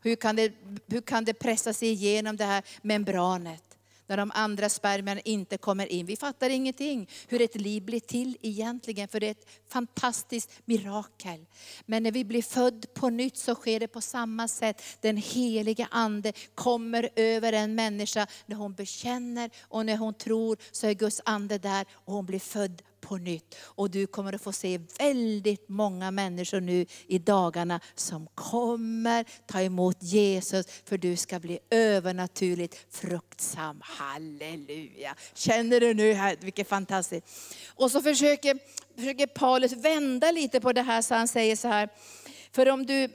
Hur 0.00 0.16
kan, 0.16 0.36
det, 0.36 0.52
hur 0.86 1.00
kan 1.00 1.24
det 1.24 1.34
pressa 1.34 1.72
sig 1.72 1.88
igenom 1.88 2.36
det 2.36 2.44
här 2.44 2.62
membranet? 2.82 3.75
När 4.06 4.16
de 4.16 4.30
andra 4.34 4.68
spermierna 4.68 5.20
inte 5.20 5.58
kommer 5.58 5.92
in. 5.92 6.06
Vi 6.06 6.16
fattar 6.16 6.50
ingenting 6.50 7.08
hur 7.28 7.40
ett 7.40 7.54
liv 7.54 7.82
blir 7.82 8.00
till 8.00 8.36
egentligen, 8.42 9.08
för 9.08 9.20
det 9.20 9.26
är 9.26 9.30
ett 9.30 9.48
fantastiskt 9.68 10.50
mirakel. 10.64 11.46
Men 11.86 12.02
när 12.02 12.12
vi 12.12 12.24
blir 12.24 12.42
född 12.42 12.86
på 12.94 13.10
nytt 13.10 13.36
så 13.36 13.54
sker 13.54 13.80
det 13.80 13.88
på 13.88 14.00
samma 14.00 14.48
sätt. 14.48 14.82
Den 15.00 15.16
heliga 15.16 15.88
Ande 15.90 16.32
kommer 16.54 17.10
över 17.16 17.52
en 17.52 17.74
människa 17.74 18.26
när 18.46 18.56
hon 18.56 18.74
bekänner 18.74 19.50
och 19.60 19.86
när 19.86 19.96
hon 19.96 20.14
tror 20.14 20.56
så 20.70 20.86
är 20.86 20.94
Guds 20.94 21.20
Ande 21.24 21.58
där 21.58 21.86
och 21.92 22.14
hon 22.14 22.26
blir 22.26 22.38
född 22.38 22.82
på 23.06 23.16
nytt. 23.16 23.54
Och 23.60 23.90
du 23.90 24.06
kommer 24.06 24.32
att 24.32 24.42
få 24.42 24.52
se 24.52 24.80
väldigt 24.98 25.68
många 25.68 26.10
människor 26.10 26.60
nu 26.60 26.86
i 27.06 27.18
dagarna 27.18 27.80
som 27.94 28.28
kommer 28.34 29.24
ta 29.46 29.62
emot 29.62 30.02
Jesus 30.02 30.66
för 30.84 30.98
du 30.98 31.16
ska 31.16 31.38
bli 31.38 31.58
övernaturligt 31.70 32.86
fruktsam. 32.90 33.80
Halleluja! 33.80 35.14
Känner 35.34 35.80
du 35.80 35.94
nu 35.94 36.12
här, 36.12 36.36
vilket 36.40 36.68
fantastiskt. 36.68 37.26
Och 37.74 37.90
så 37.90 38.02
försöker, 38.02 38.58
försöker 38.96 39.26
Paulus 39.26 39.72
vända 39.72 40.30
lite 40.30 40.60
på 40.60 40.72
det 40.72 40.82
här 40.82 41.02
så 41.02 41.14
han 41.14 41.28
säger 41.28 41.56
så 41.56 41.68
här, 41.68 41.88
för 42.52 42.68
om 42.68 42.86
du 42.86 43.08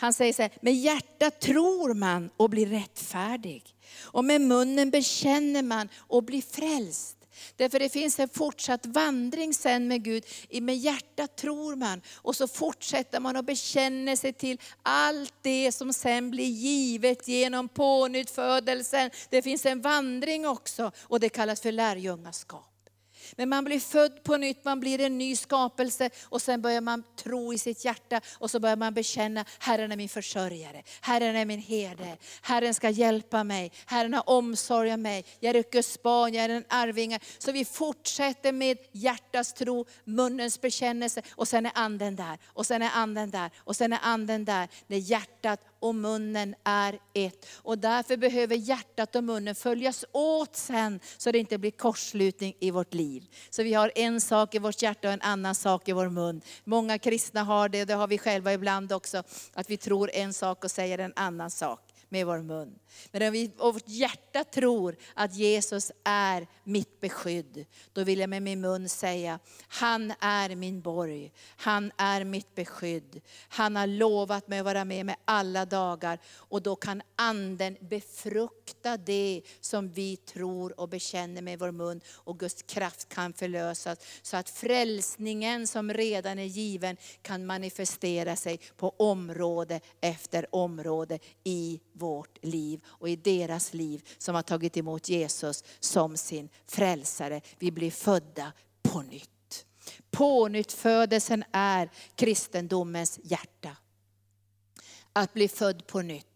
han 0.00 0.12
säger 0.12 0.32
så 0.32 0.42
här, 0.42 0.50
med 0.60 0.74
hjärtat 0.74 1.40
tror 1.40 1.94
man 1.94 2.30
och 2.36 2.50
blir 2.50 2.66
rättfärdig. 2.66 3.74
Och 4.02 4.24
med 4.24 4.40
munnen 4.40 4.90
bekänner 4.90 5.62
man 5.62 5.88
och 5.96 6.24
blir 6.24 6.42
frälst. 6.42 7.17
Därför 7.56 7.78
det 7.78 7.88
finns 7.88 8.18
en 8.18 8.28
fortsatt 8.28 8.86
vandring 8.86 9.54
sen 9.54 9.88
med 9.88 10.04
Gud. 10.04 10.24
Med 10.50 10.76
hjärtat 10.76 11.36
tror 11.36 11.76
man 11.76 12.02
och 12.14 12.36
så 12.36 12.48
fortsätter 12.48 13.20
man 13.20 13.36
och 13.36 13.44
bekänner 13.44 14.16
sig 14.16 14.32
till 14.32 14.60
allt 14.82 15.34
det 15.42 15.72
som 15.72 15.92
sen 15.92 16.30
blir 16.30 16.44
givet 16.44 17.28
genom 17.28 17.68
pånyttfödelsen. 17.68 19.10
Det 19.30 19.42
finns 19.42 19.66
en 19.66 19.80
vandring 19.80 20.46
också 20.48 20.92
och 21.02 21.20
det 21.20 21.28
kallas 21.28 21.60
för 21.60 21.72
lärjungaskap. 21.72 22.77
Men 23.36 23.48
man 23.48 23.64
blir 23.64 23.80
född 23.80 24.24
på 24.24 24.36
nytt, 24.36 24.64
man 24.64 24.80
blir 24.80 25.00
en 25.00 25.18
ny 25.18 25.36
skapelse 25.36 26.10
och 26.22 26.42
sen 26.42 26.62
börjar 26.62 26.80
man 26.80 27.04
tro 27.16 27.52
i 27.52 27.58
sitt 27.58 27.84
hjärta 27.84 28.20
och 28.38 28.50
så 28.50 28.60
börjar 28.60 28.76
man 28.76 28.94
bekänna, 28.94 29.44
Herren 29.58 29.92
är 29.92 29.96
min 29.96 30.08
försörjare, 30.08 30.82
Herren 31.00 31.36
är 31.36 31.44
min 31.44 31.60
herde, 31.60 32.16
Herren 32.42 32.74
ska 32.74 32.90
hjälpa 32.90 33.44
mig, 33.44 33.72
Herren 33.86 34.14
har 34.14 34.30
omsorg 34.30 34.94
om 34.94 35.02
mig, 35.02 35.24
jag 35.40 35.56
är 35.56 35.64
Guds 35.72 36.02
barn, 36.02 36.34
jag 36.34 36.44
är 36.44 36.48
en 36.48 36.64
arvinge. 36.68 37.20
Så 37.38 37.52
vi 37.52 37.64
fortsätter 37.64 38.52
med 38.52 38.78
hjärtats 38.92 39.52
tro, 39.52 39.84
munnens 40.04 40.60
bekännelse 40.60 41.22
och 41.30 41.48
sen 41.48 41.66
är 41.66 41.72
anden 41.74 42.16
där, 42.16 42.38
och 42.46 42.66
sen 42.66 42.82
är 42.82 42.90
anden 42.94 43.30
där, 43.30 43.50
och 43.58 43.76
sen 43.76 43.92
är 43.92 44.00
anden 44.02 44.44
där. 44.44 44.68
När 44.86 44.96
hjärtat 44.96 45.60
och 45.80 45.94
munnen 45.94 46.54
är 46.64 46.98
ett. 47.14 47.46
Och 47.52 47.78
därför 47.78 48.16
behöver 48.16 48.56
hjärtat 48.56 49.16
och 49.16 49.24
munnen 49.24 49.54
följas 49.54 50.04
åt 50.12 50.56
sen, 50.56 51.00
så 51.16 51.32
det 51.32 51.38
inte 51.38 51.58
blir 51.58 51.70
korslutning 51.70 52.54
i 52.60 52.70
vårt 52.70 52.94
liv. 52.94 53.26
Så 53.50 53.62
vi 53.62 53.74
har 53.74 53.92
en 53.94 54.20
sak 54.20 54.54
i 54.54 54.58
vårt 54.58 54.82
hjärta 54.82 55.08
och 55.08 55.14
en 55.14 55.20
annan 55.20 55.54
sak 55.54 55.88
i 55.88 55.92
vår 55.92 56.08
mun. 56.08 56.40
Många 56.64 56.98
kristna 56.98 57.42
har 57.42 57.68
det, 57.68 57.84
det 57.84 57.94
har 57.94 58.08
vi 58.08 58.18
själva 58.18 58.52
ibland 58.52 58.92
också, 58.92 59.22
att 59.54 59.70
vi 59.70 59.76
tror 59.76 60.10
en 60.12 60.32
sak 60.32 60.64
och 60.64 60.70
säger 60.70 60.98
en 60.98 61.12
annan 61.16 61.50
sak 61.50 61.87
med 62.08 62.26
vår 62.26 62.38
mun. 62.38 62.78
Men 63.10 63.22
om 63.22 63.32
vi 63.32 63.50
och 63.58 63.74
vårt 63.74 63.88
hjärta 63.88 64.44
tror 64.44 64.96
att 65.14 65.34
Jesus 65.34 65.92
är 66.04 66.46
mitt 66.64 67.00
beskydd, 67.00 67.66
då 67.92 68.04
vill 68.04 68.18
jag 68.18 68.30
med 68.30 68.42
min 68.42 68.60
mun 68.60 68.88
säga, 68.88 69.38
han 69.68 70.12
är 70.20 70.54
min 70.54 70.80
borg, 70.80 71.32
han 71.56 71.92
är 71.96 72.24
mitt 72.24 72.54
beskydd. 72.54 73.20
Han 73.48 73.76
har 73.76 73.86
lovat 73.86 74.48
mig 74.48 74.58
att 74.58 74.64
vara 74.64 74.84
med 74.84 75.06
mig 75.06 75.16
alla 75.24 75.64
dagar 75.64 76.18
och 76.34 76.62
då 76.62 76.76
kan 76.76 77.02
anden 77.16 77.76
befrukta 77.80 78.57
det 79.06 79.42
som 79.60 79.88
vi 79.88 80.16
tror 80.16 80.80
och 80.80 80.88
bekänner 80.88 81.42
med 81.42 81.58
vår 81.58 81.70
mun 81.70 82.00
och 82.08 82.38
Guds 82.38 82.62
kraft 82.62 83.08
kan 83.08 83.32
förlösas. 83.32 83.98
Så 84.22 84.36
att 84.36 84.50
frälsningen 84.50 85.66
som 85.66 85.92
redan 85.92 86.38
är 86.38 86.44
given 86.44 86.96
kan 87.22 87.46
manifestera 87.46 88.36
sig 88.36 88.60
på 88.76 88.94
område 88.98 89.80
efter 90.00 90.54
område 90.54 91.18
i 91.44 91.80
vårt 91.92 92.44
liv 92.44 92.80
och 92.86 93.08
i 93.08 93.16
deras 93.16 93.74
liv 93.74 94.08
som 94.18 94.34
har 94.34 94.42
tagit 94.42 94.76
emot 94.76 95.08
Jesus 95.08 95.64
som 95.80 96.16
sin 96.16 96.48
frälsare. 96.66 97.40
Vi 97.58 97.70
blir 97.70 97.90
födda 97.90 98.52
på 98.82 99.02
nytt. 99.02 99.66
Pånyttfödelsen 100.10 101.44
är 101.52 101.90
kristendomens 102.14 103.20
hjärta. 103.22 103.76
Att 105.12 105.32
bli 105.32 105.48
född 105.48 105.86
på 105.86 106.02
nytt. 106.02 106.27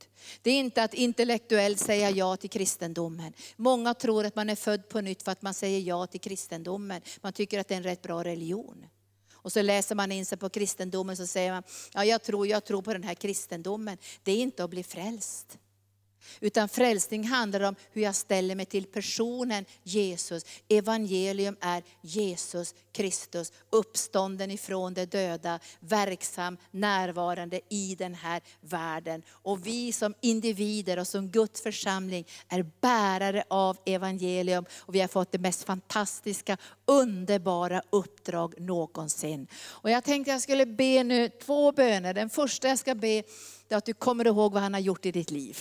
Det 0.42 0.50
är 0.50 0.58
inte 0.58 0.82
att 0.82 0.94
intellektuellt 0.94 1.78
säga 1.78 2.10
ja 2.10 2.36
till 2.36 2.50
kristendomen. 2.50 3.32
Många 3.56 3.94
tror 3.94 4.26
att 4.26 4.36
man 4.36 4.50
är 4.50 4.54
född 4.54 4.88
på 4.88 5.00
nytt 5.00 5.22
för 5.22 5.32
att 5.32 5.42
man 5.42 5.54
säger 5.54 5.80
ja 5.80 6.06
till 6.06 6.20
kristendomen. 6.20 7.02
Man 7.20 7.32
tycker 7.32 7.58
att 7.58 7.68
det 7.68 7.74
är 7.74 7.78
en 7.78 7.82
rätt 7.82 8.02
bra 8.02 8.24
religion. 8.24 8.86
Och 9.32 9.52
så 9.52 9.62
läser 9.62 9.94
man 9.94 10.12
in 10.12 10.26
sig 10.26 10.38
på 10.38 10.48
kristendomen 10.48 11.16
så 11.16 11.26
säger 11.26 11.52
man, 11.52 11.62
ja 11.94 12.04
jag 12.04 12.22
tror, 12.22 12.46
jag 12.46 12.64
tror 12.64 12.82
på 12.82 12.92
den 12.92 13.02
här 13.02 13.14
kristendomen. 13.14 13.98
Det 14.22 14.32
är 14.32 14.36
inte 14.38 14.64
att 14.64 14.70
bli 14.70 14.82
frälst. 14.82 15.58
Utan 16.40 16.68
frälsning 16.68 17.24
handlar 17.24 17.60
om 17.60 17.74
hur 17.92 18.02
jag 18.02 18.14
ställer 18.14 18.54
mig 18.54 18.66
till 18.66 18.86
personen 18.86 19.64
Jesus. 19.82 20.44
Evangelium 20.68 21.56
är 21.60 21.82
Jesus 22.00 22.74
Kristus, 22.92 23.52
uppstånden 23.70 24.50
ifrån 24.50 24.94
de 24.94 25.06
döda, 25.06 25.60
verksam, 25.80 26.56
närvarande 26.70 27.60
i 27.68 27.94
den 27.94 28.14
här 28.14 28.42
världen. 28.60 29.22
Och 29.30 29.66
vi 29.66 29.92
som 29.92 30.14
individer 30.20 30.98
och 30.98 31.06
som 31.06 31.28
Guds 31.28 31.62
församling 31.62 32.26
är 32.48 32.66
bärare 32.80 33.44
av 33.48 33.76
evangelium. 33.86 34.64
Och 34.78 34.94
vi 34.94 35.00
har 35.00 35.08
fått 35.08 35.32
det 35.32 35.38
mest 35.38 35.64
fantastiska, 35.64 36.56
underbara 36.84 37.82
uppdrag 37.90 38.60
någonsin. 38.60 39.46
Och 39.54 39.90
jag 39.90 40.04
tänkte 40.04 40.30
jag 40.30 40.42
skulle 40.42 40.66
be 40.66 41.04
nu 41.04 41.28
två 41.28 41.72
böner. 41.72 42.14
Den 42.14 42.30
första 42.30 42.68
jag 42.68 42.78
ska 42.78 42.94
be 42.94 43.22
är 43.68 43.76
att 43.76 43.84
du 43.84 43.94
kommer 43.94 44.26
ihåg 44.26 44.52
vad 44.52 44.62
han 44.62 44.74
har 44.74 44.80
gjort 44.80 45.06
i 45.06 45.12
ditt 45.12 45.30
liv. 45.30 45.58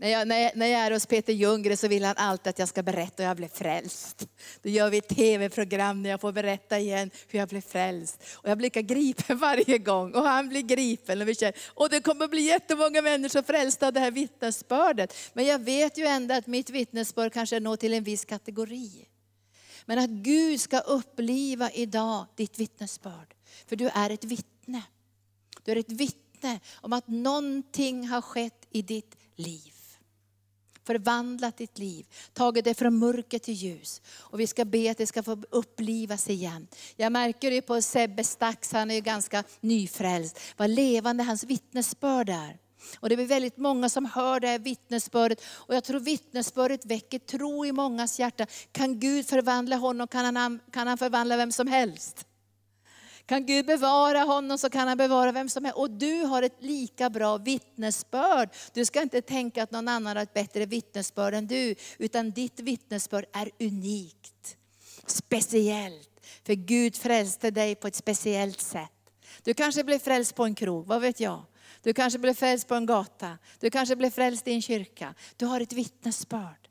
När 0.00 0.08
jag, 0.08 0.28
när, 0.28 0.38
jag, 0.38 0.52
när 0.54 0.66
jag 0.66 0.80
är 0.80 0.90
hos 0.90 1.06
Peter 1.06 1.32
Ljunggren 1.32 1.76
så 1.76 1.88
vill 1.88 2.04
han 2.04 2.14
alltid 2.16 2.50
att 2.50 2.58
jag 2.58 2.68
ska 2.68 2.82
berätta 2.82 3.22
hur 3.22 3.28
jag 3.28 3.36
blev 3.36 3.48
frälst. 3.48 4.28
Då 4.62 4.68
gör 4.68 4.90
vi 4.90 4.98
ett 4.98 5.08
tv-program 5.08 6.02
när 6.02 6.10
jag 6.10 6.20
får 6.20 6.32
berätta 6.32 6.78
igen 6.78 7.10
hur 7.28 7.38
jag 7.38 7.48
blev 7.48 7.60
frälst. 7.60 8.22
Och 8.34 8.48
jag 8.50 8.58
blir 8.58 8.66
lika 8.66 8.82
gripen 8.82 9.38
varje 9.38 9.78
gång 9.78 10.14
och 10.14 10.22
han 10.22 10.48
blir 10.48 10.62
gripen. 10.62 11.22
Och, 11.22 11.28
vi 11.28 11.34
känner, 11.34 11.54
och 11.74 11.90
det 11.90 12.00
kommer 12.00 12.28
bli 12.28 12.40
jättemånga 12.40 13.02
människor 13.02 13.42
frälsta 13.42 13.86
av 13.86 13.92
det 13.92 14.00
här 14.00 14.10
vittnesbördet. 14.10 15.14
Men 15.32 15.46
jag 15.46 15.58
vet 15.58 15.98
ju 15.98 16.04
ändå 16.04 16.34
att 16.34 16.46
mitt 16.46 16.70
vittnesbörd 16.70 17.32
kanske 17.32 17.60
når 17.60 17.76
till 17.76 17.94
en 17.94 18.04
viss 18.04 18.24
kategori. 18.24 19.08
Men 19.86 19.98
att 19.98 20.10
Gud 20.10 20.60
ska 20.60 20.78
uppliva 20.78 21.70
idag 21.70 22.26
ditt 22.36 22.58
vittnesbörd. 22.58 23.34
För 23.66 23.76
du 23.76 23.88
är 23.88 24.10
ett 24.10 24.24
vittne. 24.24 24.82
Du 25.64 25.72
är 25.72 25.76
ett 25.76 25.92
vittne 25.92 26.60
om 26.74 26.92
att 26.92 27.08
någonting 27.08 28.08
har 28.08 28.20
skett 28.20 28.66
i 28.70 28.82
ditt 28.82 29.16
liv 29.36 29.72
förvandlat 30.88 31.56
ditt 31.56 31.78
liv, 31.78 32.06
tagit 32.32 32.64
det 32.64 32.74
från 32.74 32.98
mörker 32.98 33.38
till 33.38 33.54
ljus. 33.54 34.02
Och 34.18 34.40
vi 34.40 34.46
ska 34.46 34.64
be 34.64 34.90
att 34.90 34.98
det 34.98 35.06
ska 35.06 35.22
få 35.22 35.42
upplivas 35.50 36.30
igen. 36.30 36.68
Jag 36.96 37.12
märker 37.12 37.50
det 37.50 37.62
på 37.62 37.82
Sebbe 37.82 38.24
Stax, 38.24 38.72
han 38.72 38.90
är 38.90 38.94
ju 38.94 39.00
ganska 39.00 39.44
nyfrälst, 39.60 40.40
vad 40.56 40.70
levande 40.70 41.22
hans 41.24 41.44
vittnesbörd 41.44 42.28
är. 42.28 42.58
Och 43.00 43.08
det 43.08 43.16
blir 43.16 43.26
väldigt 43.26 43.56
många 43.56 43.88
som 43.88 44.04
hör 44.04 44.40
det 44.40 44.48
här 44.48 44.58
vittnesbördet. 44.58 45.44
Och 45.44 45.74
jag 45.74 45.84
tror 45.84 46.00
vittnesbördet 46.00 46.84
väcker 46.84 47.18
tro 47.18 47.66
i 47.66 47.72
mångas 47.72 48.18
hjärta. 48.18 48.46
Kan 48.72 49.00
Gud 49.00 49.26
förvandla 49.26 49.76
honom 49.76 50.08
kan 50.08 50.36
han, 50.36 50.60
kan 50.72 50.86
han 50.86 50.98
förvandla 50.98 51.36
vem 51.36 51.52
som 51.52 51.66
helst. 51.66 52.24
Kan 53.28 53.46
Gud 53.46 53.66
bevara 53.66 54.18
honom 54.18 54.58
så 54.58 54.70
kan 54.70 54.88
han 54.88 54.96
bevara 54.96 55.32
vem 55.32 55.48
som 55.48 55.64
helst. 55.64 55.78
Och 55.78 55.90
du 55.90 56.22
har 56.22 56.42
ett 56.42 56.56
lika 56.62 57.10
bra 57.10 57.36
vittnesbörd. 57.36 58.48
Du 58.72 58.84
ska 58.84 59.02
inte 59.02 59.22
tänka 59.22 59.62
att 59.62 59.70
någon 59.70 59.88
annan 59.88 60.16
har 60.16 60.22
ett 60.22 60.34
bättre 60.34 60.66
vittnesbörd 60.66 61.34
än 61.34 61.46
du. 61.46 61.74
Utan 61.98 62.30
ditt 62.30 62.60
vittnesbörd 62.60 63.24
är 63.32 63.50
unikt, 63.60 64.56
speciellt. 65.06 66.10
För 66.46 66.54
Gud 66.54 66.96
frälste 66.96 67.50
dig 67.50 67.74
på 67.74 67.86
ett 67.86 67.94
speciellt 67.94 68.60
sätt. 68.60 68.92
Du 69.42 69.54
kanske 69.54 69.84
blev 69.84 69.98
frälst 69.98 70.34
på 70.34 70.44
en 70.44 70.54
krog, 70.54 70.86
vad 70.86 71.00
vet 71.00 71.20
jag. 71.20 71.44
Du 71.82 71.92
kanske 71.92 72.18
blev 72.18 72.34
frälst 72.34 72.68
på 72.68 72.74
en 72.74 72.86
gata. 72.86 73.38
Du 73.60 73.70
kanske 73.70 73.96
blev 73.96 74.10
frälst 74.10 74.48
i 74.48 74.52
en 74.52 74.62
kyrka. 74.62 75.14
Du 75.36 75.46
har 75.46 75.60
ett 75.60 75.72
vittnesbörd 75.72 76.67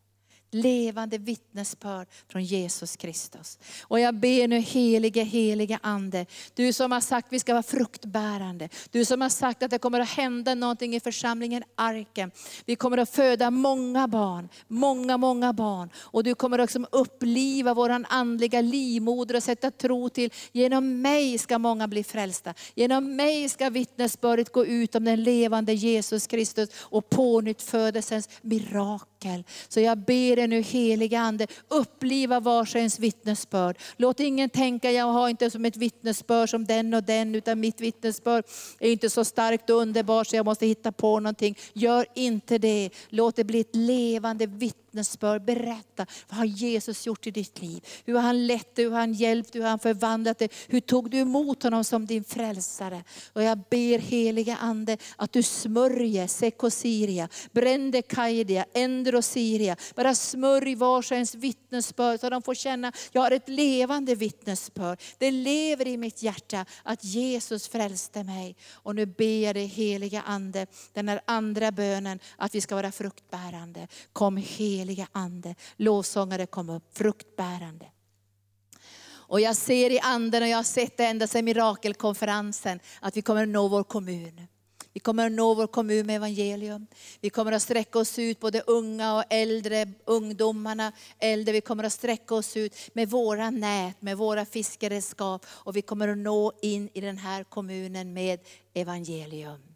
levande 0.61 1.17
vittnesbörd 1.17 2.07
från 2.27 2.43
Jesus 2.43 2.95
Kristus. 2.95 3.59
Och 3.81 3.99
jag 3.99 4.15
ber 4.15 4.47
nu 4.47 4.59
helige, 4.59 5.23
helige 5.23 5.79
Ande, 5.81 6.25
du 6.53 6.73
som 6.73 6.91
har 6.91 7.01
sagt 7.01 7.27
att 7.27 7.33
vi 7.33 7.39
ska 7.39 7.53
vara 7.53 7.63
fruktbärande. 7.63 8.69
Du 8.91 9.05
som 9.05 9.21
har 9.21 9.29
sagt 9.29 9.63
att 9.63 9.71
det 9.71 9.79
kommer 9.79 9.99
att 9.99 10.09
hända 10.09 10.55
någonting 10.55 10.95
i 10.95 10.99
församlingen 10.99 11.63
Arken. 11.75 12.31
Vi 12.65 12.75
kommer 12.75 12.97
att 12.97 13.09
föda 13.09 13.51
många 13.51 14.07
barn, 14.07 14.49
många, 14.67 15.17
många 15.17 15.53
barn. 15.53 15.89
Och 15.97 16.23
du 16.23 16.35
kommer 16.35 16.61
också 16.61 16.79
uppliva 16.91 17.73
våran 17.73 18.05
andliga 18.09 18.61
livmoder 18.61 19.35
och 19.35 19.43
sätta 19.43 19.71
tro 19.71 20.09
till, 20.09 20.29
genom 20.51 21.01
mig 21.01 21.37
ska 21.37 21.57
många 21.59 21.87
bli 21.87 22.03
frälsta. 22.03 22.53
Genom 22.75 23.15
mig 23.15 23.49
ska 23.49 23.69
vittnesbördet 23.69 24.51
gå 24.51 24.65
ut 24.65 24.95
om 24.95 25.03
den 25.03 25.23
levande 25.23 25.73
Jesus 25.73 26.27
Kristus 26.27 26.69
och 26.79 27.09
pånyttfödelsens 27.09 28.29
mirakel 28.41 29.16
Mikael. 29.27 29.43
Så 29.67 29.79
jag 29.79 29.97
ber 29.97 30.35
dig 30.35 30.47
nu 30.47 30.61
heliga 30.61 31.19
Ande, 31.19 31.47
uppliva 31.67 32.39
vars 32.39 32.75
och 32.75 32.79
ens 32.79 32.99
vittnesbörd. 32.99 33.77
Låt 33.97 34.19
ingen 34.19 34.49
tänka, 34.49 34.91
jag 34.91 35.05
har 35.05 35.29
inte 35.29 35.49
som 35.49 35.65
ett 35.65 35.77
vittnesbörd 35.77 36.49
som 36.49 36.65
den 36.65 36.93
och 36.93 37.03
den, 37.03 37.35
utan 37.35 37.59
mitt 37.59 37.81
vittnesbörd 37.81 38.43
är 38.79 38.91
inte 38.91 39.09
så 39.09 39.25
starkt 39.25 39.69
och 39.69 39.77
underbart 39.77 40.27
så 40.27 40.35
jag 40.35 40.45
måste 40.45 40.65
hitta 40.65 40.91
på 40.91 41.19
någonting. 41.19 41.57
Gör 41.73 42.05
inte 42.15 42.57
det. 42.57 42.89
Låt 43.09 43.35
det 43.35 43.43
bli 43.43 43.59
ett 43.59 43.75
levande 43.75 44.45
vittnesbörd. 44.45 44.86
Berätta, 45.45 46.05
vad 46.29 46.37
har 46.37 46.45
Jesus 46.45 47.05
gjort 47.05 47.27
i 47.27 47.31
ditt 47.31 47.61
liv? 47.61 47.85
Hur 48.05 48.13
har 48.13 48.21
han 48.21 48.47
lett 48.47 48.75
dig, 48.75 48.85
hur 48.85 48.91
har 48.91 48.99
han 48.99 49.13
hjälpt 49.13 49.53
dig, 49.53 49.59
hur 49.59 49.63
har 49.63 49.69
han 49.69 49.79
förvandlat 49.79 50.39
dig? 50.39 50.49
Hur 50.67 50.79
tog 50.79 51.09
du 51.09 51.17
emot 51.17 51.63
honom 51.63 51.83
som 51.83 52.05
din 52.05 52.23
frälsare? 52.23 53.03
Och 53.33 53.43
jag 53.43 53.57
ber 53.69 53.99
heliga 53.99 54.55
Ande 54.55 54.97
att 55.15 55.33
du 55.33 55.43
smörjer 55.43 56.27
Sekosiria, 56.27 57.29
Brände 57.51 58.01
Kaidia, 58.01 58.65
Endrosiria. 58.73 59.75
Bara 59.95 60.15
smörj 60.15 60.75
vars 60.75 61.11
och 61.11 61.15
ens 61.15 61.35
vittnesbörd 61.35 62.19
så 62.19 62.29
de 62.29 62.41
får 62.41 62.55
känna, 62.55 62.91
jag 63.11 63.21
har 63.21 63.31
ett 63.31 63.49
levande 63.49 64.15
vittnesbörd. 64.15 65.01
Det 65.17 65.31
lever 65.31 65.87
i 65.87 65.97
mitt 65.97 66.23
hjärta 66.23 66.65
att 66.83 67.03
Jesus 67.03 67.67
frälste 67.67 68.23
mig. 68.23 68.55
Och 68.71 68.95
nu 68.95 69.05
ber 69.05 69.43
jag 69.45 69.55
dig 69.55 69.65
heliga 69.65 70.21
Ande, 70.21 70.67
den 70.93 71.07
här 71.09 71.21
andra 71.25 71.71
bönen, 71.71 72.19
att 72.37 72.55
vi 72.55 72.61
ska 72.61 72.75
vara 72.75 72.91
fruktbärande. 72.91 73.87
Kom 74.13 74.37
heliga 74.37 74.86
Ande, 75.11 75.55
lovsångare 75.75 76.45
kom 76.45 76.69
upp, 76.69 76.97
fruktbärande. 76.97 77.85
Och 79.29 79.41
jag 79.41 79.55
ser 79.55 79.89
i 79.89 79.99
anden, 79.99 80.43
och 80.43 80.49
jag 80.49 80.57
har 80.57 80.63
sett 80.63 80.97
det 80.97 81.05
ända 81.05 81.27
sedan 81.27 81.45
mirakelkonferensen, 81.45 82.79
att 82.99 83.17
vi 83.17 83.21
kommer 83.21 83.43
att 83.43 83.49
nå 83.49 83.67
vår 83.67 83.83
kommun. 83.83 84.47
Vi 84.97 84.99
kommer 84.99 85.25
att 85.25 85.31
nå 85.31 85.53
vår 85.53 85.67
kommun 85.67 86.05
med 86.05 86.15
evangelium. 86.15 86.87
Vi 87.21 87.29
kommer 87.29 87.51
att 87.51 87.61
sträcka 87.61 87.99
oss 87.99 88.19
ut, 88.19 88.39
både 88.39 88.61
unga 88.61 89.15
och 89.15 89.23
äldre, 89.29 89.87
ungdomarna, 90.05 90.91
äldre. 91.19 91.53
Vi 91.53 91.61
kommer 91.61 91.83
att 91.83 91.93
sträcka 91.93 92.35
oss 92.35 92.57
ut 92.57 92.75
med 92.93 93.09
våra 93.09 93.49
nät, 93.49 94.01
med 94.01 94.17
våra 94.17 94.45
fiskeredskap. 94.45 95.45
Och 95.49 95.75
vi 95.75 95.81
kommer 95.81 96.07
att 96.07 96.17
nå 96.17 96.51
in 96.61 96.89
i 96.93 97.01
den 97.01 97.17
här 97.17 97.43
kommunen 97.43 98.13
med 98.13 98.39
evangelium. 98.73 99.66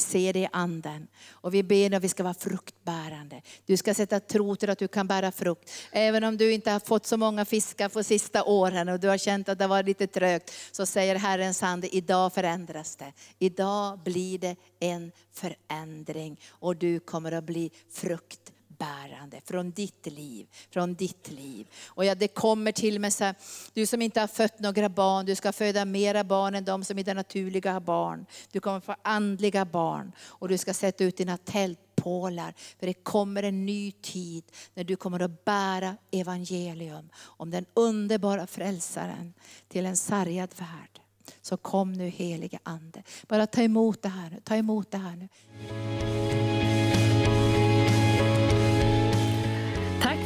Vi 0.00 0.04
ser 0.04 0.32
det 0.32 0.38
i 0.38 0.48
anden. 0.52 1.08
Och 1.30 1.54
vi 1.54 1.62
ber 1.62 1.94
att 1.94 2.04
vi 2.04 2.08
ska 2.08 2.22
vara 2.22 2.34
fruktbärande. 2.34 3.42
Du 3.66 3.76
ska 3.76 3.94
sätta 3.94 4.20
tro 4.20 4.56
till 4.56 4.70
att 4.70 4.78
du 4.78 4.88
kan 4.88 5.06
bära 5.06 5.32
frukt. 5.32 5.70
Även 5.92 6.24
om 6.24 6.36
du 6.36 6.52
inte 6.52 6.70
har 6.70 6.80
fått 6.80 7.06
så 7.06 7.16
många 7.16 7.44
fiskar 7.44 7.88
på 7.88 8.02
sista 8.02 8.44
åren 8.44 8.88
och 8.88 9.00
du 9.00 9.08
har 9.08 9.18
känt 9.18 9.48
att 9.48 9.58
det 9.58 9.66
var 9.66 9.82
lite 9.82 10.06
trögt. 10.06 10.52
Så 10.72 10.86
säger 10.86 11.16
Herrens 11.16 11.60
hand, 11.60 11.84
idag 11.84 12.32
förändras 12.32 12.96
det. 12.96 13.12
Idag 13.38 13.98
blir 13.98 14.38
det 14.38 14.56
en 14.78 15.12
förändring 15.32 16.40
och 16.50 16.76
du 16.76 17.00
kommer 17.00 17.32
att 17.32 17.44
bli 17.44 17.70
frukt 17.90 18.52
bärande 18.80 19.40
från 19.44 19.70
ditt 19.70 20.06
liv. 20.06 20.46
Från 20.70 20.94
ditt 20.94 21.30
liv. 21.30 21.66
Och 21.86 22.04
ja, 22.04 22.14
det 22.14 22.28
kommer 22.28 22.72
till 22.72 23.00
med 23.00 23.12
så 23.12 23.24
här, 23.24 23.34
du 23.72 23.86
som 23.86 24.02
inte 24.02 24.20
har 24.20 24.26
fött 24.26 24.58
några 24.58 24.88
barn, 24.88 25.26
du 25.26 25.34
ska 25.34 25.52
föda 25.52 25.84
mera 25.84 26.24
barn 26.24 26.54
än 26.54 26.64
de 26.64 26.84
som 26.84 26.98
inte 26.98 27.10
det 27.10 27.14
naturliga 27.14 27.72
har 27.72 27.80
barn. 27.80 28.26
Du 28.52 28.60
kommer 28.60 28.80
få 28.80 28.94
andliga 29.02 29.64
barn 29.64 30.12
och 30.20 30.48
du 30.48 30.58
ska 30.58 30.74
sätta 30.74 31.04
ut 31.04 31.16
dina 31.16 31.36
tältpålar. 31.36 32.54
För 32.78 32.86
det 32.86 32.94
kommer 32.94 33.42
en 33.42 33.66
ny 33.66 33.92
tid 33.92 34.44
när 34.74 34.84
du 34.84 34.96
kommer 34.96 35.20
att 35.20 35.44
bära 35.44 35.96
evangelium 36.10 37.10
om 37.18 37.50
den 37.50 37.66
underbara 37.74 38.46
frälsaren 38.46 39.34
till 39.68 39.86
en 39.86 39.96
sargad 39.96 40.50
värld. 40.58 41.00
Så 41.42 41.56
kom 41.56 41.92
nu 41.92 42.08
helige 42.08 42.58
Ande. 42.62 43.02
Bara 43.28 43.46
ta 43.46 43.62
emot 43.62 44.02
det 44.02 44.08
här 44.08 44.30
nu. 44.30 44.40
Ta 44.44 44.56
emot 44.56 44.90
det 44.90 44.98
här 44.98 45.16
nu. 45.16 45.28